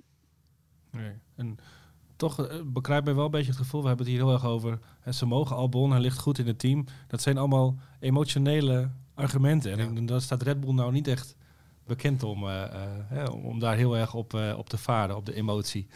nee. 0.91 1.13
En 1.37 1.57
toch 2.19 2.39
uh, 2.39 2.61
begrijp 2.65 3.05
mij 3.05 3.15
wel 3.15 3.25
een 3.25 3.31
beetje 3.31 3.51
het 3.51 3.59
gevoel, 3.59 3.81
we 3.81 3.87
hebben 3.87 4.05
het 4.05 4.15
hier 4.15 4.25
heel 4.25 4.33
erg 4.33 4.45
over. 4.45 4.79
Hè, 4.99 5.11
ze 5.11 5.25
mogen 5.25 5.55
Albon, 5.55 5.91
hij 5.91 5.99
ligt 5.99 6.19
goed 6.19 6.39
in 6.39 6.47
het 6.47 6.59
team. 6.59 6.85
Dat 7.07 7.21
zijn 7.21 7.37
allemaal 7.37 7.75
emotionele 7.99 8.89
argumenten. 9.13 9.79
En, 9.79 9.95
ja. 9.95 10.01
daar 10.01 10.21
staat 10.21 10.41
Red 10.41 10.59
Bull 10.59 10.73
nou 10.73 10.91
niet 10.91 11.07
echt 11.07 11.35
bekend 11.85 12.23
om, 12.23 12.43
uh, 12.43 12.63
uh, 13.13 13.45
om 13.45 13.59
daar 13.59 13.75
heel 13.75 13.97
erg 13.97 14.13
op, 14.13 14.33
op 14.57 14.69
te 14.69 14.77
varen, 14.77 15.15
op 15.15 15.25
de 15.25 15.33
emotie. 15.33 15.87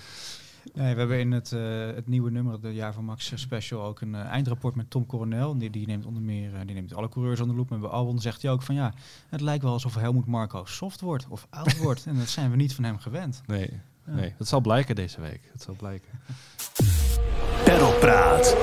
Nee, 0.74 0.94
we 0.94 1.00
hebben 1.00 1.20
in 1.20 1.32
het, 1.32 1.50
het 1.96 2.08
nieuwe 2.08 2.32
nummer, 2.32 2.62
de 2.62 2.74
Jaar 2.74 2.94
van 2.94 3.06
Max 3.06 3.32
special, 3.36 3.84
ook 3.84 4.02
een 4.02 4.16
eindrapport 4.16 4.76
met 4.76 4.90
Tom 4.90 5.06
Coronel. 5.06 5.58
Die, 5.58 5.70
die 5.70 5.88
neemt 5.88 6.06
onder 6.06 6.24
meer 6.24 6.66
die 6.66 6.76
neemt 6.76 6.94
alle 6.94 7.10
coureurs 7.10 7.40
onder 7.40 7.56
de 7.56 7.62
loep. 7.62 7.72
En 7.72 7.80
bij 7.80 7.90
Albon 7.90 8.20
zegt 8.20 8.42
hij 8.42 8.52
ook 8.52 8.62
van 8.62 8.76
ja, 8.76 8.94
het 9.30 9.42
lijkt 9.42 9.64
wel 9.64 9.74
alsof 9.74 9.96
Helmoet 9.96 10.26
Marco 10.26 10.66
soft 10.66 11.02
wordt 11.02 11.28
of 11.30 11.48
oud 11.50 11.78
wordt. 11.78 12.06
en 12.08 12.16
dat 12.16 12.30
zijn 12.30 12.50
we 12.50 12.56
niet 12.56 12.76
van 12.76 12.84
hem 12.84 12.98
gewend. 12.98 13.42
Nee, 13.46 13.82
Nee, 14.06 14.34
dat 14.38 14.48
zal 14.48 14.62
blijken 14.62 14.96
deze 14.96 15.22
week. 15.22 15.42
Dat 15.52 15.62
zal 15.62 15.76
blijken. 15.78 16.10
Perlpraat. 17.66 18.56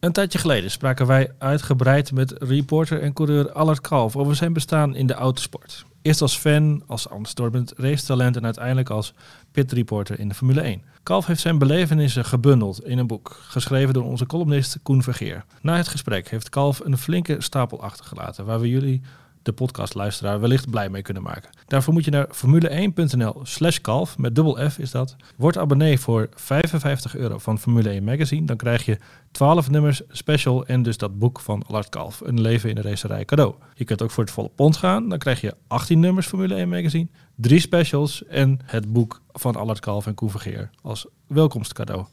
Een 0.00 0.12
tijdje 0.12 0.38
geleden 0.38 0.70
spraken 0.70 1.06
wij 1.06 1.30
uitgebreid 1.38 2.12
met 2.12 2.34
reporter 2.38 3.00
en 3.02 3.12
coureur 3.12 3.52
Allard 3.52 3.80
Kalf 3.80 4.16
over 4.16 4.36
zijn 4.36 4.52
bestaan 4.52 4.94
in 4.94 5.06
de 5.06 5.14
autosport. 5.14 5.84
Eerst 6.02 6.22
als 6.22 6.38
fan, 6.38 6.82
als 6.86 7.06
race 7.34 7.74
racetalent 7.76 8.36
en 8.36 8.44
uiteindelijk 8.44 8.90
als 8.90 9.14
pitreporter 9.52 10.18
in 10.18 10.28
de 10.28 10.34
Formule 10.34 10.60
1. 10.60 10.82
Kalf 11.02 11.26
heeft 11.26 11.40
zijn 11.40 11.58
belevenissen 11.58 12.24
gebundeld 12.24 12.84
in 12.84 12.98
een 12.98 13.06
boek, 13.06 13.36
geschreven 13.42 13.94
door 13.94 14.04
onze 14.04 14.26
columnist 14.26 14.78
Koen 14.82 15.02
Vergeer. 15.02 15.44
Na 15.62 15.76
het 15.76 15.88
gesprek 15.88 16.28
heeft 16.28 16.48
Kalf 16.48 16.80
een 16.84 16.98
flinke 16.98 17.36
stapel 17.38 17.82
achtergelaten, 17.82 18.44
waar 18.44 18.60
we 18.60 18.68
jullie 18.68 19.02
de 19.42 19.52
podcastluisteraar 19.52 20.40
wellicht 20.40 20.70
blij 20.70 20.88
mee 20.88 21.02
kunnen 21.02 21.22
maken. 21.22 21.50
Daarvoor 21.66 21.92
moet 21.92 22.04
je 22.04 22.10
naar 22.10 22.28
formule1.nl 22.28 23.40
slash 23.42 23.78
kalf, 23.78 24.18
met 24.18 24.34
dubbel 24.34 24.70
F 24.70 24.78
is 24.78 24.90
dat. 24.90 25.16
Word 25.36 25.58
abonnee 25.58 25.98
voor 25.98 26.28
55 26.34 27.16
euro 27.16 27.38
van 27.38 27.58
Formule 27.58 27.88
1 27.88 28.04
Magazine. 28.04 28.46
Dan 28.46 28.56
krijg 28.56 28.84
je 28.84 28.98
12 29.30 29.70
nummers 29.70 30.02
special 30.08 30.66
en 30.66 30.82
dus 30.82 30.96
dat 30.96 31.18
boek 31.18 31.40
van 31.40 31.62
Allard 31.66 31.88
Kalf, 31.88 32.20
Een 32.20 32.40
leven 32.40 32.68
in 32.68 32.74
de 32.74 32.82
racerij 32.82 33.24
cadeau. 33.24 33.54
Je 33.74 33.84
kunt 33.84 34.02
ook 34.02 34.10
voor 34.10 34.24
het 34.24 34.32
volle 34.32 34.50
pond 34.54 34.76
gaan. 34.76 35.08
Dan 35.08 35.18
krijg 35.18 35.40
je 35.40 35.54
18 35.66 36.00
nummers 36.00 36.26
Formule 36.26 36.54
1 36.54 36.68
Magazine, 36.68 37.08
drie 37.34 37.60
specials 37.60 38.26
en 38.26 38.58
het 38.64 38.92
boek 38.92 39.20
van 39.32 39.56
Allard 39.56 39.80
Kalf 39.80 40.06
en 40.06 40.14
Koen 40.14 40.30
Vergeer 40.30 40.70
als 40.82 41.06
welkomstcadeau. 41.26 42.04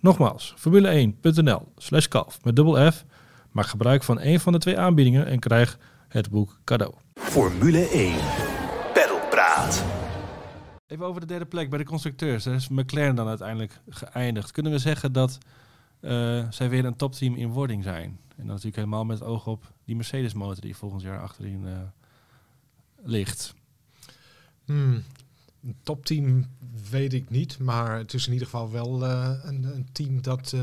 Nogmaals, 0.00 0.54
formule1.nl 0.58 1.72
slash 1.76 2.06
kalf 2.06 2.38
met 2.42 2.56
dubbel 2.56 2.92
F. 2.92 3.04
Maak 3.50 3.66
gebruik 3.66 4.02
van 4.02 4.20
een 4.20 4.40
van 4.40 4.52
de 4.52 4.58
twee 4.58 4.78
aanbiedingen 4.78 5.26
en 5.26 5.38
krijg 5.38 5.78
het 6.14 6.30
boek 6.30 6.58
cadeau. 6.64 6.94
Formule 7.14 7.88
1. 7.88 8.14
Pedalpraat. 8.92 9.84
Even 10.86 11.06
over 11.06 11.20
de 11.20 11.26
derde 11.26 11.44
plek 11.44 11.70
bij 11.70 11.78
de 11.78 11.84
constructeurs. 11.84 12.44
Daar 12.44 12.54
is 12.54 12.68
McLaren 12.68 13.14
dan 13.14 13.28
uiteindelijk 13.28 13.80
geëindigd. 13.88 14.50
Kunnen 14.50 14.72
we 14.72 14.78
zeggen 14.78 15.12
dat 15.12 15.38
uh, 16.00 16.50
zij 16.50 16.68
weer 16.68 16.84
een 16.84 16.96
topteam 16.96 17.34
in 17.34 17.48
wording 17.48 17.82
zijn? 17.82 18.04
En 18.28 18.36
dan 18.36 18.46
natuurlijk 18.46 18.76
helemaal 18.76 19.04
met 19.04 19.18
het 19.18 19.28
oog 19.28 19.46
op 19.46 19.72
die 19.84 19.96
Mercedes-motor 19.96 20.60
die 20.60 20.76
volgend 20.76 21.02
jaar 21.02 21.20
achterin 21.20 21.62
uh, 21.64 21.72
ligt. 23.02 23.54
Hmm. 24.64 25.02
Een 25.62 25.76
topteam 25.82 26.46
weet 26.90 27.12
ik 27.12 27.30
niet, 27.30 27.58
maar 27.58 27.98
het 27.98 28.14
is 28.14 28.26
in 28.26 28.32
ieder 28.32 28.48
geval 28.48 28.70
wel 28.70 29.02
uh, 29.02 29.30
een, 29.42 29.64
een, 29.64 29.88
team 29.92 30.22
dat 30.22 30.56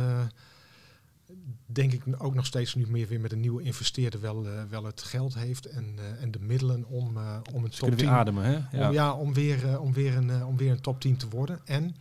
denk 1.73 1.93
ik 1.93 2.03
ook 2.17 2.33
nog 2.33 2.45
steeds 2.45 2.75
nu 2.75 2.85
meer 2.87 3.07
weer 3.07 3.19
met 3.19 3.31
een 3.31 3.39
nieuwe 3.39 3.63
investeerder 3.63 4.21
wel, 4.21 4.45
uh, 4.45 4.51
wel 4.69 4.83
het 4.83 5.01
geld 5.01 5.33
heeft 5.33 5.65
en, 5.65 5.95
uh, 5.99 6.21
en 6.21 6.31
de 6.31 6.39
middelen 6.39 6.85
om, 6.85 7.17
uh, 7.17 7.37
om 7.53 7.63
een 7.63 7.69
top 7.69 7.95
10 7.95 8.09
ademen, 8.09 8.43
hè? 8.43 8.77
Ja. 8.77 8.87
Om, 8.87 8.93
ja, 8.93 9.13
om 9.13 9.33
weer, 9.33 9.79
om 9.79 9.93
weer 9.93 10.15
een, 10.15 10.45
om 10.45 10.57
weer 10.57 10.71
een 10.71 10.81
top 10.81 10.99
10 10.99 11.17
te 11.17 11.29
worden. 11.29 11.59
En 11.65 11.95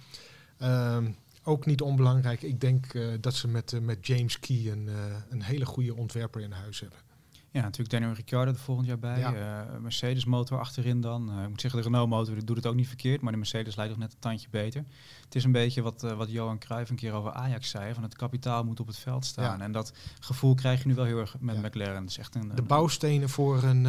ehm, 0.59 1.11
ook 1.43 1.67
niet 1.67 1.81
onbelangrijk, 1.81 2.43
ik 2.43 2.61
denk 2.61 2.87
dat 3.21 3.35
ze 3.35 3.49
met, 3.49 3.81
met 3.83 4.07
James 4.07 4.41
Key 4.41 4.71
een, 4.71 4.89
een 5.31 5.43
hele 5.43 5.67
goede 5.67 5.95
ontwerper 5.95 6.41
in 6.41 6.53
huis 6.53 6.81
hebben. 6.81 6.99
Ja, 7.53 7.61
natuurlijk 7.61 7.91
Daniel 7.91 8.13
Ricciardo 8.13 8.51
er 8.51 8.59
volgend 8.59 8.87
jaar 8.87 8.99
bij. 8.99 9.19
Ja. 9.19 9.35
Uh, 9.35 9.79
Mercedes 9.79 10.25
motor 10.25 10.59
achterin 10.59 11.01
dan. 11.01 11.31
Uh, 11.37 11.43
ik 11.43 11.49
moet 11.49 11.61
zeggen, 11.61 11.81
de 11.81 11.87
Renault 11.87 12.09
motor 12.09 12.45
doet 12.45 12.57
het 12.57 12.67
ook 12.67 12.75
niet 12.75 12.89
verkeerd, 12.89 13.21
maar 13.21 13.33
de 13.33 13.39
Mercedes 13.39 13.77
leidt 13.77 13.93
nog 13.93 14.01
net 14.01 14.13
een 14.13 14.19
tandje 14.19 14.49
beter. 14.51 14.85
Het 15.25 15.35
is 15.35 15.45
een 15.45 15.53
beetje 15.53 15.83
wat, 15.83 16.05
uh, 16.05 16.13
wat 16.13 16.33
Johan 16.33 16.59
Cruijff 16.59 16.91
een 16.91 16.97
keer 16.97 17.13
over 17.13 17.33
Ajax 17.33 17.71
zei, 17.71 17.95
van 17.95 18.03
het 18.03 18.17
kapitaal 18.17 18.65
moet 18.65 18.81
op 18.81 18.87
het 18.87 18.99
veld 18.99 19.25
staan. 19.25 19.59
Ja. 19.59 19.65
En 19.65 19.73
dat 19.73 20.17
gevoel 20.21 20.55
krijg 20.55 20.83
je 20.83 20.89
nu 20.89 20.95
wel 20.95 21.05
heel 21.05 21.19
erg 21.19 21.37
met 21.41 21.55
ja. 21.55 21.61
McLaren. 21.61 22.01
Het 22.01 22.11
is 22.11 22.19
echt 22.19 22.35
een, 22.35 22.53
de 22.55 22.63
bouwstenen 22.63 23.29
voor 23.29 23.63
een 23.63 23.87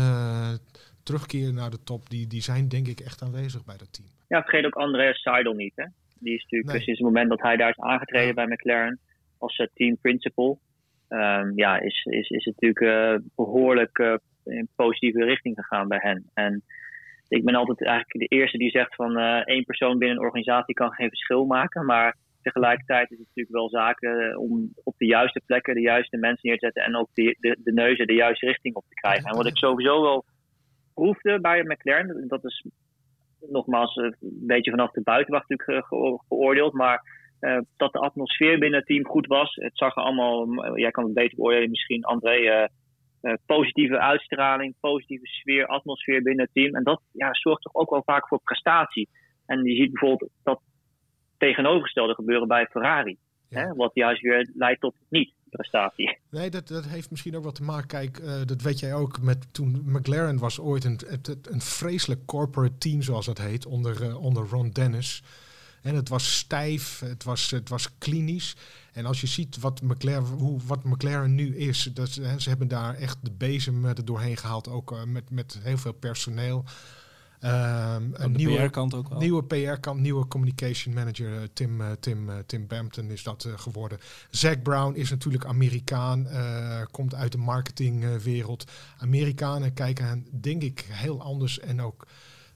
terugkeer 1.03 1.53
naar 1.53 1.69
de 1.69 1.83
top, 1.83 2.09
die, 2.09 2.27
die 2.27 2.41
zijn 2.41 2.67
denk 2.67 2.87
ik 2.87 2.99
echt 2.99 3.21
aanwezig 3.21 3.65
bij 3.65 3.77
dat 3.77 3.93
team. 3.93 4.07
Ja, 4.27 4.41
vergeet 4.41 4.65
ook 4.65 4.75
Andreas 4.75 5.21
Seidel 5.21 5.53
niet. 5.53 5.73
Hè? 5.75 5.85
Die 6.19 6.33
is 6.33 6.41
natuurlijk 6.41 6.71
nee. 6.71 6.81
sinds 6.81 6.99
het 6.99 7.07
moment 7.07 7.29
dat 7.29 7.41
hij 7.41 7.57
daar 7.57 7.69
is 7.69 7.79
aangetreden 7.79 8.27
ja. 8.27 8.33
bij 8.33 8.45
McLaren 8.45 8.99
als 9.37 9.67
team 9.73 9.97
principal. 9.97 10.59
Um, 11.13 11.51
ja, 11.55 11.79
is, 11.79 12.05
is, 12.09 12.29
is 12.29 12.45
het 12.45 12.61
natuurlijk 12.61 12.79
uh, 12.79 13.29
behoorlijk 13.35 13.97
uh, 13.97 14.15
in 14.43 14.67
positieve 14.75 15.23
richting 15.23 15.55
gegaan 15.55 15.87
bij 15.87 15.99
hen. 16.01 16.29
En 16.33 16.63
ik 17.27 17.43
ben 17.43 17.55
altijd 17.55 17.83
eigenlijk 17.83 18.29
de 18.29 18.35
eerste 18.35 18.57
die 18.57 18.69
zegt 18.69 18.95
van 18.95 19.19
uh, 19.19 19.41
één 19.45 19.63
persoon 19.63 19.97
binnen 19.97 20.17
een 20.17 20.23
organisatie 20.23 20.73
kan 20.73 20.91
geen 20.91 21.09
verschil 21.09 21.45
maken. 21.45 21.85
Maar 21.85 22.15
tegelijkertijd 22.41 23.11
is 23.11 23.17
het 23.17 23.27
natuurlijk 23.27 23.55
wel 23.55 23.69
zaken 23.69 24.37
om 24.37 24.71
op 24.83 24.93
de 24.97 25.05
juiste 25.05 25.41
plekken 25.45 25.75
de 25.75 25.81
juiste 25.81 26.17
mensen 26.17 26.49
neer 26.49 26.57
te 26.57 26.65
zetten 26.65 26.83
en 26.83 26.95
ook 26.95 27.09
de, 27.13 27.35
de, 27.39 27.57
de 27.63 27.73
neuzen 27.73 28.07
de 28.07 28.13
juiste 28.13 28.45
richting 28.45 28.75
op 28.75 28.85
te 28.87 29.01
krijgen. 29.01 29.29
En 29.29 29.35
wat 29.35 29.47
ik 29.47 29.57
sowieso 29.57 30.01
wel 30.01 30.25
proefde 30.93 31.39
bij 31.39 31.63
McLaren, 31.63 32.27
dat 32.27 32.45
is 32.45 32.65
nogmaals 33.49 33.95
een 33.95 34.15
beetje 34.21 34.71
vanaf 34.71 34.91
de 34.91 35.01
buitenwacht 35.01 35.49
natuurlijk 35.49 35.87
ge 35.87 36.19
geoordeeld, 36.27 36.73
maar 36.73 37.20
uh, 37.41 37.57
dat 37.77 37.91
de 37.91 37.99
atmosfeer 37.99 38.59
binnen 38.59 38.79
het 38.79 38.87
team 38.87 39.05
goed 39.05 39.27
was. 39.27 39.55
Het 39.55 39.77
zag 39.77 39.95
er 39.95 40.03
allemaal, 40.03 40.77
jij 40.77 40.91
kan 40.91 41.03
het 41.03 41.13
beter 41.13 41.35
beoordelen 41.35 41.69
misschien, 41.69 42.03
André, 42.03 42.37
uh, 42.37 42.67
uh, 43.21 43.33
positieve 43.45 43.99
uitstraling, 43.99 44.75
positieve 44.79 45.25
sfeer, 45.25 45.65
atmosfeer 45.65 46.21
binnen 46.21 46.45
het 46.45 46.53
team. 46.53 46.75
En 46.75 46.83
dat 46.83 47.01
ja, 47.11 47.33
zorgt 47.33 47.61
toch 47.61 47.75
ook 47.75 47.89
wel 47.89 48.03
vaak 48.05 48.27
voor 48.27 48.41
prestatie. 48.43 49.09
En 49.45 49.63
je 49.63 49.75
ziet 49.75 49.91
bijvoorbeeld 49.91 50.31
dat 50.43 50.61
tegenovergestelde 51.37 52.13
gebeuren 52.13 52.47
bij 52.47 52.65
Ferrari. 52.65 53.17
Ja. 53.49 53.59
Hè, 53.59 53.73
wat 53.73 53.91
juist 53.93 54.21
weer 54.21 54.49
leidt 54.53 54.81
tot 54.81 54.95
niet 55.09 55.33
prestatie. 55.49 56.17
Nee, 56.29 56.49
dat, 56.49 56.67
dat 56.67 56.85
heeft 56.85 57.11
misschien 57.11 57.35
ook 57.35 57.43
wat 57.43 57.55
te 57.55 57.63
maken. 57.63 57.87
Kijk, 57.87 58.19
uh, 58.19 58.45
dat 58.45 58.61
weet 58.61 58.79
jij 58.79 58.93
ook. 58.93 59.21
Met, 59.21 59.53
toen 59.53 59.81
McLaren 59.85 60.39
was 60.39 60.59
ooit 60.59 60.83
een, 60.83 60.99
een, 61.07 61.39
een 61.51 61.61
vreselijk 61.61 62.25
corporate 62.25 62.77
team, 62.77 63.01
zoals 63.01 63.25
dat 63.25 63.37
heet, 63.37 63.65
onder, 63.65 64.01
uh, 64.01 64.23
onder 64.23 64.47
Ron 64.47 64.69
Dennis. 64.69 65.23
En 65.81 65.95
het 65.95 66.09
was 66.09 66.37
stijf, 66.37 66.99
het 66.99 67.23
was, 67.23 67.49
het 67.49 67.69
was 67.69 67.89
klinisch. 67.97 68.55
En 68.91 69.05
als 69.05 69.21
je 69.21 69.27
ziet 69.27 69.59
wat 69.59 69.81
McLaren, 69.81 70.23
hoe, 70.23 70.59
wat 70.65 70.83
McLaren 70.83 71.35
nu 71.35 71.57
is, 71.57 71.89
dat, 71.93 72.13
hè, 72.13 72.39
ze 72.39 72.49
hebben 72.49 72.67
daar 72.67 72.95
echt 72.95 73.17
de 73.21 73.31
bezem 73.31 73.85
er 73.85 74.05
doorheen 74.05 74.37
gehaald, 74.37 74.67
ook 74.67 74.91
uh, 74.91 75.03
met, 75.03 75.29
met 75.29 75.59
heel 75.61 75.77
veel 75.77 75.93
personeel. 75.93 76.65
Um, 77.43 78.11
een 78.13 78.31
nieuwe 78.31 78.65
PR-kant 78.65 78.93
ook 78.93 79.09
wel. 79.09 79.19
Nieuwe 79.19 79.43
PR-kant, 79.43 79.99
nieuwe 79.99 80.27
communication 80.27 80.93
manager 80.93 81.33
uh, 81.33 81.39
Tim, 81.53 81.81
uh, 81.81 81.87
Tim, 81.99 82.29
Tim 82.45 82.67
Bampton 82.67 83.11
is 83.11 83.23
dat 83.23 83.47
geworden. 83.55 83.99
Zack 84.29 84.63
Brown 84.63 84.95
is 84.95 85.09
natuurlijk 85.09 85.45
Amerikaan, 85.45 86.27
komt 86.91 87.15
uit 87.15 87.31
de 87.31 87.37
marketingwereld. 87.37 88.71
Amerikanen 88.97 89.73
kijken 89.73 90.27
denk 90.41 90.61
ik 90.61 90.85
heel 90.89 91.21
anders 91.21 91.59
en 91.59 91.81
ook 91.81 92.07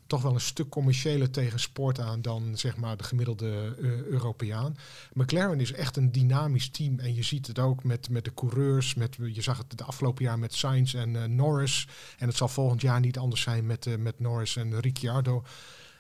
toch 0.08 0.22
wel 0.22 0.34
een 0.34 0.42
stuk 0.42 0.70
commerciëler 0.70 1.32
tegen 1.32 1.60
sport 1.60 2.00
aan 2.00 2.22
dan 2.22 2.58
zeg 2.58 2.78
maar 2.78 2.98
de 2.98 3.04
gemiddelde 3.04 3.76
uh, 3.80 4.02
Europeaan. 4.02 4.78
McLaren 5.14 5.60
is 5.60 5.72
echt 5.72 5.98
een 5.98 6.12
dynamisch 6.12 6.70
team 6.70 7.00
en 7.00 7.16
je 7.16 7.24
ziet 7.24 7.48
het 7.48 7.60
ook 7.60 7.84
met, 7.84 8.10
met 8.10 8.24
de 8.24 8.34
coureurs. 8.34 8.94
Met, 8.94 9.18
je 9.34 9.42
zag 9.42 9.58
het 9.58 9.78
de 9.78 9.84
afgelopen 9.84 10.24
jaar 10.24 10.40
met 10.40 10.54
Sainz 10.54 10.96
en 10.96 11.10
uh, 11.10 11.24
Norris. 11.24 11.88
En 12.18 12.28
het 12.28 12.38
zal 12.38 12.48
volgend 12.48 12.82
jaar 12.82 13.00
niet 13.00 13.18
anders 13.18 13.42
zijn 13.42 13.66
met, 13.66 13.86
uh, 13.86 13.96
met 13.98 14.20
Norris 14.20 14.56
en 14.56 14.80
Ricciardo. 14.80 15.44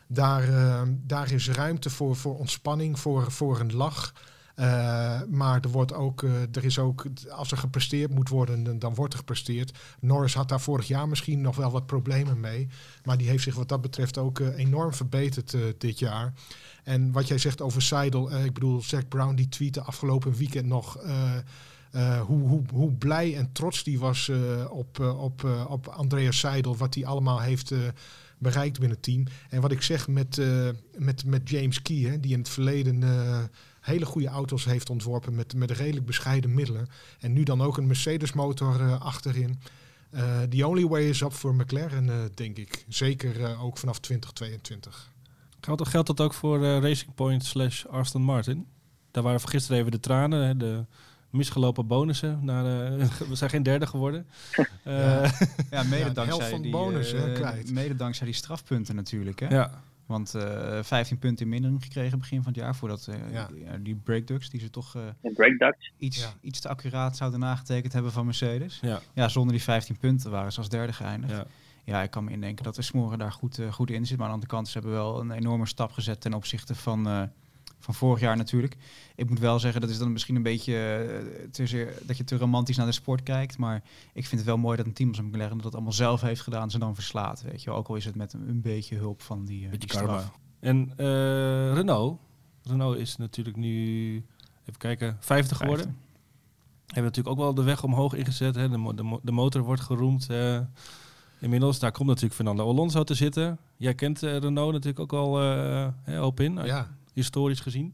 Daar, 0.08 0.48
daar 0.88 1.32
is 1.32 1.50
ruimte 1.50 1.90
voor, 1.90 2.16
voor 2.16 2.38
ontspanning, 2.38 3.00
voor, 3.00 3.32
voor 3.32 3.60
een 3.60 3.76
lach. 3.76 4.14
Uh, 4.56 5.22
maar 5.30 5.62
er, 5.62 5.70
wordt 5.70 5.94
ook, 5.94 6.22
uh, 6.22 6.42
er 6.52 6.64
is 6.64 6.80
ook, 6.80 7.06
als 7.30 7.52
er 7.52 7.58
gepresteerd 7.58 8.12
moet 8.12 8.30
worden, 8.30 8.80
dan, 8.80 8.96
wordt 8.96 9.14
er 9.14 9.20
gepresteerd. 9.20 9.78
Norris 10.00 10.34
had 10.34 10.50
daar 10.50 10.62
vorig 10.62 10.88
jaar 10.88 11.08
misschien 11.08 11.42
nog 11.42 11.56
wel 11.56 11.72
wat 11.72 11.86
problemen 11.86 12.40
mee. 12.40 12.68
Maar 13.04 13.18
die 13.18 13.30
heeft 13.30 13.44
zich 13.44 13.56
wat 13.56 13.70
dat 13.70 13.82
betreft 13.82 14.18
ook 14.18 14.40
uh, 14.40 14.58
enorm 14.58 14.94
verbeterd 14.94 15.58
dit 15.78 16.00
jaar. 16.00 16.34
En 16.84 17.12
wat 17.12 17.28
jij 17.28 17.38
zegt 17.38 17.62
over 17.62 17.82
Seidel, 17.82 18.44
ik 18.44 18.54
bedoel, 18.54 18.82
Zack 18.82 19.08
Brown 19.08 19.36
die 19.36 19.50
tweette 19.50 19.82
afgelopen 19.82 20.34
weekend 20.34 20.66
nog. 20.66 21.00
hoe, 22.26 22.48
hoe, 22.48 22.62
hoe 22.74 22.92
blij 22.92 23.36
en 23.36 23.52
trots 23.52 23.84
die 23.84 24.00
was 24.00 24.32
op, 24.70 25.00
op, 25.00 25.66
op 25.68 25.88
Andreas 25.88 26.40
Seidel, 26.40 26.78
wat 26.78 26.94
hij 26.94 27.06
allemaal 27.06 27.42
heeft 27.42 27.74
bereikt 28.38 28.80
binnen 28.80 28.98
het 28.98 29.06
team. 29.06 29.24
En 29.50 29.62
wat 29.62 29.72
ik 29.72 29.82
zeg 29.82 30.08
met, 30.08 30.42
met, 30.98 31.26
met 31.26 31.50
James 31.50 31.82
Key, 31.82 31.98
hè, 31.98 32.20
die 32.20 32.32
in 32.32 32.40
het 32.40 32.50
verleden 32.50 33.04
hele 33.86 34.06
goede 34.06 34.28
auto's 34.28 34.66
heeft 34.66 34.90
ontworpen 34.90 35.36
met, 35.36 35.56
met 35.56 35.72
redelijk 35.72 36.06
bescheiden 36.06 36.54
middelen. 36.54 36.88
En 37.20 37.34
nu 37.34 37.44
dan 37.44 37.62
ook 37.62 37.78
een 37.78 37.88
Mercedes 37.88 38.34
motor 38.34 38.82
uh, 38.82 39.02
achterin. 39.02 39.60
Uh, 40.12 40.42
the 40.42 40.68
only 40.68 40.88
way 40.88 41.10
is 41.10 41.22
up 41.22 41.34
voor 41.34 41.56
McLaren, 41.56 42.08
uh, 42.08 42.16
denk 42.34 42.58
ik. 42.58 42.86
Zeker 42.88 43.60
ook 43.60 43.78
vanaf 43.78 44.00
2022. 44.00 45.12
Geldt, 45.60 45.88
geldt 45.88 46.08
dat 46.08 46.22
ook 46.22 46.34
voor 46.34 46.60
Racing 46.60 47.16
Point 47.16 47.46
slash 47.46 47.86
Aston 47.86 48.22
Martin? 48.22 48.68
Daar 49.12 49.24
waren 49.24 49.48
gisteren 49.48 49.80
even 49.80 49.92
de 49.92 50.00
tranen, 50.00 50.46
hè, 50.46 50.58
de 50.58 50.86
misgelopen 51.30 51.88
bonussen. 51.88 52.40
Naar, 52.42 52.64
we 53.30 53.36
zijn 53.36 53.50
geen 53.50 53.64
derde 53.64 53.88
geworden. 53.88 54.28
ja. 54.84 55.32
ja, 55.72 55.84
mede 55.84 56.06
ja, 56.06 56.10
dankzij 56.10 56.50
van 56.50 56.62
die, 56.62 56.72
bonus, 56.72 57.12
hè, 57.12 57.32
kwijt. 57.32 57.72
Mede 57.72 57.96
dankzij 57.96 58.26
die 58.26 58.36
strafpunten 58.36 58.96
natuurlijk. 58.96 59.40
Hè? 59.40 59.48
Ja. 59.48 59.84
Want 60.06 60.34
uh, 60.36 60.84
15 60.84 61.18
punten 61.18 61.46
in 61.46 61.52
mindering 61.52 61.84
gekregen 61.84 62.20
begin 62.20 62.44
van 62.44 62.52
het 62.52 62.62
jaar. 62.62 62.76
Voordat 62.76 63.08
uh, 63.10 63.32
ja. 63.32 63.48
die, 63.54 63.82
die 63.82 63.96
breakducts, 63.96 64.50
die 64.50 64.60
ze 64.60 64.70
toch 64.70 64.96
uh, 64.96 65.02
iets, 65.98 66.22
Ja. 66.22 66.34
iets 66.42 66.60
te 66.60 66.70
accuraat 66.70 67.18
zouden 67.18 67.40
nagetekend 67.40 67.94
hebben 67.94 68.12
van 68.12 68.26
Mercedes. 68.26 68.80
Ja. 68.82 69.00
Ja, 69.14 69.28
zonder 69.28 69.54
die 69.54 69.64
15 69.64 69.98
punten 69.98 70.32
waren 70.32 70.52
ze 70.52 70.60
als 70.60 70.70
derde 70.70 70.94
geëindigd. 70.94 71.34
Ja. 71.34 71.46
Ja, 71.86 72.02
ik 72.02 72.12
kan 72.12 72.24
me 72.24 72.32
indenken 72.32 72.64
dat 72.64 72.76
de 72.76 72.82
Smoren 72.82 73.20
daar 73.20 73.32
goed, 73.32 73.60
eh, 73.60 73.72
goed 73.72 73.90
in 73.90 74.06
zit. 74.06 74.18
Maar 74.18 74.26
aan 74.26 74.32
de 74.32 74.34
andere 74.34 74.52
kant, 74.52 74.68
ze 74.68 74.74
hebben 74.74 74.92
wel 74.92 75.20
een 75.20 75.32
enorme 75.32 75.66
stap 75.66 75.92
gezet 75.92 76.22
ten 76.22 76.34
opzichte 76.34 76.76
van, 76.76 77.08
eh, 77.08 77.24
van 77.86 77.94
vorig 77.94 78.20
jaar 78.20 78.38
natuurlijk. 78.38 78.78
Ik 79.16 79.30
moet 79.30 79.40
wel 79.40 79.60
zeggen, 79.60 79.82
dat 79.82 79.90
is 79.90 79.98
dan 79.98 80.12
misschien 80.12 80.36
een 80.36 80.44
beetje 80.44 80.74
te 81.52 81.68
zeer, 81.68 81.94
dat 82.06 82.18
je 82.18 82.24
te 82.24 82.38
romantisch 82.38 82.78
naar 82.78 82.86
de 82.86 82.92
sport 82.92 83.24
kijkt. 83.24 83.58
Maar 83.58 83.84
ik 84.14 84.26
vind 84.26 84.32
het 84.42 84.50
wel 84.50 84.58
mooi 84.58 84.78
dat 84.78 84.86
een 84.86 84.94
team 84.94 85.10
als 85.10 85.22
McLaren 85.22 85.58
dat 85.58 85.74
allemaal 85.74 85.92
zelf 85.94 86.22
heeft 86.22 86.42
gedaan. 86.42 86.72
Ze 86.72 86.80
dan 86.80 86.96
verslaat, 86.96 87.42
weet 87.42 87.64
je. 87.64 87.70
wel. 87.70 87.80
Ook 87.80 87.88
al 87.88 87.96
is 87.96 88.06
het 88.06 88.16
met 88.16 88.34
een, 88.34 88.50
een 88.50 88.62
beetje 88.62 88.96
hulp 88.96 89.22
van 89.22 89.46
die, 89.46 89.64
eh, 89.66 89.72
Beetje 89.72 89.88
die 89.88 89.98
karma. 89.98 90.18
straf. 90.20 90.38
En 90.60 90.92
eh, 90.98 91.74
Renault. 91.74 92.20
Renault 92.64 92.98
is 92.98 93.18
natuurlijk 93.18 93.56
nu, 93.58 94.14
even 94.62 94.78
kijken, 94.78 95.18
50 95.20 95.58
geworden. 95.58 95.98
Hebben 96.86 97.04
natuurlijk 97.04 97.36
ook 97.36 97.44
wel 97.44 97.54
de 97.54 97.64
weg 97.64 97.84
omhoog 97.84 98.14
ingezet. 98.14 98.56
Hè. 98.56 98.70
De, 98.70 98.78
mo- 98.78 98.94
de, 98.94 99.04
mo- 99.04 99.20
de 99.24 99.32
motor 99.32 99.62
wordt 99.62 99.82
geroemd. 99.82 100.30
eh, 100.30 100.60
inmiddels, 101.40 101.80
daar 101.80 101.92
komt 101.92 102.08
natuurlijk 102.08 102.36
Fernando 102.36 102.68
Alonso 102.70 103.04
te 103.04 103.14
zitten. 103.14 103.58
Jij 103.78 103.94
kent 103.96 104.24
eh, 104.24 104.38
Renault 104.38 104.72
natuurlijk 104.74 105.00
ook 105.00 105.14
al 105.14 105.42
eh 105.42 105.88
hè, 106.04 106.22
op 106.22 106.40
in, 106.40 106.54
Ja, 106.64 106.88
historisch 107.16 107.60
gezien. 107.60 107.94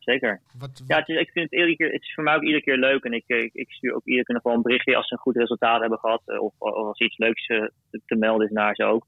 Zeker. 0.00 0.40
wat, 0.58 0.82
Ja, 0.86 0.96
het 0.98 1.08
is, 1.08 1.20
ik 1.20 1.30
vind 1.30 1.50
het 1.50 1.58
iedere 1.60 1.76
keer, 1.76 1.92
het 1.92 2.02
is 2.02 2.14
voor 2.14 2.24
mij 2.24 2.34
ook 2.34 2.42
iedere 2.42 2.62
keer 2.62 2.76
leuk. 2.76 3.04
En 3.04 3.12
ik, 3.12 3.24
ik, 3.26 3.50
ik 3.54 3.70
stuur 3.72 3.94
ook 3.94 4.04
iedere 4.04 4.24
keer 4.24 4.34
nog 4.34 4.44
wel 4.44 4.54
een 4.54 4.62
berichtje 4.62 4.96
als 4.96 5.08
ze 5.08 5.12
een 5.14 5.20
goed 5.20 5.36
resultaat 5.36 5.80
hebben 5.80 5.98
gehad. 5.98 6.22
eh, 6.24 6.42
Of, 6.42 6.52
of 6.58 6.74
als 6.74 6.98
iets 6.98 7.18
leuks 7.18 7.46
eh, 7.46 7.64
te, 7.90 8.00
te 8.06 8.14
melden 8.16 8.46
is 8.46 8.52
naar 8.52 8.74
ze 8.74 8.84
ook. 8.84 9.06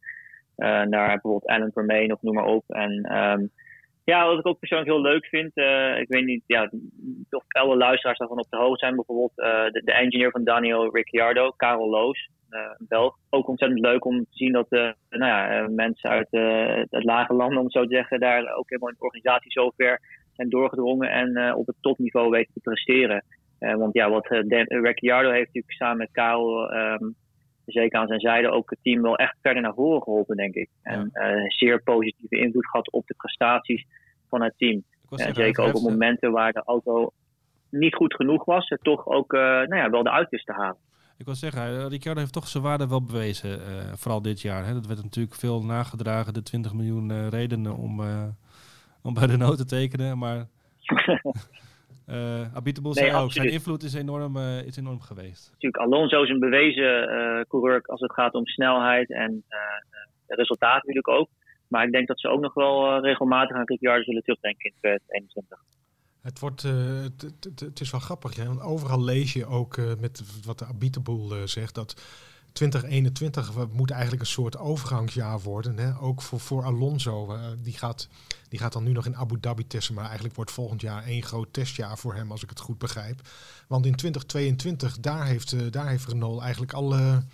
Eh, 0.56 0.82
naar 0.82 1.06
bijvoorbeeld 1.06 1.46
Alan 1.46 1.72
Permain 1.72 2.12
of 2.12 2.22
noem 2.22 2.34
maar 2.34 2.44
op. 2.44 2.64
En 2.68 3.02
ehm, 3.02 3.46
ja, 4.04 4.26
wat 4.26 4.38
ik 4.38 4.46
ook 4.46 4.58
persoonlijk 4.58 4.90
heel 4.90 5.00
leuk 5.00 5.26
vind. 5.26 5.50
eh, 5.54 5.98
ik 6.00 6.08
weet 6.08 6.24
niet 6.24 6.42
ja, 6.46 6.70
of 7.30 7.44
alle 7.48 7.76
luisteraars 7.76 8.18
daarvan 8.18 8.38
op 8.38 8.50
de 8.50 8.56
hoogte 8.56 8.84
zijn. 8.84 8.96
Bijvoorbeeld 8.96 9.32
eh, 9.38 9.64
de, 9.72 9.82
de 9.84 9.92
engineer 9.92 10.30
van 10.30 10.44
Daniel 10.44 10.94
Ricciardo, 10.94 11.50
Karel 11.50 11.88
Loos. 11.90 12.28
Eh, 12.52 12.70
een 12.78 12.86
Belg. 12.88 13.18
Ook 13.30 13.48
ontzettend 13.48 13.80
leuk 13.80 14.04
om 14.04 14.18
te 14.18 14.26
zien 14.30 14.52
dat 14.52 14.66
eh, 14.68 14.92
nou 15.08 15.24
ja, 15.24 15.50
eh, 15.50 15.68
mensen 15.68 16.10
uit 16.10 16.28
eh, 16.30 16.82
het 16.90 17.04
lage 17.04 17.34
landen, 17.34 17.58
om 17.58 17.64
het 17.64 17.72
zo 17.72 17.82
te 17.82 17.94
zeggen, 17.94 18.20
daar 18.20 18.54
ook 18.54 18.68
helemaal 18.68 18.90
in 18.90 18.96
de 18.98 19.04
organisatie 19.04 19.50
zover 19.50 20.00
zijn 20.32 20.48
doorgedrongen 20.48 21.10
en 21.10 21.36
eh, 21.36 21.56
op 21.56 21.66
het 21.66 21.76
topniveau 21.80 22.30
weten 22.30 22.52
te 22.52 22.60
presteren. 22.60 23.24
Eh, 23.58 23.74
want 23.74 23.94
ja, 23.94 24.10
wat 24.10 24.26
eh, 24.26 24.60
eh, 24.60 24.82
Ricciardo 24.82 25.30
heeft 25.30 25.46
natuurlijk 25.46 25.74
samen 25.74 25.96
met 25.96 26.08
Karel, 26.12 26.70
ehm, 26.72 27.10
zeker 27.66 27.98
aan 27.98 28.06
zijn 28.06 28.20
zijde, 28.20 28.50
ook 28.50 28.70
het 28.70 28.78
team 28.82 29.02
wel 29.02 29.16
echt 29.16 29.36
verder 29.42 29.62
naar 29.62 29.74
voren 29.74 30.02
geholpen, 30.02 30.36
denk 30.36 30.54
ik. 30.54 30.68
En 30.82 31.10
eh, 31.12 31.44
zeer 31.46 31.82
positieve 31.82 32.36
invloed 32.36 32.66
gehad 32.66 32.90
op 32.90 33.06
de 33.06 33.14
prestaties 33.14 33.86
van 34.28 34.42
het 34.42 34.54
team. 34.56 34.84
En 35.10 35.34
zeker 35.34 35.64
ook 35.64 35.74
op 35.74 35.82
momenten 35.82 36.32
waar 36.32 36.52
de 36.52 36.62
auto 36.64 37.10
niet 37.70 37.94
goed 37.94 38.14
genoeg 38.14 38.44
was, 38.44 38.70
er 38.70 38.78
toch 38.78 39.06
ook 39.06 39.32
eh, 39.32 39.40
nou 39.40 39.76
ja, 39.76 39.90
wel 39.90 40.02
de 40.02 40.10
uitwist 40.10 40.46
te 40.46 40.52
halen. 40.52 40.76
Ik 41.22 41.28
wil 41.28 41.36
zeggen, 41.36 41.62
eh, 41.62 41.86
Ricciardo 41.88 42.20
heeft 42.20 42.32
toch 42.32 42.48
zijn 42.48 42.62
waarde 42.62 42.88
wel 42.88 43.02
bewezen. 43.02 43.66
eh, 43.66 43.92
vooral 43.94 44.22
dit 44.22 44.40
jaar. 44.40 44.66
Hè. 44.66 44.72
Dat 44.72 44.86
werd 44.86 45.02
natuurlijk 45.02 45.34
veel 45.34 45.62
nagedragen. 45.64 46.34
De 46.34 46.42
20 46.42 46.72
miljoen 46.72 47.10
eh, 47.10 47.28
redenen 47.28 47.76
om, 47.76 48.00
om 49.02 49.14
bij 49.14 49.26
Renault 49.26 49.56
te 49.56 49.64
tekenen. 49.64 50.18
Maar 50.18 50.46
Uh, 52.08 52.54
Abitable 52.54 52.92
zei 52.92 53.14
ook, 53.14 53.32
zijn 53.32 53.50
invloed 53.50 53.82
is 53.82 53.94
enorm, 53.94 54.36
is 54.36 54.76
enorm 54.76 55.00
geweest. 55.00 55.50
Natuurlijk, 55.52 55.82
Alonso 55.82 56.22
is 56.22 56.28
een 56.28 56.38
bewezen 56.38 57.46
coureur 57.48 57.82
als 57.82 58.00
het 58.00 58.12
gaat 58.12 58.34
om 58.34 58.46
snelheid 58.46 59.10
en 59.10 59.44
resultaten 60.26 60.86
natuurlijk 60.86 61.08
ook. 61.08 61.28
Maar 61.68 61.84
ik 61.84 61.92
denk 61.92 62.08
dat 62.08 62.20
ze 62.20 62.28
ook 62.28 62.40
nog 62.40 62.54
wel 62.54 63.00
regelmatig 63.00 63.56
aan 63.56 63.66
Ricciardo 63.66 64.02
zullen 64.02 64.22
terugdenken 64.22 64.70
in 64.70 64.76
2021. 64.78 65.58
Het, 66.22 66.38
wordt, 66.38 66.62
het, 66.62 67.34
het, 67.58 67.80
is 67.80 67.90
wel 67.90 68.00
grappig, 68.00 68.36
hè? 68.36 68.46
want 68.46 68.60
overal 68.60 69.02
lees 69.02 69.32
je 69.32 69.46
ook 69.46 69.76
met 69.98 70.22
wat 70.44 70.58
de 70.58 70.66
Abitable 70.66 71.46
zegt, 71.46 71.74
dat 71.74 71.94
2021 72.52 73.52
moet 73.72 73.90
eigenlijk 73.90 74.22
een 74.22 74.28
soort 74.28 74.58
overgangsjaar 74.58 75.40
worden. 75.40 75.78
Hè? 75.78 75.98
Ook 75.98 76.22
voor, 76.22 76.40
voor 76.40 76.64
Alonso. 76.64 77.36
die, 77.62 77.72
gaat, 77.72 78.08
die 78.48 78.58
gaat 78.58 78.72
dan 78.72 78.84
nu 78.84 78.92
nog 78.92 79.06
in 79.06 79.16
Abu 79.16 79.40
Dhabi 79.40 79.66
testen. 79.66 79.94
Maar 79.94 80.04
eigenlijk 80.04 80.34
wordt 80.34 80.50
volgend 80.50 80.80
jaar 80.80 81.04
één 81.04 81.22
groot 81.22 81.52
testjaar 81.52 81.98
voor 81.98 82.14
hem, 82.14 82.30
als 82.30 82.42
ik 82.42 82.48
het 82.48 82.60
goed 82.60 82.78
begrijp. 82.78 83.28
Want 83.66 83.86
in 83.86 83.94
2022, 83.94 85.00
daar 85.00 85.26
heeft, 85.26 85.72
daar 85.72 85.88
heeft 85.88 86.06
Renault 86.06 86.40
eigenlijk 86.40 86.72
alle, 86.72 87.24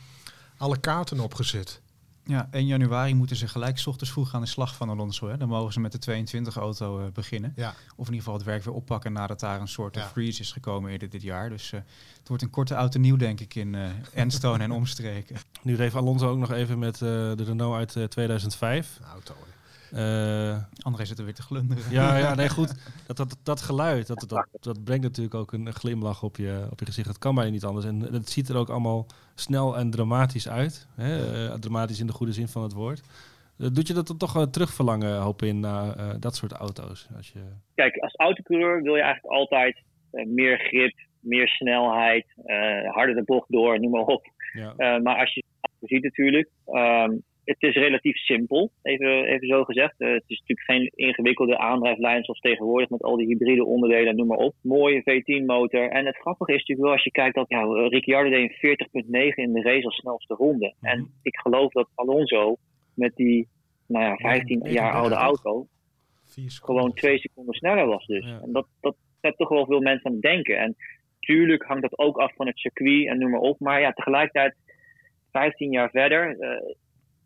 alle 0.56 0.78
kaarten 0.78 1.20
op 1.20 1.34
gezet. 1.34 1.80
Ja, 2.28 2.48
1 2.50 2.66
januari 2.66 3.14
moeten 3.14 3.36
ze 3.36 3.48
gelijk 3.48 3.78
s 3.78 3.86
ochtends 3.86 4.12
vroeg 4.12 4.34
aan 4.34 4.40
de 4.40 4.46
slag 4.46 4.74
van 4.74 4.88
Alonso. 4.88 5.28
Hè. 5.28 5.36
Dan 5.36 5.48
mogen 5.48 5.72
ze 5.72 5.80
met 5.80 6.04
de 6.04 6.24
22-auto 6.52 6.98
uh, 6.98 7.06
eh, 7.06 7.12
beginnen. 7.12 7.52
Ja. 7.56 7.68
Of 7.68 8.06
in 8.06 8.12
ieder 8.12 8.18
geval 8.18 8.34
het 8.34 8.44
werk 8.44 8.64
weer 8.64 8.74
oppakken 8.74 9.12
nadat 9.12 9.40
daar 9.40 9.60
een 9.60 9.68
soort 9.68 9.98
freeze 9.98 10.40
is 10.40 10.52
gekomen 10.52 10.90
eerder 10.90 11.08
dit 11.08 11.22
jaar. 11.22 11.48
Dus 11.48 11.72
uh, 11.72 11.80
het 12.18 12.28
wordt 12.28 12.42
een 12.42 12.50
korte 12.50 12.74
auto 12.74 13.00
nieuw, 13.00 13.16
denk 13.16 13.40
ik, 13.40 13.54
in 13.54 13.74
uh, 13.74 13.88
Enstone 14.12 14.62
en 14.62 14.70
omstreken. 14.70 15.36
Nu 15.62 15.76
reed 15.76 15.94
Alonso 15.94 16.30
ook 16.30 16.38
nog 16.38 16.52
even 16.52 16.78
met 16.78 16.98
de 16.98 17.44
Renault 17.44 17.96
uit 17.96 18.10
2005. 18.10 18.98
Auto, 19.12 19.34
uh, 19.34 19.57
André 20.82 21.04
zit 21.04 21.18
er 21.18 21.24
weer 21.24 21.34
te 21.34 21.42
glunderen. 21.42 21.82
Ja, 21.90 22.16
ja 22.16 22.34
nee, 22.34 22.48
goed. 22.48 22.74
Dat, 23.06 23.16
dat, 23.16 23.38
dat 23.42 23.60
geluid, 23.60 24.06
dat, 24.06 24.24
dat, 24.28 24.48
dat 24.60 24.84
brengt 24.84 25.02
natuurlijk 25.02 25.34
ook 25.34 25.52
een 25.52 25.72
glimlach 25.72 26.22
op 26.22 26.36
je, 26.36 26.66
op 26.70 26.78
je 26.78 26.86
gezicht. 26.86 27.06
Dat 27.06 27.18
kan 27.18 27.34
bijna 27.34 27.50
niet 27.50 27.64
anders. 27.64 27.86
En 27.86 28.00
het 28.00 28.30
ziet 28.30 28.48
er 28.48 28.56
ook 28.56 28.68
allemaal 28.68 29.06
snel 29.34 29.76
en 29.76 29.90
dramatisch 29.90 30.48
uit. 30.48 30.88
Hè? 30.96 31.44
Uh, 31.48 31.54
dramatisch 31.54 32.00
in 32.00 32.06
de 32.06 32.12
goede 32.12 32.32
zin 32.32 32.48
van 32.48 32.62
het 32.62 32.72
woord. 32.72 33.00
Uh, 33.58 33.68
doet 33.72 33.86
je 33.86 33.94
dat 33.94 34.06
dan 34.06 34.16
toch 34.16 34.36
uh, 34.36 34.42
terugverlangen, 34.42 35.20
hoop 35.20 35.42
in, 35.42 35.60
naar 35.60 36.20
dat 36.20 36.36
soort 36.36 36.52
auto's? 36.52 37.08
Als 37.16 37.32
je... 37.32 37.40
Kijk, 37.74 37.96
als 37.96 38.14
autocoureur 38.14 38.82
wil 38.82 38.94
je 38.94 39.02
eigenlijk 39.02 39.34
altijd 39.34 39.82
meer 40.10 40.58
grip, 40.58 40.94
meer 41.20 41.48
snelheid, 41.48 42.26
harder 42.84 43.14
de 43.14 43.24
bocht 43.24 43.50
door, 43.50 43.80
noem 43.80 43.90
maar 43.90 44.04
op. 44.04 44.26
Ja. 44.52 44.98
maar 44.98 45.18
als 45.18 45.34
je 45.34 45.44
het 45.60 45.88
ziet 45.88 46.02
natuurlijk, 46.02 46.48
um, 46.66 47.22
het 47.48 47.62
is 47.62 47.74
relatief 47.74 48.16
simpel, 48.16 48.70
even, 48.82 49.24
even 49.24 49.46
zo 49.48 49.64
gezegd. 49.64 49.94
Uh, 49.98 50.12
het 50.12 50.24
is 50.26 50.38
natuurlijk 50.38 50.66
geen 50.66 51.06
ingewikkelde 51.06 51.58
aandrijflijn 51.58 52.24
zoals 52.24 52.40
tegenwoordig 52.40 52.88
met 52.88 53.02
al 53.02 53.16
die 53.16 53.26
hybride 53.26 53.64
onderdelen, 53.64 54.16
noem 54.16 54.26
maar 54.26 54.38
op. 54.38 54.54
Mooie 54.62 55.00
V10-motor. 55.00 55.88
En 55.88 56.06
het 56.06 56.16
grappige 56.16 56.52
is 56.52 56.58
natuurlijk 56.58 56.86
wel 56.86 56.92
als 56.92 57.04
je 57.04 57.10
kijkt 57.10 57.34
dat 57.34 57.48
ja, 57.48 57.62
Ricciardo 57.88 58.30
deed 58.30 58.52
40.9 58.52 58.60
in 59.34 59.52
de 59.52 59.62
race 59.62 59.84
als 59.84 59.96
snelste 59.96 60.34
ronde. 60.34 60.74
Mhm. 60.80 60.92
En 60.92 61.10
ik 61.22 61.36
geloof 61.38 61.72
dat 61.72 61.88
Alonso 61.94 62.56
met 62.94 63.14
die 63.14 63.48
nou 63.86 64.04
ja, 64.04 64.16
15 64.16 64.60
jaar 64.70 64.92
oude 64.92 65.14
auto 65.14 65.66
gewoon 66.62 66.92
twee 66.92 67.18
seconden 67.18 67.54
sneller 67.54 67.86
was 67.86 68.06
dus. 68.06 68.24
En 68.24 68.52
dat, 68.52 68.66
dat 68.80 68.96
zet 69.20 69.36
toch 69.36 69.48
wel 69.48 69.66
veel 69.66 69.80
mensen 69.80 70.06
aan 70.06 70.12
het 70.12 70.22
denken. 70.22 70.58
En 70.58 70.76
tuurlijk 71.20 71.62
hangt 71.62 71.82
dat 71.82 71.98
ook 71.98 72.16
af 72.16 72.34
van 72.34 72.46
het 72.46 72.58
circuit 72.58 73.06
en 73.06 73.18
noem 73.18 73.30
maar 73.30 73.40
op. 73.40 73.60
Maar 73.60 73.80
ja, 73.80 73.92
tegelijkertijd 73.92 74.54
15 75.30 75.70
jaar 75.70 75.90
verder... 75.90 76.36
Uh, 76.40 76.74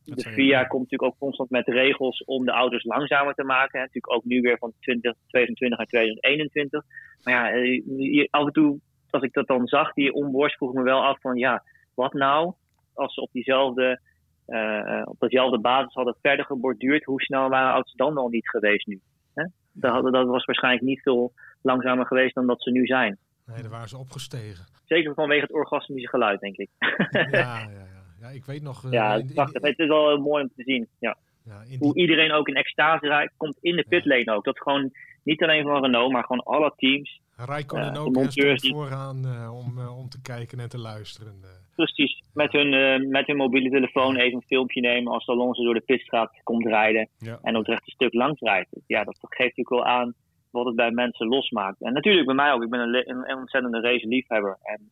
de 0.05 0.31
FIA 0.31 0.65
komt 0.65 0.83
natuurlijk 0.83 1.13
ook 1.13 1.19
constant 1.19 1.51
met 1.51 1.67
regels 1.67 2.25
om 2.25 2.45
de 2.45 2.51
auto's 2.51 2.85
langzamer 2.85 3.35
te 3.35 3.45
maken. 3.45 3.81
Natuurlijk 3.81 4.13
ook 4.13 4.25
nu 4.25 4.41
weer 4.41 4.59
van 4.59 4.73
2022 4.81 5.79
naar 5.79 5.87
2021. 5.87 6.85
Maar 7.23 7.35
ja, 7.35 7.51
eh, 7.51 8.27
af 8.31 8.47
en 8.47 8.53
toe, 8.53 8.79
als 9.11 9.23
ik 9.23 9.33
dat 9.33 9.47
dan 9.47 9.67
zag, 9.67 9.93
die 9.93 10.13
onboards, 10.13 10.55
vroeg 10.55 10.73
me 10.73 10.83
wel 10.83 11.05
af 11.05 11.21
van 11.21 11.37
ja, 11.37 11.65
wat 11.95 12.13
nou 12.13 12.55
als 12.95 13.15
ze 13.15 13.21
op 13.21 13.33
diezelfde, 13.33 14.01
uh, 14.47 15.03
op 15.05 15.17
dezelfde 15.19 15.59
basis 15.61 15.95
hadden 15.95 16.17
verder 16.23 16.45
geborduurd, 16.45 17.05
hoe 17.05 17.23
snel 17.23 17.49
waren 17.49 17.73
auto's 17.73 17.95
dan 17.95 18.17
al 18.17 18.29
niet 18.29 18.49
geweest 18.49 18.87
nu? 18.87 19.01
Hè? 19.35 19.45
Dat, 19.73 20.13
dat 20.13 20.27
was 20.27 20.45
waarschijnlijk 20.45 20.85
niet 20.85 21.03
veel 21.03 21.33
langzamer 21.63 22.07
geweest 22.07 22.35
dan 22.35 22.47
dat 22.47 22.63
ze 22.63 22.71
nu 22.71 22.87
zijn. 22.87 23.19
Nee, 23.47 23.63
daar 23.63 23.71
waren 23.71 23.89
ze 23.89 23.99
opgestegen. 23.99 24.65
Zeker 24.85 25.15
vanwege 25.15 25.43
het 25.43 25.53
orgasmische 25.53 26.09
geluid, 26.09 26.41
denk 26.41 26.57
ik. 26.57 26.71
Ja, 26.79 27.29
ja, 27.31 27.69
ja. 27.71 27.92
Ja, 28.23 28.29
ik 28.29 28.45
weet 28.45 28.63
nog... 28.63 28.85
Uh, 28.85 28.93
ja, 28.93 29.17
het, 29.17 29.49
het 29.53 29.79
is 29.79 29.89
wel 29.89 30.09
heel 30.09 30.19
mooi 30.19 30.43
om 30.43 30.51
te 30.57 30.63
zien. 30.63 30.89
Ja. 30.99 31.17
ja 31.45 31.77
Hoe 31.79 31.97
iedereen 31.97 32.33
ook 32.33 32.49
in 32.49 32.55
extase 32.55 33.31
komt 33.37 33.59
in 33.61 33.77
de 33.77 33.85
pitlane 33.89 34.33
ook. 34.37 34.45
Dat 34.45 34.61
gewoon 34.61 34.91
niet 35.23 35.43
alleen 35.43 35.63
van 35.63 35.83
Renault, 35.83 36.13
maar 36.13 36.25
gewoon 36.25 36.43
alle 36.43 36.73
teams. 36.77 37.21
Rijkonen 37.37 37.97
ook 37.97 38.17
eerst 38.35 38.69
vooraan 38.69 39.27
uh, 39.27 39.59
om, 39.59 39.87
om 39.89 40.09
te 40.09 40.23
kijken 40.23 40.59
en 40.61 40.69
te 40.69 40.79
luisteren. 40.79 41.41
Precies. 41.75 42.23
Met 42.35 42.53
hun, 42.53 43.09
met 43.09 43.27
hun 43.27 43.37
mobiele 43.37 43.71
telefoon 43.71 44.17
even 44.17 44.37
een 44.37 44.47
filmpje 44.47 44.81
nemen 44.81 45.13
als 45.13 45.27
Alonso 45.27 45.65
door 45.65 45.75
de 45.75 45.81
pitstraat 45.81 46.41
komt 46.43 46.67
rijden. 46.67 47.09
En 47.43 47.57
ook 47.57 47.67
recht 47.67 47.87
een 47.87 47.93
stuk 47.93 48.13
langs 48.13 48.41
rijdt. 48.41 48.69
Ja, 48.87 49.05
dat 49.05 49.17
geeft 49.21 49.57
natuurlijk 49.57 49.69
wel 49.69 49.85
aan 49.85 50.15
wat 50.51 50.67
het 50.67 50.77
bij 50.77 50.91
mensen 50.91 51.27
losmaakt. 51.27 51.81
En 51.81 51.93
natuurlijk 51.93 52.27
bij 52.27 52.35
mij 52.35 52.53
ook. 52.53 52.63
Ik 52.63 52.71
ben 52.71 52.81
een, 52.81 53.11
een, 53.11 53.31
een 53.31 53.39
ontzettende 53.39 53.81
race 53.81 54.07
liefhebber. 54.07 54.59
En 54.63 54.91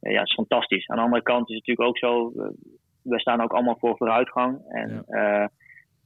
ja, 0.00 0.18
het 0.18 0.28
is 0.28 0.34
fantastisch. 0.34 0.88
Aan 0.88 0.96
de 0.96 1.02
andere 1.02 1.22
kant 1.22 1.50
is 1.50 1.56
het 1.56 1.66
natuurlijk 1.66 1.88
ook 1.88 1.98
zo, 1.98 2.32
we 3.02 3.20
staan 3.20 3.42
ook 3.42 3.52
allemaal 3.52 3.78
voor 3.78 3.96
vooruitgang. 3.96 4.58
En 4.68 5.04
ja. 5.08 5.42
uh, 5.42 5.46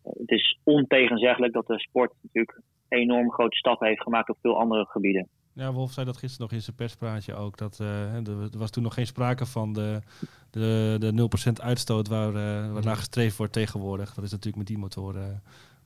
het 0.02 0.30
is 0.30 0.58
ontegenzeggelijk 0.64 1.52
dat 1.52 1.66
de 1.66 1.78
sport 1.78 2.12
natuurlijk 2.20 2.60
enorm 2.88 3.32
grote 3.32 3.56
stappen 3.56 3.86
heeft 3.86 4.02
gemaakt 4.02 4.28
op 4.28 4.38
veel 4.40 4.58
andere 4.58 4.86
gebieden. 4.86 5.28
Ja, 5.52 5.72
Wolf 5.72 5.92
zei 5.92 6.06
dat 6.06 6.16
gisteren 6.16 6.46
nog 6.46 6.56
in 6.58 6.64
zijn 6.64 6.76
perspraatje 6.76 7.34
ook. 7.34 7.56
Dat, 7.58 7.78
uh, 7.82 8.14
er 8.28 8.58
was 8.58 8.70
toen 8.70 8.82
nog 8.82 8.94
geen 8.94 9.06
sprake 9.06 9.46
van 9.46 9.72
de, 9.72 10.00
de, 10.50 10.96
de 10.98 11.28
0% 11.58 11.62
uitstoot 11.62 12.08
waar, 12.08 12.28
uh, 12.28 12.72
waarnaar 12.72 12.96
gestreefd 12.96 13.36
wordt 13.36 13.52
tegenwoordig. 13.52 14.14
Dat 14.14 14.24
is 14.24 14.30
natuurlijk 14.30 14.56
met 14.56 14.66
die 14.66 14.78
motoren 14.78 15.42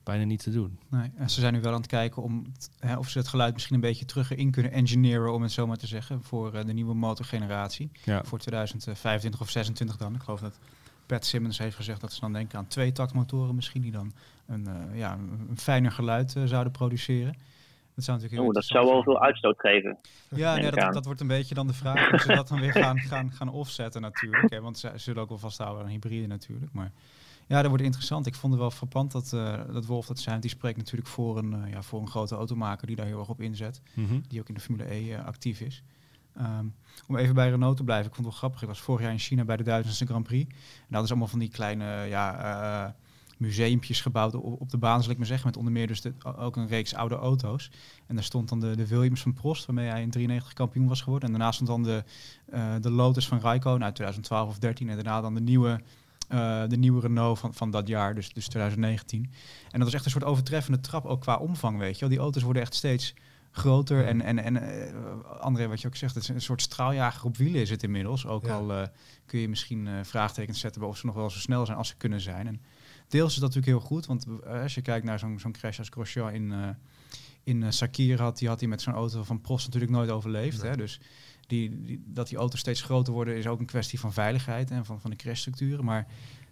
bijna 0.09 0.25
niet 0.25 0.43
te 0.43 0.51
doen. 0.51 0.79
Nee, 0.91 1.11
en 1.17 1.31
ze 1.31 1.41
zijn 1.41 1.53
nu 1.53 1.61
wel 1.61 1.73
aan 1.73 1.79
het 1.79 1.87
kijken 1.87 2.23
om 2.23 2.53
hè, 2.79 2.97
of 2.97 3.09
ze 3.09 3.19
het 3.19 3.29
geluid 3.29 3.53
misschien 3.53 3.75
een 3.75 3.81
beetje 3.81 4.05
terug 4.05 4.35
in 4.35 4.51
kunnen 4.51 4.73
engineeren, 4.73 5.33
om 5.33 5.43
het 5.43 5.53
zo 5.53 5.67
maar 5.67 5.77
te 5.77 5.87
zeggen, 5.87 6.23
voor 6.23 6.55
uh, 6.55 6.65
de 6.65 6.73
nieuwe 6.73 6.95
motorgeneratie. 6.95 7.91
Ja. 8.05 8.25
Voor 8.25 8.39
2025 8.39 9.41
of 9.41 9.51
26 9.51 9.97
dan. 9.97 10.15
Ik 10.15 10.23
geloof 10.23 10.41
dat 10.41 10.59
Pat 11.07 11.25
Simmons 11.25 11.59
heeft 11.59 11.77
gezegd 11.77 12.01
dat 12.01 12.13
ze 12.13 12.21
dan 12.21 12.33
denken 12.33 12.59
aan 12.59 12.67
twee 12.67 12.93
taktmotoren 12.93 13.55
misschien, 13.55 13.83
die 13.83 13.91
dan 13.91 14.13
een, 14.47 14.67
uh, 14.69 14.99
ja, 14.99 15.13
een, 15.49 15.59
fijner 15.59 15.93
geluid 15.93 16.35
uh, 16.37 16.45
zouden 16.45 16.73
produceren. 16.73 17.35
Dat 17.95 18.05
zou 18.05 18.19
natuurlijk 18.19 18.33
heel 18.33 18.49
oh, 18.49 18.55
dat 18.55 18.65
zou 18.65 18.87
wel 18.87 19.03
veel 19.03 19.23
uitstoot 19.23 19.61
geven. 19.61 19.99
Ja, 20.29 20.57
nee, 20.57 20.71
dat, 20.71 20.93
dat, 20.93 21.05
wordt 21.05 21.21
een 21.21 21.27
beetje 21.27 21.55
dan 21.55 21.67
de 21.67 21.75
vraag 21.75 22.13
of 22.13 22.21
ze 22.21 22.35
dat 22.35 22.49
dan 22.49 22.61
weer 22.61 22.73
gaan, 22.73 22.99
gaan, 22.99 23.33
gaan 23.33 23.49
offsetten 23.49 24.01
natuurlijk. 24.01 24.51
Hè, 24.51 24.61
want 24.61 24.79
ze 24.79 24.93
zullen 24.95 25.23
ook 25.23 25.29
wel 25.29 25.39
vasthouden 25.39 25.85
aan 25.85 25.91
hybride 25.91 26.27
natuurlijk. 26.27 26.73
Maar 26.73 26.93
ja, 27.49 27.61
dat 27.61 27.69
wordt 27.69 27.85
interessant. 27.85 28.27
Ik 28.27 28.35
vond 28.35 28.53
het 28.53 28.63
wel 28.63 28.71
frappant 28.71 29.13
dat, 29.13 29.33
uh, 29.35 29.61
dat 29.73 29.87
Wolf 29.87 30.07
dat 30.07 30.19
zei. 30.19 30.41
Die 30.41 30.51
spreekt 30.51 30.77
natuurlijk 30.77 31.09
voor 31.09 31.39
een, 31.39 31.53
uh, 31.53 31.71
ja, 31.71 31.83
voor 31.83 32.01
een 32.01 32.09
grote 32.09 32.35
automaker 32.35 32.87
die 32.87 32.97
daar 32.97 33.07
heel 33.07 33.19
erg 33.19 33.29
op 33.29 33.41
inzet. 33.41 33.81
Mm 33.95 34.23
Die 34.29 34.41
ook 34.41 34.49
in 34.49 34.55
de 34.55 34.61
Formule 34.61 34.95
E 34.95 35.11
uh, 35.11 35.25
actief 35.25 35.61
is. 35.61 35.83
Um, 36.41 36.75
om 37.07 37.17
even 37.17 37.35
bij 37.35 37.51
Renault 37.51 37.77
te 37.77 37.85
blijven. 37.85 38.07
Ik 38.07 38.15
vond 38.15 38.27
het 38.27 38.35
wel 38.35 38.39
grappig. 38.39 38.63
Ik 38.63 38.69
was 38.69 38.81
vorig 38.81 39.03
jaar 39.03 39.13
in 39.13 39.19
China 39.19 39.45
bij 39.45 39.57
de 39.57 39.63
Duitsers 39.63 40.01
Grand 40.05 40.25
Prix. 40.25 40.55
En 40.55 40.87
dat 40.89 41.05
is 41.05 41.11
allemaal 41.11 41.29
van 41.29 41.39
die 41.39 41.49
kleine 41.49 41.85
ja, 42.05 42.97
museumpjes 43.37 44.01
gebouwd 44.01 44.35
op, 44.35 44.71
de 44.71 44.79
baan, 44.79 45.03
zal 45.03 45.13
ik 45.13 45.19
maar 45.19 45.27
zeggen. 45.27 45.47
Met 45.47 45.57
onder 45.57 45.73
meer 45.73 45.87
dus 45.87 46.01
de, 46.01 46.13
ook 46.37 46.57
een 46.57 46.67
reeks 46.67 46.95
oude 46.95 47.15
auto's. 47.15 47.71
En 48.07 48.15
daar 48.15 48.25
stond 48.25 48.49
dan 48.49 48.61
de, 48.61 48.77
de 48.77 48.87
Williams 48.87 49.23
van 49.23 49.33
Prost, 49.33 49.67
waarmee 49.67 49.89
hij 49.89 50.03
in 50.03 50.11
93 50.11 50.53
kampioen 50.53 50.89
was 50.89 51.01
geworden. 51.01 51.29
En 51.29 51.35
daarna 51.35 51.53
stond 51.53 51.69
dan 51.69 51.83
de, 51.83 52.05
de 52.81 52.91
Lotus 52.91 53.29
van 53.29 53.41
Raikkonen 53.41 53.85
uit 53.85 53.95
2012 53.95 54.49
of 54.49 54.59
13. 54.59 54.89
En 54.89 54.95
daarna 54.95 55.21
dan 55.21 55.35
de 55.35 55.41
nieuwe 55.41 55.81
uh, 56.29 56.63
de 56.69 56.77
nieuwe 56.77 57.01
Renault 57.01 57.39
van, 57.39 57.55
van 57.55 57.71
dat 57.71 57.89
jaar, 57.89 58.15
dus, 58.15 58.33
dus 58.33 58.49
2019. 58.49 59.31
En 59.71 59.79
dat 59.79 59.83
was 59.83 59.93
echt 59.93 60.05
een 60.05 60.11
soort 60.11 60.25
overtreffende 60.25 60.81
trap, 60.81 61.05
ook 61.05 61.21
qua 61.21 61.37
omvang, 61.37 61.79
weet 61.79 61.95
je 61.95 62.01
wel. 62.01 62.09
Die 62.09 62.19
auto's 62.19 62.43
worden 62.43 62.63
echt 62.63 62.75
steeds 62.75 63.15
groter. 63.51 64.07
En, 64.07 64.21
en, 64.21 64.39
en 64.39 64.57
uh, 64.57 65.41
André, 65.41 65.69
wat 65.69 65.81
je 65.81 65.87
ook 65.87 65.97
zegt, 65.97 66.15
het 66.15 66.23
is 66.23 66.29
een 66.29 66.41
soort 66.41 66.63
straaljager 66.63 67.25
op 67.25 67.37
wielen 67.37 67.61
is 67.61 67.71
het 67.71 67.83
inmiddels. 67.83 68.27
Ook 68.27 68.49
al 68.49 68.71
uh, 68.71 68.83
kun 69.27 69.39
je 69.39 69.49
misschien 69.49 69.89
vraagtekens 70.03 70.61
zetten 70.61 70.81
bij 70.81 70.91
of 70.91 70.97
ze 70.97 71.07
nog 71.07 71.15
wel 71.15 71.31
zo 71.31 71.39
snel 71.39 71.67
zijn 71.67 71.79
als 71.79 71.89
ze 71.89 71.97
kunnen 71.97 72.21
zijn. 72.21 72.47
En 72.47 72.61
deels 73.09 73.35
is 73.35 73.41
dat 73.41 73.55
natuurlijk 73.55 73.79
heel 73.79 73.89
goed, 73.89 74.07
want 74.07 74.27
als 74.47 74.75
je 74.75 74.83
kijkt 74.83 75.05
naar 75.05 75.19
zo'n 75.19 75.39
zo'n 75.39 75.53
crash 75.53 75.79
als 75.79 75.89
Grosjean 75.89 76.33
in, 76.33 76.77
in 77.45 77.73
Sakir 77.73 78.21
had, 78.21 78.39
die 78.39 78.49
had 78.49 78.61
hij 78.61 78.69
met 78.69 78.83
zo'n 78.83 78.95
auto 78.95 79.23
van 79.23 79.41
Prost 79.41 79.65
natuurlijk 79.65 79.93
nooit 79.93 80.11
overleefd. 80.11 80.63
Hè? 80.63 80.77
Dus 80.77 81.01
die, 81.49 81.83
die, 81.83 82.03
dat 82.07 82.29
die 82.29 82.39
auto's 82.39 82.61
steeds 82.61 82.83
groter 82.83 83.13
worden 83.13 83.37
is 83.37 83.47
ook 83.47 83.61
een 83.61 83.67
kwestie 83.67 84.01
van 84.01 84.13
veiligheid 84.13 84.71
en 84.71 84.85
van, 84.85 85.01
van 85.01 85.11
de 85.11 85.17
crashstructuren. 85.17 85.85
Maar 85.85 86.07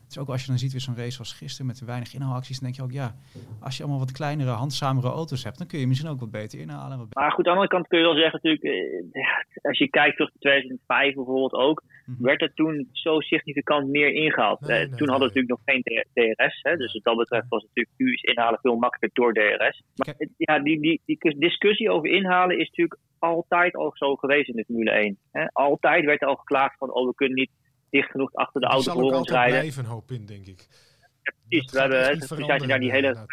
Het 0.06 0.14
is 0.14 0.22
ook 0.22 0.28
als 0.28 0.40
je 0.40 0.48
dan 0.48 0.58
ziet 0.58 0.72
weer 0.72 0.80
zo'n 0.80 0.96
race 0.96 1.10
zoals 1.10 1.32
gisteren 1.32 1.66
met 1.66 1.84
weinig 1.84 2.14
inhaalacties, 2.14 2.58
dan 2.58 2.64
denk 2.64 2.76
je 2.76 2.82
ook, 2.82 2.92
ja, 3.02 3.14
als 3.60 3.76
je 3.76 3.82
allemaal 3.82 4.00
wat 4.00 4.12
kleinere, 4.12 4.50
handzamere 4.50 5.08
auto's 5.08 5.44
hebt, 5.44 5.58
dan 5.58 5.66
kun 5.66 5.78
je 5.78 5.86
misschien 5.86 6.10
ook 6.10 6.20
wat 6.20 6.30
beter 6.30 6.58
inhalen. 6.60 6.98
Wat 6.98 7.14
maar 7.14 7.32
goed, 7.32 7.46
aan 7.46 7.52
de 7.52 7.58
andere 7.58 7.68
kant 7.68 7.86
kun 7.88 7.98
je 7.98 8.04
wel 8.04 8.14
zeggen 8.14 8.40
natuurlijk, 8.42 8.64
eh, 9.12 9.68
als 9.68 9.78
je 9.78 9.88
kijkt 9.88 10.16
terug 10.16 10.30
2005 10.38 11.14
bijvoorbeeld 11.14 11.52
ook, 11.52 11.82
mhm. 12.06 12.22
werd 12.22 12.42
er 12.42 12.54
toen 12.54 12.88
zo 12.92 13.20
significant 13.20 13.88
meer 13.88 14.12
ingehaald. 14.12 14.68
Eh, 14.68 14.80
toen 14.80 15.08
hadden 15.08 15.28
we 15.28 15.34
natuurlijk 15.34 15.48
nog 15.48 15.62
geen 15.64 15.82
DRS, 16.12 16.58
hè, 16.62 16.76
dus 16.76 16.92
wat 16.92 17.04
dat 17.04 17.16
betreft 17.16 17.48
was 17.48 17.62
natuurlijk 17.62 17.96
nu 17.96 18.12
is 18.12 18.22
inhalen 18.22 18.58
veel 18.62 18.76
makkelijker 18.76 19.22
door 19.22 19.32
DRS. 19.32 19.82
Maar 19.96 20.14
ja, 20.36 20.58
die, 20.58 20.80
die, 20.80 21.00
die 21.04 21.38
discussie 21.38 21.90
over 21.90 22.10
inhalen 22.10 22.58
is 22.58 22.68
natuurlijk 22.68 23.00
altijd 23.18 23.76
al 23.76 23.90
zo 23.94 24.16
geweest 24.16 24.48
in 24.48 24.56
de 24.56 24.64
Formule 24.64 24.90
1. 24.90 25.18
Hè. 25.32 25.46
Altijd 25.52 26.04
werd 26.04 26.22
er 26.22 26.28
al 26.28 26.36
geklaagd 26.36 26.78
van, 26.78 26.92
oh 26.92 27.06
we 27.06 27.14
kunnen 27.14 27.38
niet 27.38 27.50
dicht 27.90 28.10
genoeg 28.10 28.34
achter 28.34 28.60
de 28.60 28.66
auto 28.66 28.92
voor 28.92 29.12
ons 29.12 29.30
rijden. 29.30 29.54
Er 29.54 29.60
blijven 29.60 29.84
een 29.84 29.90
hoop 29.90 30.10
in, 30.10 30.26
denk 30.26 30.46
ik. 30.46 30.66
Ja, 31.22 31.32
precies. 31.48 31.72
We 31.72 31.78
hebben, 31.80 32.18
toen 32.18 32.60
ze 32.60 32.66
naar 32.66 32.78
die 32.80 32.90
hele 32.90 33.26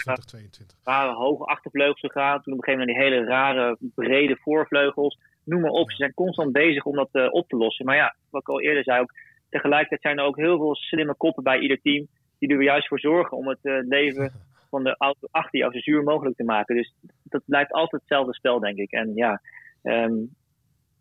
rare 0.83 1.13
hoge 1.13 1.43
achtervleugels 1.43 1.99
gegaan. 1.99 2.41
Toen 2.41 2.53
op 2.53 2.59
een 2.59 2.65
gegeven 2.65 2.87
moment 2.87 2.97
die 2.97 3.07
hele 3.07 3.25
rare 3.25 3.77
brede 3.95 4.37
voorvleugels. 4.41 5.19
Noem 5.43 5.61
maar 5.61 5.71
op. 5.71 5.89
Ze 5.91 5.95
zijn 5.95 6.13
constant 6.13 6.51
bezig 6.51 6.85
om 6.85 6.95
dat 6.95 7.09
uh, 7.11 7.27
op 7.31 7.47
te 7.47 7.55
lossen. 7.55 7.85
Maar 7.85 7.95
ja, 7.95 8.15
wat 8.29 8.41
ik 8.41 8.49
al 8.49 8.61
eerder 8.61 8.83
zei 8.83 9.01
ook. 9.01 9.13
Tegelijkertijd 9.49 10.01
zijn 10.01 10.17
er 10.17 10.25
ook 10.25 10.37
heel 10.37 10.57
veel 10.57 10.75
slimme 10.75 11.15
koppen 11.15 11.43
bij 11.43 11.59
ieder 11.59 11.81
team. 11.81 12.07
Die 12.39 12.49
er 12.49 12.63
juist 12.63 12.87
voor 12.87 12.99
zorgen 12.99 13.37
om 13.37 13.47
het 13.47 13.59
uh, 13.61 13.79
leven 13.81 14.33
van 14.69 14.83
de 14.83 14.95
auto 14.97 15.27
achter 15.31 15.59
jou 15.59 15.73
zo 15.73 15.79
zuur 15.79 16.03
mogelijk 16.03 16.35
te 16.35 16.43
maken. 16.43 16.75
Dus 16.75 16.93
dat 17.23 17.41
blijft 17.45 17.71
altijd 17.71 18.01
hetzelfde 18.01 18.33
spel, 18.33 18.59
denk 18.59 18.77
ik. 18.77 18.91
En 18.91 19.15
ja, 19.15 19.41
um, 19.83 20.35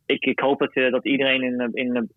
ik, 0.06 0.24
ik 0.24 0.38
hoop 0.38 0.58
dat, 0.58 0.76
uh, 0.76 0.90
dat 0.90 1.04
iedereen 1.04 1.42
in, 1.42 1.70
in 1.72 2.10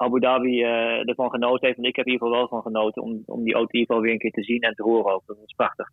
Abu 0.00 0.20
Dhabi 0.20 0.62
uh, 0.62 1.08
ervan 1.08 1.30
genoten 1.30 1.66
heeft. 1.66 1.78
En 1.78 1.84
ik 1.84 1.96
heb 1.96 2.06
in 2.06 2.12
ieder 2.12 2.26
geval 2.26 2.40
wel 2.40 2.48
van 2.48 2.62
genoten 2.62 3.02
om, 3.02 3.22
om 3.26 3.44
die 3.44 3.54
auto 3.54 3.78
in 3.78 4.00
weer 4.00 4.12
een 4.12 4.18
keer 4.18 4.30
te 4.30 4.42
zien 4.42 4.60
en 4.60 4.74
te 4.74 4.82
horen 4.82 5.14
ook. 5.14 5.22
Dat 5.26 5.36
is 5.44 5.52
prachtig. 5.52 5.90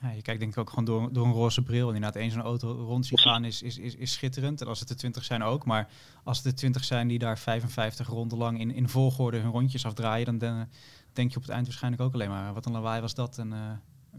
Ja, 0.00 0.10
je 0.10 0.22
kijkt 0.22 0.40
denk 0.40 0.52
ik 0.52 0.58
ook 0.58 0.68
gewoon 0.68 0.84
door, 0.84 1.12
door 1.12 1.26
een 1.26 1.32
roze 1.32 1.62
bril. 1.62 1.88
En 1.88 1.94
inderdaad, 1.94 2.22
één 2.22 2.30
zo'n 2.30 2.42
auto 2.42 2.68
rond 2.68 3.06
zien 3.06 3.18
gaan 3.18 3.44
is, 3.44 3.62
is, 3.62 3.78
is, 3.78 3.96
is 3.96 4.12
schitterend. 4.12 4.60
En 4.60 4.66
als 4.66 4.80
het 4.80 4.90
er 4.90 4.96
20 4.96 5.24
zijn 5.24 5.42
ook. 5.42 5.64
Maar 5.64 5.88
als 6.24 6.36
het 6.36 6.46
er 6.46 6.54
20 6.54 6.84
zijn 6.84 7.08
die 7.08 7.18
daar 7.18 7.38
55 7.38 8.08
ronden 8.08 8.38
lang 8.38 8.60
in, 8.60 8.74
in 8.74 8.88
volgorde 8.88 9.38
hun 9.38 9.50
rondjes 9.50 9.86
afdraaien, 9.86 10.38
dan 10.38 10.66
denk 11.12 11.30
je 11.30 11.36
op 11.36 11.42
het 11.42 11.50
eind 11.50 11.66
waarschijnlijk 11.66 12.02
ook 12.02 12.14
alleen 12.14 12.28
maar 12.28 12.54
wat 12.54 12.66
een 12.66 12.72
lawaai 12.72 13.00
was 13.00 13.14
dat. 13.14 13.38
En, 13.38 13.48
uh, 13.48 13.70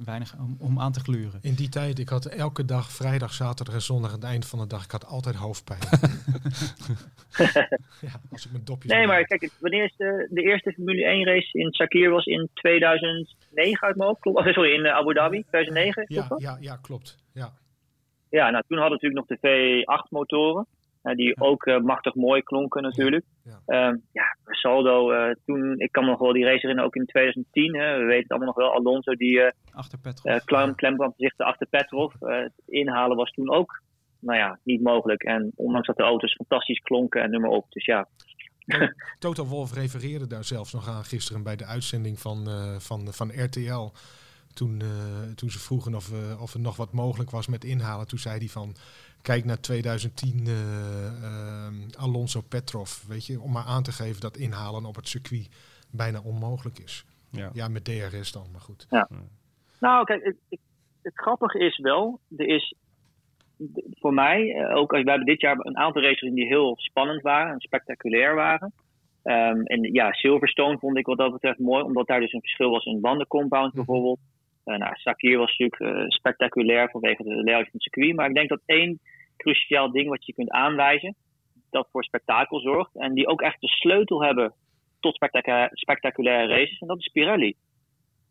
weinig 0.06 0.36
om, 0.40 0.56
om, 0.60 0.80
aan 0.80 0.92
te 0.92 1.00
gluren. 1.00 1.40
In 1.42 1.54
die 1.54 1.70
tijd, 1.70 2.00
ik 2.00 2.10
had 2.10 2.26
elke 2.26 2.66
dag, 2.66 2.92
vrijdag, 2.92 3.34
zaterdag 3.34 3.76
en 3.76 3.82
zondag 3.82 4.10
aan 4.10 4.20
het 4.20 4.26
eind 4.26 4.46
van 4.48 4.60
de 4.60 4.68
dag, 4.68 4.84
ik 4.84 4.92
had 4.92 5.06
altijd 5.06 5.36
hoofdpijn. 5.36 5.80
ja, 8.08 8.14
als 8.32 8.46
ik 8.46 8.52
mijn 8.52 8.66
dopjes... 8.66 8.92
Nee, 8.92 9.08
maar 9.08 9.24
kijk, 9.24 9.52
wanneer 9.60 9.84
is 9.84 9.94
de, 9.98 10.28
de 10.30 10.42
eerste 10.42 10.72
Formule 10.72 11.06
1 11.06 11.26
race 11.26 11.58
in 11.58 11.72
Sakir 11.74 12.10
was 12.10 12.26
in 12.26 12.50
2009 12.54 13.88
uit 13.88 13.96
mijn 13.96 14.10
hoofd? 14.10 14.22
Klopt, 14.22 14.54
sorry, 14.54 14.74
in 14.74 14.88
Abu 14.88 15.14
Dhabi, 15.14 15.44
2009? 15.48 16.06
Ja, 16.08 16.28
ja, 16.38 16.58
ja, 16.60 16.76
klopt. 16.82 17.18
Ja. 17.34 17.54
ja, 18.30 18.50
nou 18.50 18.64
toen 18.68 18.78
hadden 18.78 19.00
we 19.00 19.08
natuurlijk 19.08 19.30
nog 19.30 19.40
de 19.40 20.04
V8 20.04 20.10
motoren 20.10 20.68
die 21.14 21.42
ook 21.42 21.66
uh, 21.66 21.80
machtig 21.80 22.16
mooi 22.16 22.42
klonken 22.42 22.82
natuurlijk. 22.82 23.26
Ja, 23.44 23.88
um, 23.88 24.02
ja 24.12 24.38
Saldo, 24.46 25.12
uh, 25.12 25.36
toen, 25.46 25.80
ik 25.80 25.92
kan 25.92 26.04
me 26.04 26.10
nog 26.10 26.20
wel 26.20 26.34
die 26.34 26.44
race 26.44 26.60
herinneren, 26.60 26.86
ook 26.86 26.96
in 26.96 27.06
2010. 27.06 27.76
Hè, 27.76 27.98
we 27.98 28.04
weten 28.04 28.22
het 28.22 28.30
allemaal 28.30 28.48
nog 28.48 28.58
wel, 28.58 28.74
Alonso 28.74 29.14
die 29.14 29.38
uh, 29.38 29.50
achter 29.72 30.00
Petrov. 30.00 30.44
klem, 30.44 30.76
klem 30.76 31.14
zich 31.18 31.38
achter 31.38 31.68
Petrov. 31.68 32.14
het 32.20 32.54
inhalen 32.66 33.18
was 33.18 33.32
toen 33.32 33.52
ook 33.52 33.84
nou 34.20 34.38
ja, 34.38 34.60
niet 34.64 34.82
mogelijk. 34.82 35.24
En 35.24 35.52
ondanks 35.56 35.88
dat 35.88 35.98
de 35.98 36.04
auto's 36.04 36.34
fantastisch 36.34 36.80
klonken 36.80 37.22
en 37.22 37.32
noem 37.32 37.42
maar 37.42 37.50
op. 37.50 37.66
Dus 37.70 37.86
ja, 37.86 38.08
Total 39.20 39.48
Wolf 39.48 39.74
refereerde 39.74 40.28
daar 40.28 40.44
zelfs 40.44 40.74
nog 40.74 40.88
aan 40.88 41.06
gisteren 41.06 41.44
bij 41.44 41.56
de 41.56 41.66
uitzending 41.66 42.20
van, 42.20 42.50
uh, 42.50 42.80
van, 42.80 43.14
van 43.14 43.32
RTL. 43.44 43.92
Toen, 44.54 44.82
uh, 44.84 45.32
toen 45.36 45.50
ze 45.50 45.60
vroegen 45.60 45.96
of, 45.96 46.12
uh, 46.12 46.42
of 46.42 46.54
er 46.54 46.60
nog 46.60 46.76
wat 46.76 46.92
mogelijk 46.92 47.30
was 47.30 47.48
met 47.48 47.64
inhalen. 47.64 48.08
Toen 48.08 48.20
zei 48.20 48.38
hij 48.38 48.48
van, 48.48 48.76
kijk 49.26 49.46
naar 49.46 49.60
2010 49.60 50.46
uh, 50.48 50.54
uh, 51.22 52.04
Alonso 52.06 52.42
Petrov, 52.50 52.90
weet 53.08 53.26
je, 53.26 53.42
om 53.42 53.52
maar 53.52 53.64
aan 53.64 53.84
te 53.84 53.92
geven 53.92 54.22
dat 54.22 54.38
inhalen 54.38 54.86
op 54.86 54.96
het 54.96 55.08
circuit 55.08 55.50
bijna 55.92 56.20
onmogelijk 56.22 56.80
is. 56.80 57.06
Ja, 57.32 57.50
ja 57.54 57.68
met 57.68 57.86
DRS 57.86 58.32
dan, 58.32 58.48
maar 58.52 58.62
goed. 58.62 58.88
Ja. 58.90 59.08
Nou, 59.80 60.06
kijk, 60.06 60.24
het, 60.24 60.36
het, 60.50 60.60
het, 61.02 61.14
grappige 61.16 61.60
is 61.60 61.78
wel, 61.78 62.20
er 62.38 62.48
is 62.48 62.76
voor 63.92 64.14
mij, 64.14 64.54
eh, 64.54 64.76
ook 64.76 64.94
als 64.94 65.04
we 65.04 65.10
hebben 65.10 65.28
dit 65.28 65.42
jaar 65.42 65.56
een 65.60 65.78
aantal 65.78 66.02
races 66.02 66.34
die 66.34 66.48
heel 66.48 66.74
spannend 66.78 67.22
waren 67.22 67.54
en 67.54 67.60
spectaculair 67.60 68.36
waren. 68.36 68.74
Um, 69.24 69.66
en 69.66 69.94
ja, 69.94 70.12
Silverstone 70.12 70.78
vond 70.78 70.98
ik 70.98 71.06
wat 71.06 71.18
dat 71.18 71.32
betreft 71.32 71.60
mooi, 71.60 71.84
omdat 71.84 72.08
daar 72.08 72.20
dus 72.20 72.34
een 72.34 72.40
verschil 72.40 72.70
was 72.70 72.86
in 72.86 73.02
bandencompound 73.02 73.74
mhm. 73.74 73.76
bijvoorbeeld. 73.76 74.20
Uh, 74.66 74.78
nou, 74.78 74.96
Sakir 74.96 75.38
was 75.38 75.58
natuurlijk 75.58 75.98
uh, 75.98 76.10
spectaculair 76.10 76.90
vanwege 76.90 77.24
de 77.24 77.44
layout 77.44 77.64
van 77.64 77.70
het 77.72 77.82
circuit. 77.82 78.16
Maar 78.16 78.30
ik 78.30 78.36
denk 78.36 78.50
dat 78.50 78.62
één 78.66 79.00
cruciaal 79.38 79.92
ding 79.92 80.10
wat 80.10 80.26
je 80.26 80.34
kunt 80.34 80.50
aanwijzen, 80.50 81.16
dat 81.70 81.88
voor 81.92 82.04
spektakel 82.04 82.60
zorgt. 82.60 82.96
En 82.96 83.14
die 83.14 83.28
ook 83.28 83.42
echt 83.42 83.62
de 83.62 83.68
sleutel 83.68 84.24
hebben 84.24 84.54
tot 85.00 85.16
spectaculaire 85.72 86.48
races. 86.48 86.80
En 86.80 86.88
dat 86.88 87.00
is 87.00 87.08
Pirelli. 87.08 87.56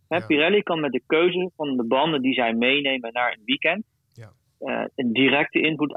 Hè, 0.08 0.26
Pirelli 0.26 0.62
kan 0.62 0.80
met 0.80 0.92
de 0.92 1.02
keuze 1.06 1.50
van 1.56 1.76
de 1.76 1.84
banden 1.84 2.22
die 2.22 2.34
zij 2.34 2.52
meenemen 2.52 3.12
naar 3.12 3.32
een 3.32 3.44
weekend. 3.44 3.84
Ja. 4.12 4.32
Uh, 4.60 4.84
een 4.94 5.12
directe 5.12 5.60
invloed 5.60 5.94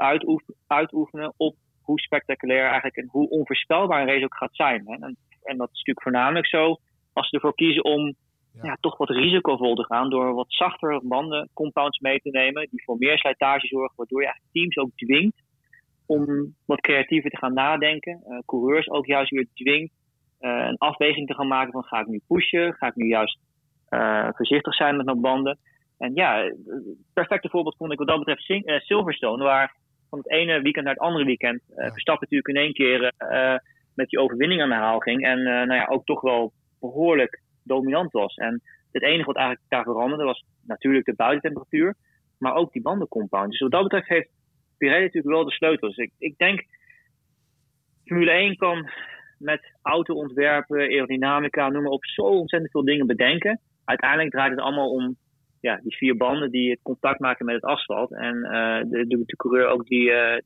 uitoefenen 0.66 1.32
op 1.36 1.56
hoe 1.82 2.00
spectaculair 2.00 2.64
eigenlijk 2.64 2.96
en 2.96 3.08
hoe 3.10 3.28
onvoorspelbaar 3.28 4.00
een 4.00 4.06
race 4.06 4.24
ook 4.24 4.36
gaat 4.36 4.56
zijn. 4.56 4.82
Hè. 4.86 4.92
En, 4.92 5.16
en 5.42 5.56
dat 5.56 5.68
is 5.72 5.78
natuurlijk 5.78 6.02
voornamelijk 6.02 6.46
zo 6.46 6.76
als 7.12 7.28
ze 7.28 7.34
ervoor 7.34 7.54
kiezen 7.54 7.84
om 7.84 8.14
ja. 8.62 8.76
toch 8.80 8.96
wat 8.96 9.08
risicovol 9.08 9.74
te 9.74 9.84
gaan 9.84 10.10
door 10.10 10.34
wat 10.34 10.46
zachtere 10.48 11.00
banden, 11.02 11.48
compounds 11.54 11.98
mee 11.98 12.18
te 12.18 12.30
nemen, 12.30 12.68
die 12.70 12.82
voor 12.84 12.96
meer 12.98 13.18
slijtage 13.18 13.66
zorgen, 13.66 13.96
waardoor 13.96 14.20
je 14.20 14.26
eigenlijk 14.26 14.54
teams 14.54 14.76
ook 14.76 14.96
dwingt 14.96 15.42
om 16.06 16.54
wat 16.66 16.80
creatiever 16.80 17.30
te 17.30 17.36
gaan 17.36 17.54
nadenken. 17.54 18.22
Uh, 18.28 18.38
coureurs 18.46 18.90
ook 18.90 19.06
juist 19.06 19.30
weer 19.30 19.46
dwingt 19.54 19.92
uh, 20.40 20.66
een 20.68 20.78
afweging 20.78 21.26
te 21.26 21.34
gaan 21.34 21.48
maken 21.48 21.72
van 21.72 21.84
ga 21.84 22.00
ik 22.00 22.06
nu 22.06 22.20
pushen, 22.26 22.74
ga 22.74 22.86
ik 22.86 22.94
nu 22.94 23.08
juist 23.08 23.38
uh, 23.90 24.28
voorzichtig 24.32 24.74
zijn 24.74 24.96
met 24.96 25.06
mijn 25.06 25.20
banden. 25.20 25.58
En 25.98 26.14
ja, 26.14 26.52
perfecte 27.12 27.48
voorbeeld 27.48 27.76
vond 27.76 27.92
ik 27.92 27.98
wat 27.98 28.08
dat 28.08 28.18
betreft 28.18 28.42
Sing 28.42 28.80
Silverstone, 28.84 29.44
waar 29.44 29.76
van 30.10 30.18
het 30.18 30.30
ene 30.30 30.62
weekend 30.62 30.84
naar 30.84 30.94
het 30.94 31.02
andere 31.02 31.24
weekend 31.24 31.62
Verstappen 31.74 32.28
natuurlijk 32.30 32.48
in 32.48 32.62
één 32.62 32.72
keer 32.72 33.12
met 33.94 34.08
die 34.08 34.18
overwinning 34.18 34.62
aan 34.62 34.68
de 34.68 34.74
haal 34.74 34.98
ging. 34.98 35.24
En 35.24 35.42
nou 35.42 35.74
ja, 35.74 35.86
ook 35.86 36.04
toch 36.04 36.20
wel 36.20 36.52
behoorlijk 36.80 37.42
dominant 37.68 38.12
was. 38.12 38.34
En 38.34 38.62
het 38.92 39.02
enige 39.02 39.24
wat 39.24 39.36
eigenlijk 39.36 39.66
daar 39.68 39.84
veranderde 39.84 40.24
was 40.24 40.44
natuurlijk 40.66 41.06
de 41.06 41.14
buitentemperatuur, 41.14 41.94
maar 42.38 42.54
ook 42.54 42.72
die 42.72 42.82
bandencompound. 42.82 43.50
Dus 43.50 43.60
wat 43.60 43.70
dat 43.70 43.82
betreft 43.82 44.08
heeft 44.08 44.30
Pirelli 44.78 45.04
natuurlijk 45.04 45.34
wel 45.34 45.44
de 45.44 45.50
sleutels. 45.50 45.96
Dus 45.96 46.04
ik, 46.04 46.12
ik 46.18 46.34
denk, 46.36 46.64
Formule 48.04 48.30
1 48.30 48.56
kan 48.56 48.90
met 49.38 49.72
auto-ontwerpen, 49.82 50.78
aerodynamica, 50.78 51.68
noem 51.68 51.82
maar 51.82 51.92
op, 51.92 52.04
zo 52.04 52.22
ontzettend 52.22 52.70
veel 52.70 52.84
dingen 52.84 53.06
bedenken. 53.06 53.60
Uiteindelijk 53.84 54.30
draait 54.30 54.50
het 54.50 54.60
allemaal 54.60 54.90
om 54.90 55.16
ja, 55.60 55.80
die 55.82 55.96
vier 55.96 56.16
banden 56.16 56.50
die 56.50 56.70
het 56.70 56.80
contact 56.82 57.20
maken 57.20 57.44
met 57.44 57.54
het 57.54 57.64
asfalt. 57.64 58.12
En 58.12 58.36
uh, 58.36 58.80
de, 58.90 59.06
de, 59.06 59.22
de, 59.26 59.36
coureur 59.36 59.66
ook 59.66 59.86
die, 59.86 60.10
uh, 60.10 60.36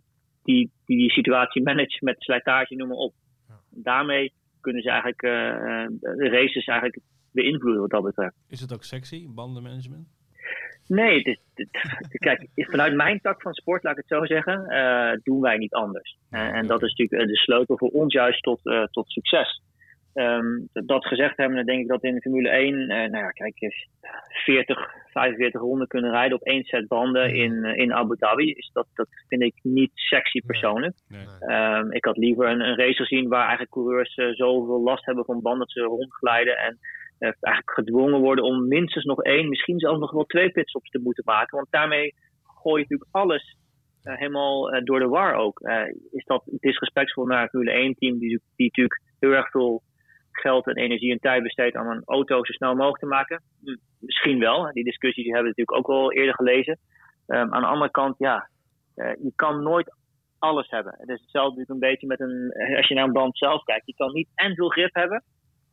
die, 0.42 0.70
die, 0.86 0.98
die 0.98 1.10
situatie 1.10 1.62
managt 1.62 2.00
met 2.00 2.22
slijtage, 2.22 2.74
noem 2.74 2.88
maar 2.88 2.96
op. 2.96 3.14
Daarmee 3.70 4.32
kunnen 4.62 4.82
ze 4.82 4.90
eigenlijk 4.90 5.22
uh, 5.22 5.86
de 6.00 6.28
races 6.28 6.66
eigenlijk 6.66 6.98
beïnvloeden 7.32 7.80
wat 7.80 7.90
dat 7.90 8.02
betreft. 8.02 8.34
Is 8.48 8.60
het 8.60 8.72
ook 8.72 8.84
sexy, 8.84 9.28
bandenmanagement? 9.28 10.08
Nee, 10.86 11.22
dit, 11.22 11.40
kijk, 12.26 12.46
vanuit 12.54 12.94
mijn 12.94 13.20
tak 13.20 13.42
van 13.42 13.52
sport, 13.52 13.82
laat 13.82 13.98
ik 13.98 14.04
het 14.08 14.18
zo 14.18 14.26
zeggen, 14.26 14.66
uh, 14.68 15.12
doen 15.22 15.40
wij 15.40 15.56
niet 15.56 15.74
anders. 15.74 16.18
Uh, 16.30 16.40
en 16.40 16.66
dat 16.66 16.82
is 16.82 16.94
natuurlijk 16.94 17.30
de 17.30 17.36
sleutel 17.36 17.78
voor 17.78 17.88
ons 17.88 18.12
juist 18.12 18.42
tot, 18.42 18.60
uh, 18.64 18.84
tot 18.84 19.10
succes. 19.10 19.62
Um, 20.14 20.68
dat 20.72 21.06
gezegd 21.06 21.36
hebben, 21.36 21.56
dan 21.56 21.66
denk 21.66 21.80
ik 21.80 21.88
dat 21.88 22.02
in 22.02 22.14
de 22.14 22.20
Formule 22.20 22.48
1, 22.48 22.86
nou 22.86 23.16
ja, 23.16 23.30
kijk, 23.30 23.54
40, 24.44 24.94
45 25.06 25.60
ronden 25.60 25.86
kunnen 25.86 26.10
rijden 26.10 26.36
op 26.36 26.46
één 26.46 26.64
set 26.64 26.88
banden 26.88 27.34
in, 27.34 27.64
in 27.64 27.92
Abu 27.92 28.16
Dhabi. 28.16 28.50
Is 28.50 28.70
dat, 28.72 28.86
dat 28.94 29.08
vind 29.28 29.42
ik 29.42 29.54
niet 29.62 29.90
sexy 29.94 30.40
persoonlijk. 30.46 30.94
Nee, 31.08 31.26
nee. 31.40 31.78
Um, 31.78 31.92
ik 31.92 32.04
had 32.04 32.16
liever 32.16 32.48
een, 32.48 32.60
een, 32.60 32.76
race 32.76 33.04
gezien 33.04 33.28
waar 33.28 33.40
eigenlijk 33.40 33.70
coureurs 33.70 34.14
zoveel 34.14 34.82
last 34.82 35.06
hebben 35.06 35.24
van 35.24 35.42
banden 35.42 35.60
dat 35.60 35.70
ze 35.70 35.80
rondglijden 35.80 36.56
en 36.56 36.78
eigenlijk 37.18 37.70
gedwongen 37.70 38.20
worden 38.20 38.44
om 38.44 38.68
minstens 38.68 39.04
nog 39.04 39.22
één, 39.22 39.48
misschien 39.48 39.78
zelfs 39.78 40.00
nog 40.00 40.10
wel 40.10 40.24
twee 40.24 40.50
pitstops 40.50 40.90
te 40.90 41.00
moeten 41.02 41.24
maken. 41.26 41.56
Want 41.56 41.70
daarmee 41.70 42.14
gooi 42.62 42.82
je 42.82 42.86
natuurlijk 42.88 43.10
alles 43.10 43.56
uh, 44.04 44.16
helemaal 44.16 44.74
uh, 44.74 44.84
door 44.84 44.98
de 44.98 45.08
war 45.08 45.34
ook. 45.34 45.60
Uh, 45.60 45.82
is 46.10 46.24
dat 46.24 46.42
disrespectvol 46.46 47.26
naar 47.26 47.40
het 47.40 47.50
Formule 47.50 47.70
1 47.70 47.94
team, 47.94 48.18
die, 48.18 48.40
die 48.56 48.66
natuurlijk 48.66 49.00
heel 49.18 49.30
erg 49.30 49.50
veel 49.50 49.82
geld 50.32 50.66
en 50.66 50.76
energie 50.76 51.12
en 51.12 51.18
tijd 51.18 51.42
besteedt 51.42 51.76
aan 51.76 51.86
een 51.86 52.02
auto 52.04 52.44
zo 52.44 52.52
snel 52.52 52.74
mogelijk 52.74 52.98
te 52.98 53.06
maken? 53.06 53.42
Misschien 53.98 54.38
wel. 54.38 54.72
Die 54.72 54.84
discussies 54.84 55.24
hebben 55.24 55.42
we 55.42 55.48
natuurlijk 55.56 55.78
ook 55.78 55.96
al 55.96 56.12
eerder 56.12 56.34
gelezen. 56.34 56.78
Um, 57.26 57.54
aan 57.54 57.60
de 57.60 57.68
andere 57.68 57.90
kant, 57.90 58.14
ja, 58.18 58.48
je 58.94 59.32
kan 59.36 59.62
nooit 59.62 59.94
alles 60.38 60.70
hebben. 60.70 60.94
Het 60.98 61.08
is 61.08 61.20
hetzelfde 61.20 61.58
natuurlijk 61.58 61.70
een 61.70 61.90
beetje 61.90 62.06
met 62.06 62.20
een, 62.20 62.52
als 62.76 62.88
je 62.88 62.94
naar 62.94 63.04
een 63.04 63.12
band 63.12 63.38
zelf 63.38 63.62
kijkt. 63.62 63.86
Je 63.86 63.94
kan 63.94 64.12
niet 64.12 64.28
en 64.34 64.54
veel 64.54 64.68
grip 64.68 64.94
hebben 64.94 65.22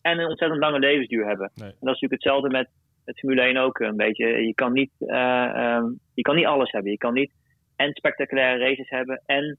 en 0.01 0.19
een 0.19 0.27
ontzettend 0.27 0.61
lange 0.61 0.79
levensduur 0.79 1.25
hebben. 1.27 1.51
Nee. 1.55 1.69
En 1.69 1.75
dat 1.79 1.95
is 1.95 2.01
natuurlijk 2.01 2.23
hetzelfde 2.23 2.49
met, 2.49 2.69
met 3.05 3.19
Formule 3.19 3.41
1 3.41 3.57
ook 3.57 3.79
een 3.79 3.95
beetje. 3.95 4.27
Je 4.27 4.53
kan, 4.53 4.73
niet, 4.73 4.91
eh, 4.99 5.43
ehm, 5.43 5.85
je 6.13 6.21
kan 6.21 6.35
niet 6.35 6.45
alles 6.45 6.71
hebben. 6.71 6.91
Je 6.91 6.97
kan 6.97 7.13
niet 7.13 7.31
en 7.75 7.93
spectaculaire 7.93 8.59
races 8.59 8.89
hebben 8.89 9.21
en 9.25 9.57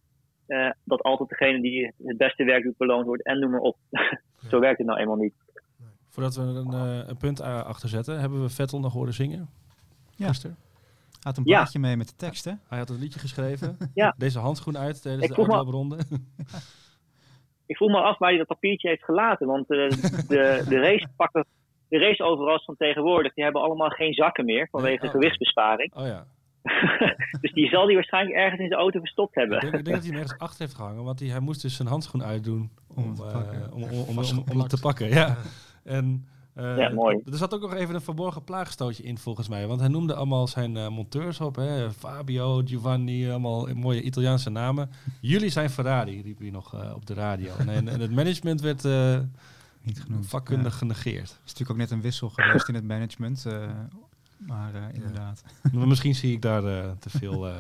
eh, 0.51 0.71
dat 0.85 1.03
altijd 1.03 1.29
degene 1.29 1.61
die 1.61 1.93
het 2.05 2.17
beste 2.17 2.45
werk 2.45 2.63
doet 2.63 2.77
beloond 2.77 3.07
wordt 3.07 3.25
en 3.25 3.39
noem 3.39 3.51
maar 3.51 3.61
op. 3.61 3.77
Zo 4.51 4.59
werkt 4.61 4.79
het 4.79 4.87
nou 4.87 4.99
eenmaal 5.01 5.17
niet. 5.17 5.35
Voordat 6.09 6.35
we 6.35 6.43
een, 6.43 6.73
eh, 6.73 7.09
een 7.09 7.17
punt 7.17 7.41
achter 7.41 7.89
zetten, 7.89 8.21
hebben 8.21 8.43
we 8.43 8.49
Vettel 8.49 8.81
nog 8.81 8.93
horen 8.93 9.15
zingen? 9.15 9.49
Ja. 10.17 10.27
Gisteren? 10.29 10.57
Had 11.21 11.37
een 11.37 11.43
Ja. 11.47 11.57
plaatje 11.57 11.79
mee 11.79 11.97
met 11.97 12.09
de 12.09 12.17
tekst, 12.17 12.45
hè? 12.45 12.53
Hij 12.69 12.79
had 12.79 12.91
een 12.91 12.99
liedje 12.99 13.19
geschreven. 13.21 13.77
Ja. 13.95 14.15
Deze 14.19 14.39
handschoen 14.39 14.79
uit 14.79 15.03
tijdens 15.03 15.25
Ik 15.29 15.35
de 15.35 15.41
uitloopronde. 15.41 15.99
Ik 17.67 17.77
voel 17.77 17.89
me 17.89 18.01
af 18.01 18.19
waar 18.19 18.29
hij 18.29 18.39
dat 18.39 18.47
papiertje 18.47 18.89
heeft 18.89 19.05
gelaten. 19.05 19.47
Want 19.47 19.71
eh, 19.71 19.89
de, 20.29 20.65
de 20.69 20.79
racepakken, 20.81 21.45
de 21.89 21.99
raceoverals 21.99 22.65
van 22.65 22.77
tegenwoordig, 22.77 23.35
die 23.35 23.45
hebben 23.45 23.63
allemaal 23.63 23.89
geen 23.89 24.15
zakken 24.15 24.45
meer 24.45 24.69
vanwege 24.71 25.05
Oh. 25.07 25.11
gewichtsbesparing. 25.11 25.95
Oh 25.95 26.07
ja. 26.07 26.27
dus 27.41 27.53
die 27.53 27.69
zal 27.69 27.85
hij 27.87 27.95
waarschijnlijk 27.95 28.37
ergens 28.37 28.61
in 28.61 28.69
zijn 28.69 28.81
auto 28.81 28.99
verstopt 29.01 29.29
Ik 29.31 29.35
hebben. 29.41 29.61
denk, 29.61 29.75
ik 29.75 29.85
denk 29.85 29.97
dat 29.97 30.05
hij 30.05 30.13
hem 30.15 30.23
ergens 30.23 30.41
achter 30.41 30.61
heeft 30.61 30.75
gehangen, 30.75 31.05
want 31.05 31.21
hij, 31.21 31.29
hij 31.29 31.41
moest 31.41 31.63
dus 31.63 31.77
zijn 31.77 31.89
handschoen 31.89 32.25
uitdoen 32.25 32.71
om, 32.87 33.05
Om 33.05 33.15
te 33.15 33.23
eh, 33.23 33.75
om, 33.75 33.83
om, 33.83 33.91
om, 33.91 33.91
om, 33.91 33.99
om 33.99 34.07
het 34.07 34.15
Vastgeplakt. 34.15 34.71
te 34.71 34.81
pakken. 34.81 35.09
Ja. 35.09 35.37
En, 35.85 36.27
eh, 36.55 36.77
Ja, 36.79 36.89
mooi. 36.89 37.21
Er 37.31 37.37
zat 37.37 37.55
ook 37.55 37.61
nog 37.61 37.75
even 37.75 37.95
een 37.95 38.01
verborgen 38.01 38.45
plaagstootje 38.45 39.03
in 39.03 39.19
volgens 39.19 39.49
mij, 39.49 39.67
want 39.67 39.81
hij 39.81 39.89
noemde 39.89 40.15
allemaal 40.15 40.47
zijn 40.49 40.77
eh, 40.77 40.89
monteurs 40.89 41.41
op, 41.41 41.57
hè? 41.57 41.91
Fabio, 41.93 42.63
Giovanni, 42.65 43.31
allemaal 43.31 43.67
mooie 43.75 44.03
Italiaanse 44.03 44.51
namen. 44.51 44.91
Jullie 45.21 45.51
zijn 45.51 45.71
Ferrari, 45.71 46.23
riep 46.23 46.39
hij 46.39 46.51
nog 46.51 46.95
op 46.95 47.07
de 47.07 47.15
radio. 47.15 47.53
En, 47.59 47.69
en, 47.69 47.89
en 47.89 48.01
het 48.01 48.11
management 48.11 48.61
werd 48.61 48.85
eh, 48.85 49.19
Niet 49.83 50.01
genoemd. 50.03 50.27
vakkundig 50.27 50.73
Ja. 50.73 50.79
genegeerd. 50.79 51.29
Er 51.31 51.37
is 51.45 51.53
natuurlijk 51.53 51.71
ook 51.71 51.77
net 51.77 51.91
een 51.91 52.01
wissel 52.01 52.29
geweest 52.29 52.69
in 52.69 52.75
het 52.75 52.85
management. 52.85 53.47
Maar 54.47 54.75
eh, 54.75 54.83
inderdaad. 54.93 55.43
Misschien 55.73 56.15
zie 56.15 56.33
ik 56.33 56.43
daar 56.43 56.65
eh, 56.65 56.91
te, 56.99 57.11
veel, 57.11 57.47
eh, 57.49 57.55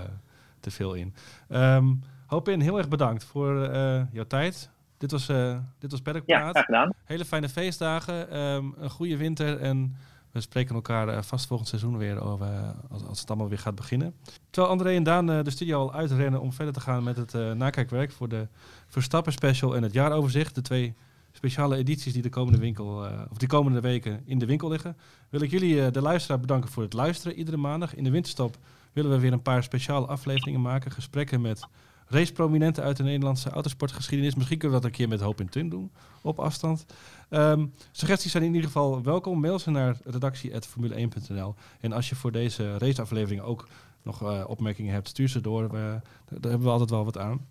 te 0.61 0.70
veel 0.70 0.95
in. 0.95 1.14
Ehm 1.49 1.93
Hoop 2.31 2.49
in, 2.49 2.61
heel 2.61 2.78
erg 2.78 2.89
bedankt 2.89 3.24
voor 3.24 3.62
eh, 3.62 4.03
jouw 4.12 4.26
tijd. 4.26 4.70
Dit 4.99 5.11
was, 5.11 5.28
eh 5.28 5.59
dit 5.78 5.91
was 5.91 6.01
Paddock 6.01 6.22
Ja, 6.26 6.53
gedaan. 6.53 6.93
Hele 7.05 7.24
fijne 7.24 7.49
feestdagen, 7.49 8.31
ehm, 8.31 8.64
een 8.78 8.91
goede 8.91 9.16
winter 9.16 9.59
en 9.61 9.97
we 10.31 10.41
spreken 10.41 10.74
elkaar 10.74 11.24
vast 11.24 11.47
volgend 11.47 11.68
seizoen 11.68 11.99
weer 11.99 12.20
over, 12.20 12.47
als, 12.91 13.05
als 13.05 13.20
het 13.20 13.28
allemaal 13.28 13.49
weer 13.49 13.59
gaat 13.59 13.74
beginnen. 13.74 14.14
Terwijl 14.51 14.72
André 14.72 14.95
en 14.95 15.03
Daan 15.03 15.31
eh, 15.31 15.43
de 15.43 15.51
studio 15.51 15.81
al 15.81 15.93
uitrennen 15.93 16.41
om 16.41 16.53
verder 16.53 16.74
te 16.74 16.81
gaan 16.81 17.03
met 17.03 17.16
het 17.16 17.35
eh, 17.35 17.53
nakijkwerk 17.53 18.12
voor 18.12 18.28
de 18.28 18.49
Verstappen 18.89 19.33
Special 19.33 19.76
en 19.76 19.83
het 19.83 19.93
jaaroverzicht. 19.93 20.55
De 20.55 20.62
twee 20.62 20.95
speciale 21.33 21.76
edities 21.76 22.12
die 22.12 22.22
de 22.22 22.28
komende, 22.28 22.59
winkel, 22.59 23.07
eh, 23.07 23.20
of 23.31 23.39
die 23.39 23.49
komende 23.49 23.81
weken 23.81 24.22
in 24.24 24.39
de 24.39 24.47
winkel 24.47 24.68
liggen. 24.68 24.97
Wil 25.28 25.41
ik 25.41 25.51
jullie, 25.51 25.85
eh, 25.85 25.93
de 25.93 26.03
luisteraar, 26.03 26.41
bedanken 26.41 26.70
voor 26.70 26.83
het 26.83 26.93
luisteren 26.93 27.37
iedere 27.37 27.57
maandag. 27.57 27.95
In 27.95 28.05
de 28.05 28.11
winterstop 28.11 28.59
willen 28.93 29.11
we 29.11 29.18
weer 29.18 29.33
een 29.33 29.43
paar 29.43 29.62
speciale 29.62 30.07
afleveringen 30.07 30.61
maken. 30.61 30.91
Gesprekken 30.91 31.41
met 31.41 31.66
raceprominenten 32.07 32.85
uit 32.85 32.97
de 32.97 33.03
Nederlandse 33.03 33.51
autosportgeschiedenis. 33.51 34.35
Misschien 34.35 34.59
kunnen 34.59 34.76
we 34.76 34.83
dat 34.83 34.93
een 34.93 34.99
keer 34.99 35.09
met 35.09 35.20
Hoop 35.20 35.41
in 35.41 35.49
Tun 35.49 35.68
doen, 35.68 35.91
op 36.20 36.39
afstand. 36.39 36.87
Ehm, 37.28 37.66
suggesties 37.91 38.31
zijn 38.31 38.45
in 38.45 38.55
ieder 38.55 38.66
geval 38.66 39.03
welkom. 39.03 39.41
Mail 39.41 39.59
ze 39.59 39.70
naar 39.70 39.97
redactie.formule1.nl. 40.05 41.55
En 41.81 41.93
als 41.93 42.09
je 42.09 42.14
voor 42.14 42.33
deze 42.33 42.78
raceaflevering 42.78 43.41
ook 43.41 43.68
nog 44.03 44.22
eh, 44.22 44.45
opmerkingen 44.47 44.93
hebt, 44.93 45.09
stuur 45.09 45.28
ze 45.28 45.41
door. 45.41 45.68
Daar 45.68 46.03
hebben 46.41 46.62
we 46.62 46.68
altijd 46.68 46.91
wel 46.91 47.05
wat 47.05 47.18
aan. 47.18 47.47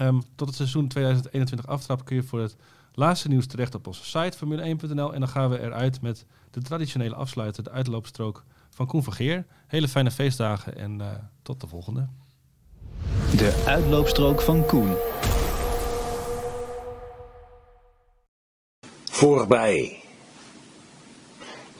Ehm, 0.00 0.20
tot 0.34 0.46
het 0.46 0.56
seizoen 0.56 0.88
2021 0.88 1.66
aftrap 1.66 2.04
kun 2.04 2.16
je 2.16 2.22
voor 2.22 2.40
het 2.40 2.56
laatste 2.94 3.28
nieuws 3.28 3.46
terecht 3.46 3.74
op 3.74 3.86
onze 3.86 4.04
site 4.04 4.36
formule1.nl. 4.36 5.14
En 5.14 5.20
dan 5.20 5.28
gaan 5.28 5.50
we 5.50 5.60
eruit 5.60 6.00
met 6.00 6.24
de 6.50 6.62
traditionele 6.62 7.14
afsluiter, 7.14 7.62
de 7.62 7.70
uitloopstrook 7.70 8.44
van 8.70 8.86
Koen 8.86 9.04
van 9.04 9.12
Geer. 9.12 9.46
Hele 9.66 9.88
fijne 9.88 10.10
feestdagen 10.10 10.76
en 10.76 11.00
eh, 11.00 11.06
tot 11.42 11.60
de 11.60 11.66
volgende. 11.66 12.08
De 13.36 13.62
uitloopstrook 13.66 14.40
van 14.40 14.66
Koen. 14.66 14.94
Voorbij. 19.04 20.02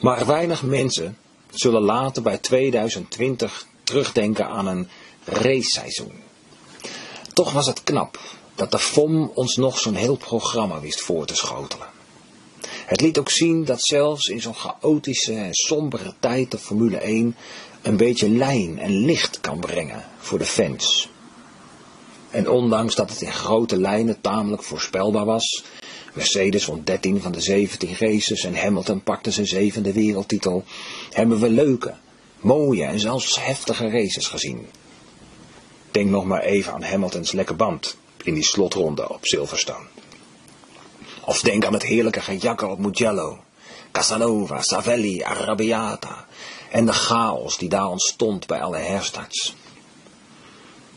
Maar 0.01 0.25
weinig 0.25 0.63
mensen 0.63 1.17
zullen 1.49 1.81
later 1.81 2.23
bij 2.23 2.37
2020 2.37 3.65
terugdenken 3.83 4.47
aan 4.47 4.67
een 4.67 4.87
raceseizoen. 5.25 6.29
Toch 7.33 7.51
was 7.51 7.65
het 7.65 7.83
knap 7.83 8.19
dat 8.55 8.71
de 8.71 8.79
FOM 8.79 9.31
ons 9.33 9.55
nog 9.55 9.79
zo'n 9.79 9.95
heel 9.95 10.15
programma 10.15 10.79
wist 10.79 11.01
voor 11.01 11.25
te 11.25 11.35
schotelen. 11.35 11.87
Het 12.85 13.01
liet 13.01 13.17
ook 13.17 13.29
zien 13.29 13.65
dat 13.65 13.81
zelfs 13.81 14.27
in 14.27 14.41
zo'n 14.41 14.55
chaotische 14.55 15.33
en 15.33 15.53
sombere 15.53 16.13
tijd 16.19 16.51
de 16.51 16.57
Formule 16.57 16.97
1 16.97 17.35
een 17.81 17.97
beetje 17.97 18.29
lijn 18.29 18.79
en 18.79 19.05
licht 19.05 19.41
kan 19.41 19.59
brengen 19.59 20.05
voor 20.19 20.37
de 20.37 20.45
fans. 20.45 21.09
En 22.29 22.49
ondanks 22.49 22.95
dat 22.95 23.09
het 23.09 23.21
in 23.21 23.31
grote 23.31 23.77
lijnen 23.77 24.21
tamelijk 24.21 24.63
voorspelbaar 24.63 25.25
was, 25.25 25.63
Mercedes 26.13 26.65
won 26.65 26.81
13 26.83 27.21
van 27.21 27.31
de 27.31 27.41
17 27.41 27.95
races 27.99 28.43
en 28.43 28.55
Hamilton 28.55 29.03
pakte 29.03 29.31
zijn 29.31 29.47
zevende 29.47 29.93
wereldtitel, 29.93 30.63
hebben 31.09 31.39
we 31.39 31.49
leuke, 31.49 31.93
mooie 32.39 32.83
en 32.83 32.99
zelfs 32.99 33.43
heftige 33.43 33.89
races 33.89 34.27
gezien. 34.27 34.67
Denk 35.91 36.09
nog 36.09 36.25
maar 36.25 36.41
even 36.41 36.73
aan 36.73 36.83
Hamiltons 36.83 37.31
lekke 37.31 37.53
band 37.53 37.95
in 38.23 38.33
die 38.33 38.43
slotronde 38.43 39.09
op 39.09 39.25
Silverstone. 39.25 39.85
Of 41.25 41.41
denk 41.41 41.65
aan 41.65 41.73
het 41.73 41.83
heerlijke 41.83 42.21
gejakker 42.21 42.67
op 42.67 42.79
Mugello, 42.79 43.39
Casanova, 43.91 44.61
Savelli, 44.61 45.23
Arrabbiata 45.23 46.25
en 46.69 46.85
de 46.85 46.93
chaos 46.93 47.57
die 47.57 47.69
daar 47.69 47.87
ontstond 47.87 48.47
bij 48.47 48.61
alle 48.61 48.77
herstarts. 48.77 49.55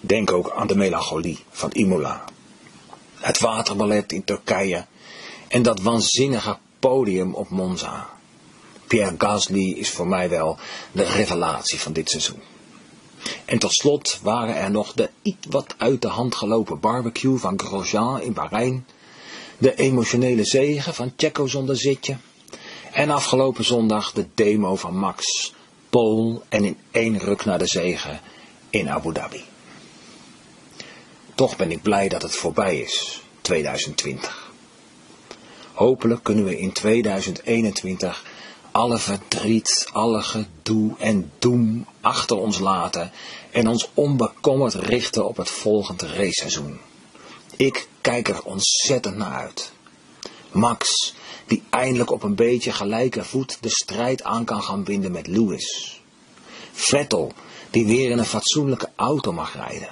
Denk 0.00 0.32
ook 0.32 0.52
aan 0.52 0.66
de 0.66 0.76
melancholie 0.76 1.44
van 1.50 1.70
Imola, 1.72 2.24
het 3.18 3.38
waterballet 3.38 4.12
in 4.12 4.24
Turkije 4.24 4.86
en 5.48 5.62
dat 5.62 5.80
waanzinnige 5.80 6.58
podium 6.78 7.34
op 7.34 7.48
Monza. 7.48 8.08
Pierre 8.86 9.14
Gasly 9.18 9.70
is 9.70 9.90
voor 9.90 10.06
mij 10.06 10.28
wel 10.28 10.58
de 10.92 11.04
revelatie 11.04 11.80
van 11.80 11.92
dit 11.92 12.10
seizoen. 12.10 12.42
En 13.44 13.58
tot 13.58 13.72
slot 13.72 14.18
waren 14.22 14.56
er 14.56 14.70
nog 14.70 14.92
de 14.92 15.10
iets 15.22 15.46
wat 15.50 15.74
uit 15.78 16.02
de 16.02 16.08
hand 16.08 16.34
gelopen 16.34 16.80
barbecue 16.80 17.36
van 17.36 17.60
Grosjean 17.60 18.20
in 18.20 18.32
Bahrein, 18.32 18.86
de 19.58 19.74
emotionele 19.74 20.44
zegen 20.44 20.94
van 20.94 21.12
Checo 21.16 21.46
zonder 21.46 21.76
zitje 21.76 22.16
en 22.92 23.10
afgelopen 23.10 23.64
zondag 23.64 24.12
de 24.12 24.26
demo 24.34 24.76
van 24.76 24.96
Max, 24.96 25.52
Paul 25.90 26.42
en 26.48 26.64
in 26.64 26.76
één 26.90 27.18
ruk 27.18 27.44
naar 27.44 27.58
de 27.58 27.66
zegen 27.66 28.20
in 28.70 28.90
Abu 28.90 29.12
Dhabi. 29.12 29.44
Toch 31.34 31.56
ben 31.56 31.70
ik 31.70 31.82
blij 31.82 32.08
dat 32.08 32.22
het 32.22 32.36
voorbij 32.36 32.80
is, 32.80 33.22
2020. 33.40 34.52
Hopelijk 35.72 36.22
kunnen 36.22 36.44
we 36.44 36.58
in 36.58 36.72
2021 36.72 38.24
alle 38.74 38.98
verdriet, 38.98 39.88
alle 39.92 40.22
gedoe 40.22 40.94
en 40.98 41.32
doem 41.38 41.86
achter 42.00 42.36
ons 42.36 42.58
laten 42.58 43.10
en 43.50 43.68
ons 43.68 43.88
onbekommerd 43.94 44.74
richten 44.74 45.26
op 45.26 45.36
het 45.36 45.50
volgende 45.50 46.06
raceseizoen. 46.06 46.78
Ik 47.56 47.88
kijk 48.00 48.28
er 48.28 48.42
ontzettend 48.42 49.16
naar 49.16 49.32
uit. 49.32 49.72
Max, 50.52 51.14
die 51.46 51.62
eindelijk 51.70 52.10
op 52.10 52.22
een 52.22 52.34
beetje 52.34 52.72
gelijke 52.72 53.24
voet 53.24 53.58
de 53.60 53.68
strijd 53.68 54.22
aan 54.22 54.44
kan 54.44 54.62
gaan 54.62 54.84
binden 54.84 55.12
met 55.12 55.26
Lewis. 55.26 56.00
Vettel, 56.72 57.32
die 57.70 57.86
weer 57.86 58.10
in 58.10 58.18
een 58.18 58.24
fatsoenlijke 58.24 58.90
auto 58.96 59.32
mag 59.32 59.54
rijden. 59.54 59.90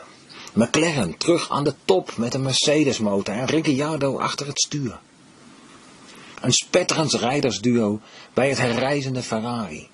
McLaren 0.53 1.17
terug 1.17 1.51
aan 1.51 1.65
de 1.65 1.75
top 1.85 2.17
met 2.17 2.35
een 2.35 2.43
Mercedes 2.43 2.99
motor 2.99 3.35
en 3.35 3.47
Ricciardo 3.47 4.19
achter 4.19 4.47
het 4.47 4.61
stuur. 4.61 5.01
Een 6.43 6.53
spetterend 6.53 7.13
rijdersduo 7.13 8.01
bij 8.35 8.49
het 8.49 8.59
herrijzende 8.59 9.23
Ferrari. 9.23 9.89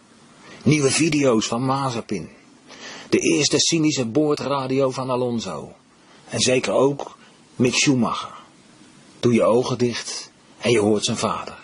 Nieuwe 0.63 0.91
video's 0.91 1.47
van 1.47 1.65
Mazepin. 1.65 2.29
De 3.09 3.19
eerste 3.19 3.59
cynische 3.59 4.07
boordradio 4.07 4.91
van 4.91 5.11
Alonso. 5.11 5.73
En 6.29 6.41
zeker 6.41 6.73
ook 6.73 7.19
Mick 7.57 7.75
Schumacher. 7.75 8.33
Doe 9.21 9.33
je 9.33 9.43
ogen 9.43 9.79
dicht 9.79 10.31
en 10.59 10.71
je 10.71 10.79
hoort 10.79 11.05
zijn 11.05 11.17
vader. 11.17 11.59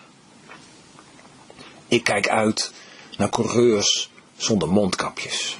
Ik 1.88 2.04
kijk 2.04 2.28
uit 2.28 2.72
naar 3.16 3.30
coureurs 3.30 4.10
zonder 4.36 4.68
mondkapjes. 4.68 5.58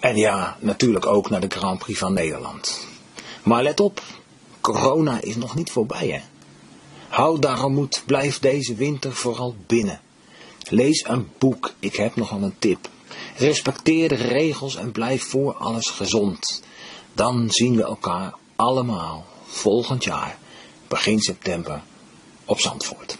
En 0.00 0.16
ja, 0.16 0.56
natuurlijk 0.60 1.06
ook 1.06 1.30
naar 1.30 1.40
de 1.40 1.50
Grand 1.50 1.78
Prix 1.78 1.98
van 1.98 2.12
Nederland. 2.12 2.86
Maar 3.42 3.62
let 3.62 3.80
op, 3.80 4.02
corona 4.60 5.20
is 5.20 5.36
nog 5.36 5.54
niet 5.54 5.70
voorbij 5.70 6.08
hè. 6.08 6.20
Houd 7.16 7.42
daarom 7.42 7.74
moed, 7.74 8.02
blijf 8.06 8.38
deze 8.38 8.74
winter 8.74 9.12
vooral 9.12 9.54
binnen. 9.66 10.00
Lees 10.68 11.04
een 11.08 11.28
boek, 11.38 11.74
ik 11.78 11.96
heb 11.96 12.16
nogal 12.16 12.42
een 12.42 12.58
tip. 12.58 12.88
Respecteer 13.36 14.08
de 14.08 14.14
regels 14.14 14.76
en 14.76 14.92
blijf 14.92 15.24
voor 15.24 15.54
alles 15.54 15.90
gezond. 15.90 16.62
Dan 17.12 17.50
zien 17.50 17.76
we 17.76 17.82
elkaar 17.82 18.34
allemaal 18.56 19.26
volgend 19.46 20.04
jaar, 20.04 20.38
begin 20.88 21.20
september, 21.20 21.82
op 22.44 22.60
Zandvoort. 22.60 23.18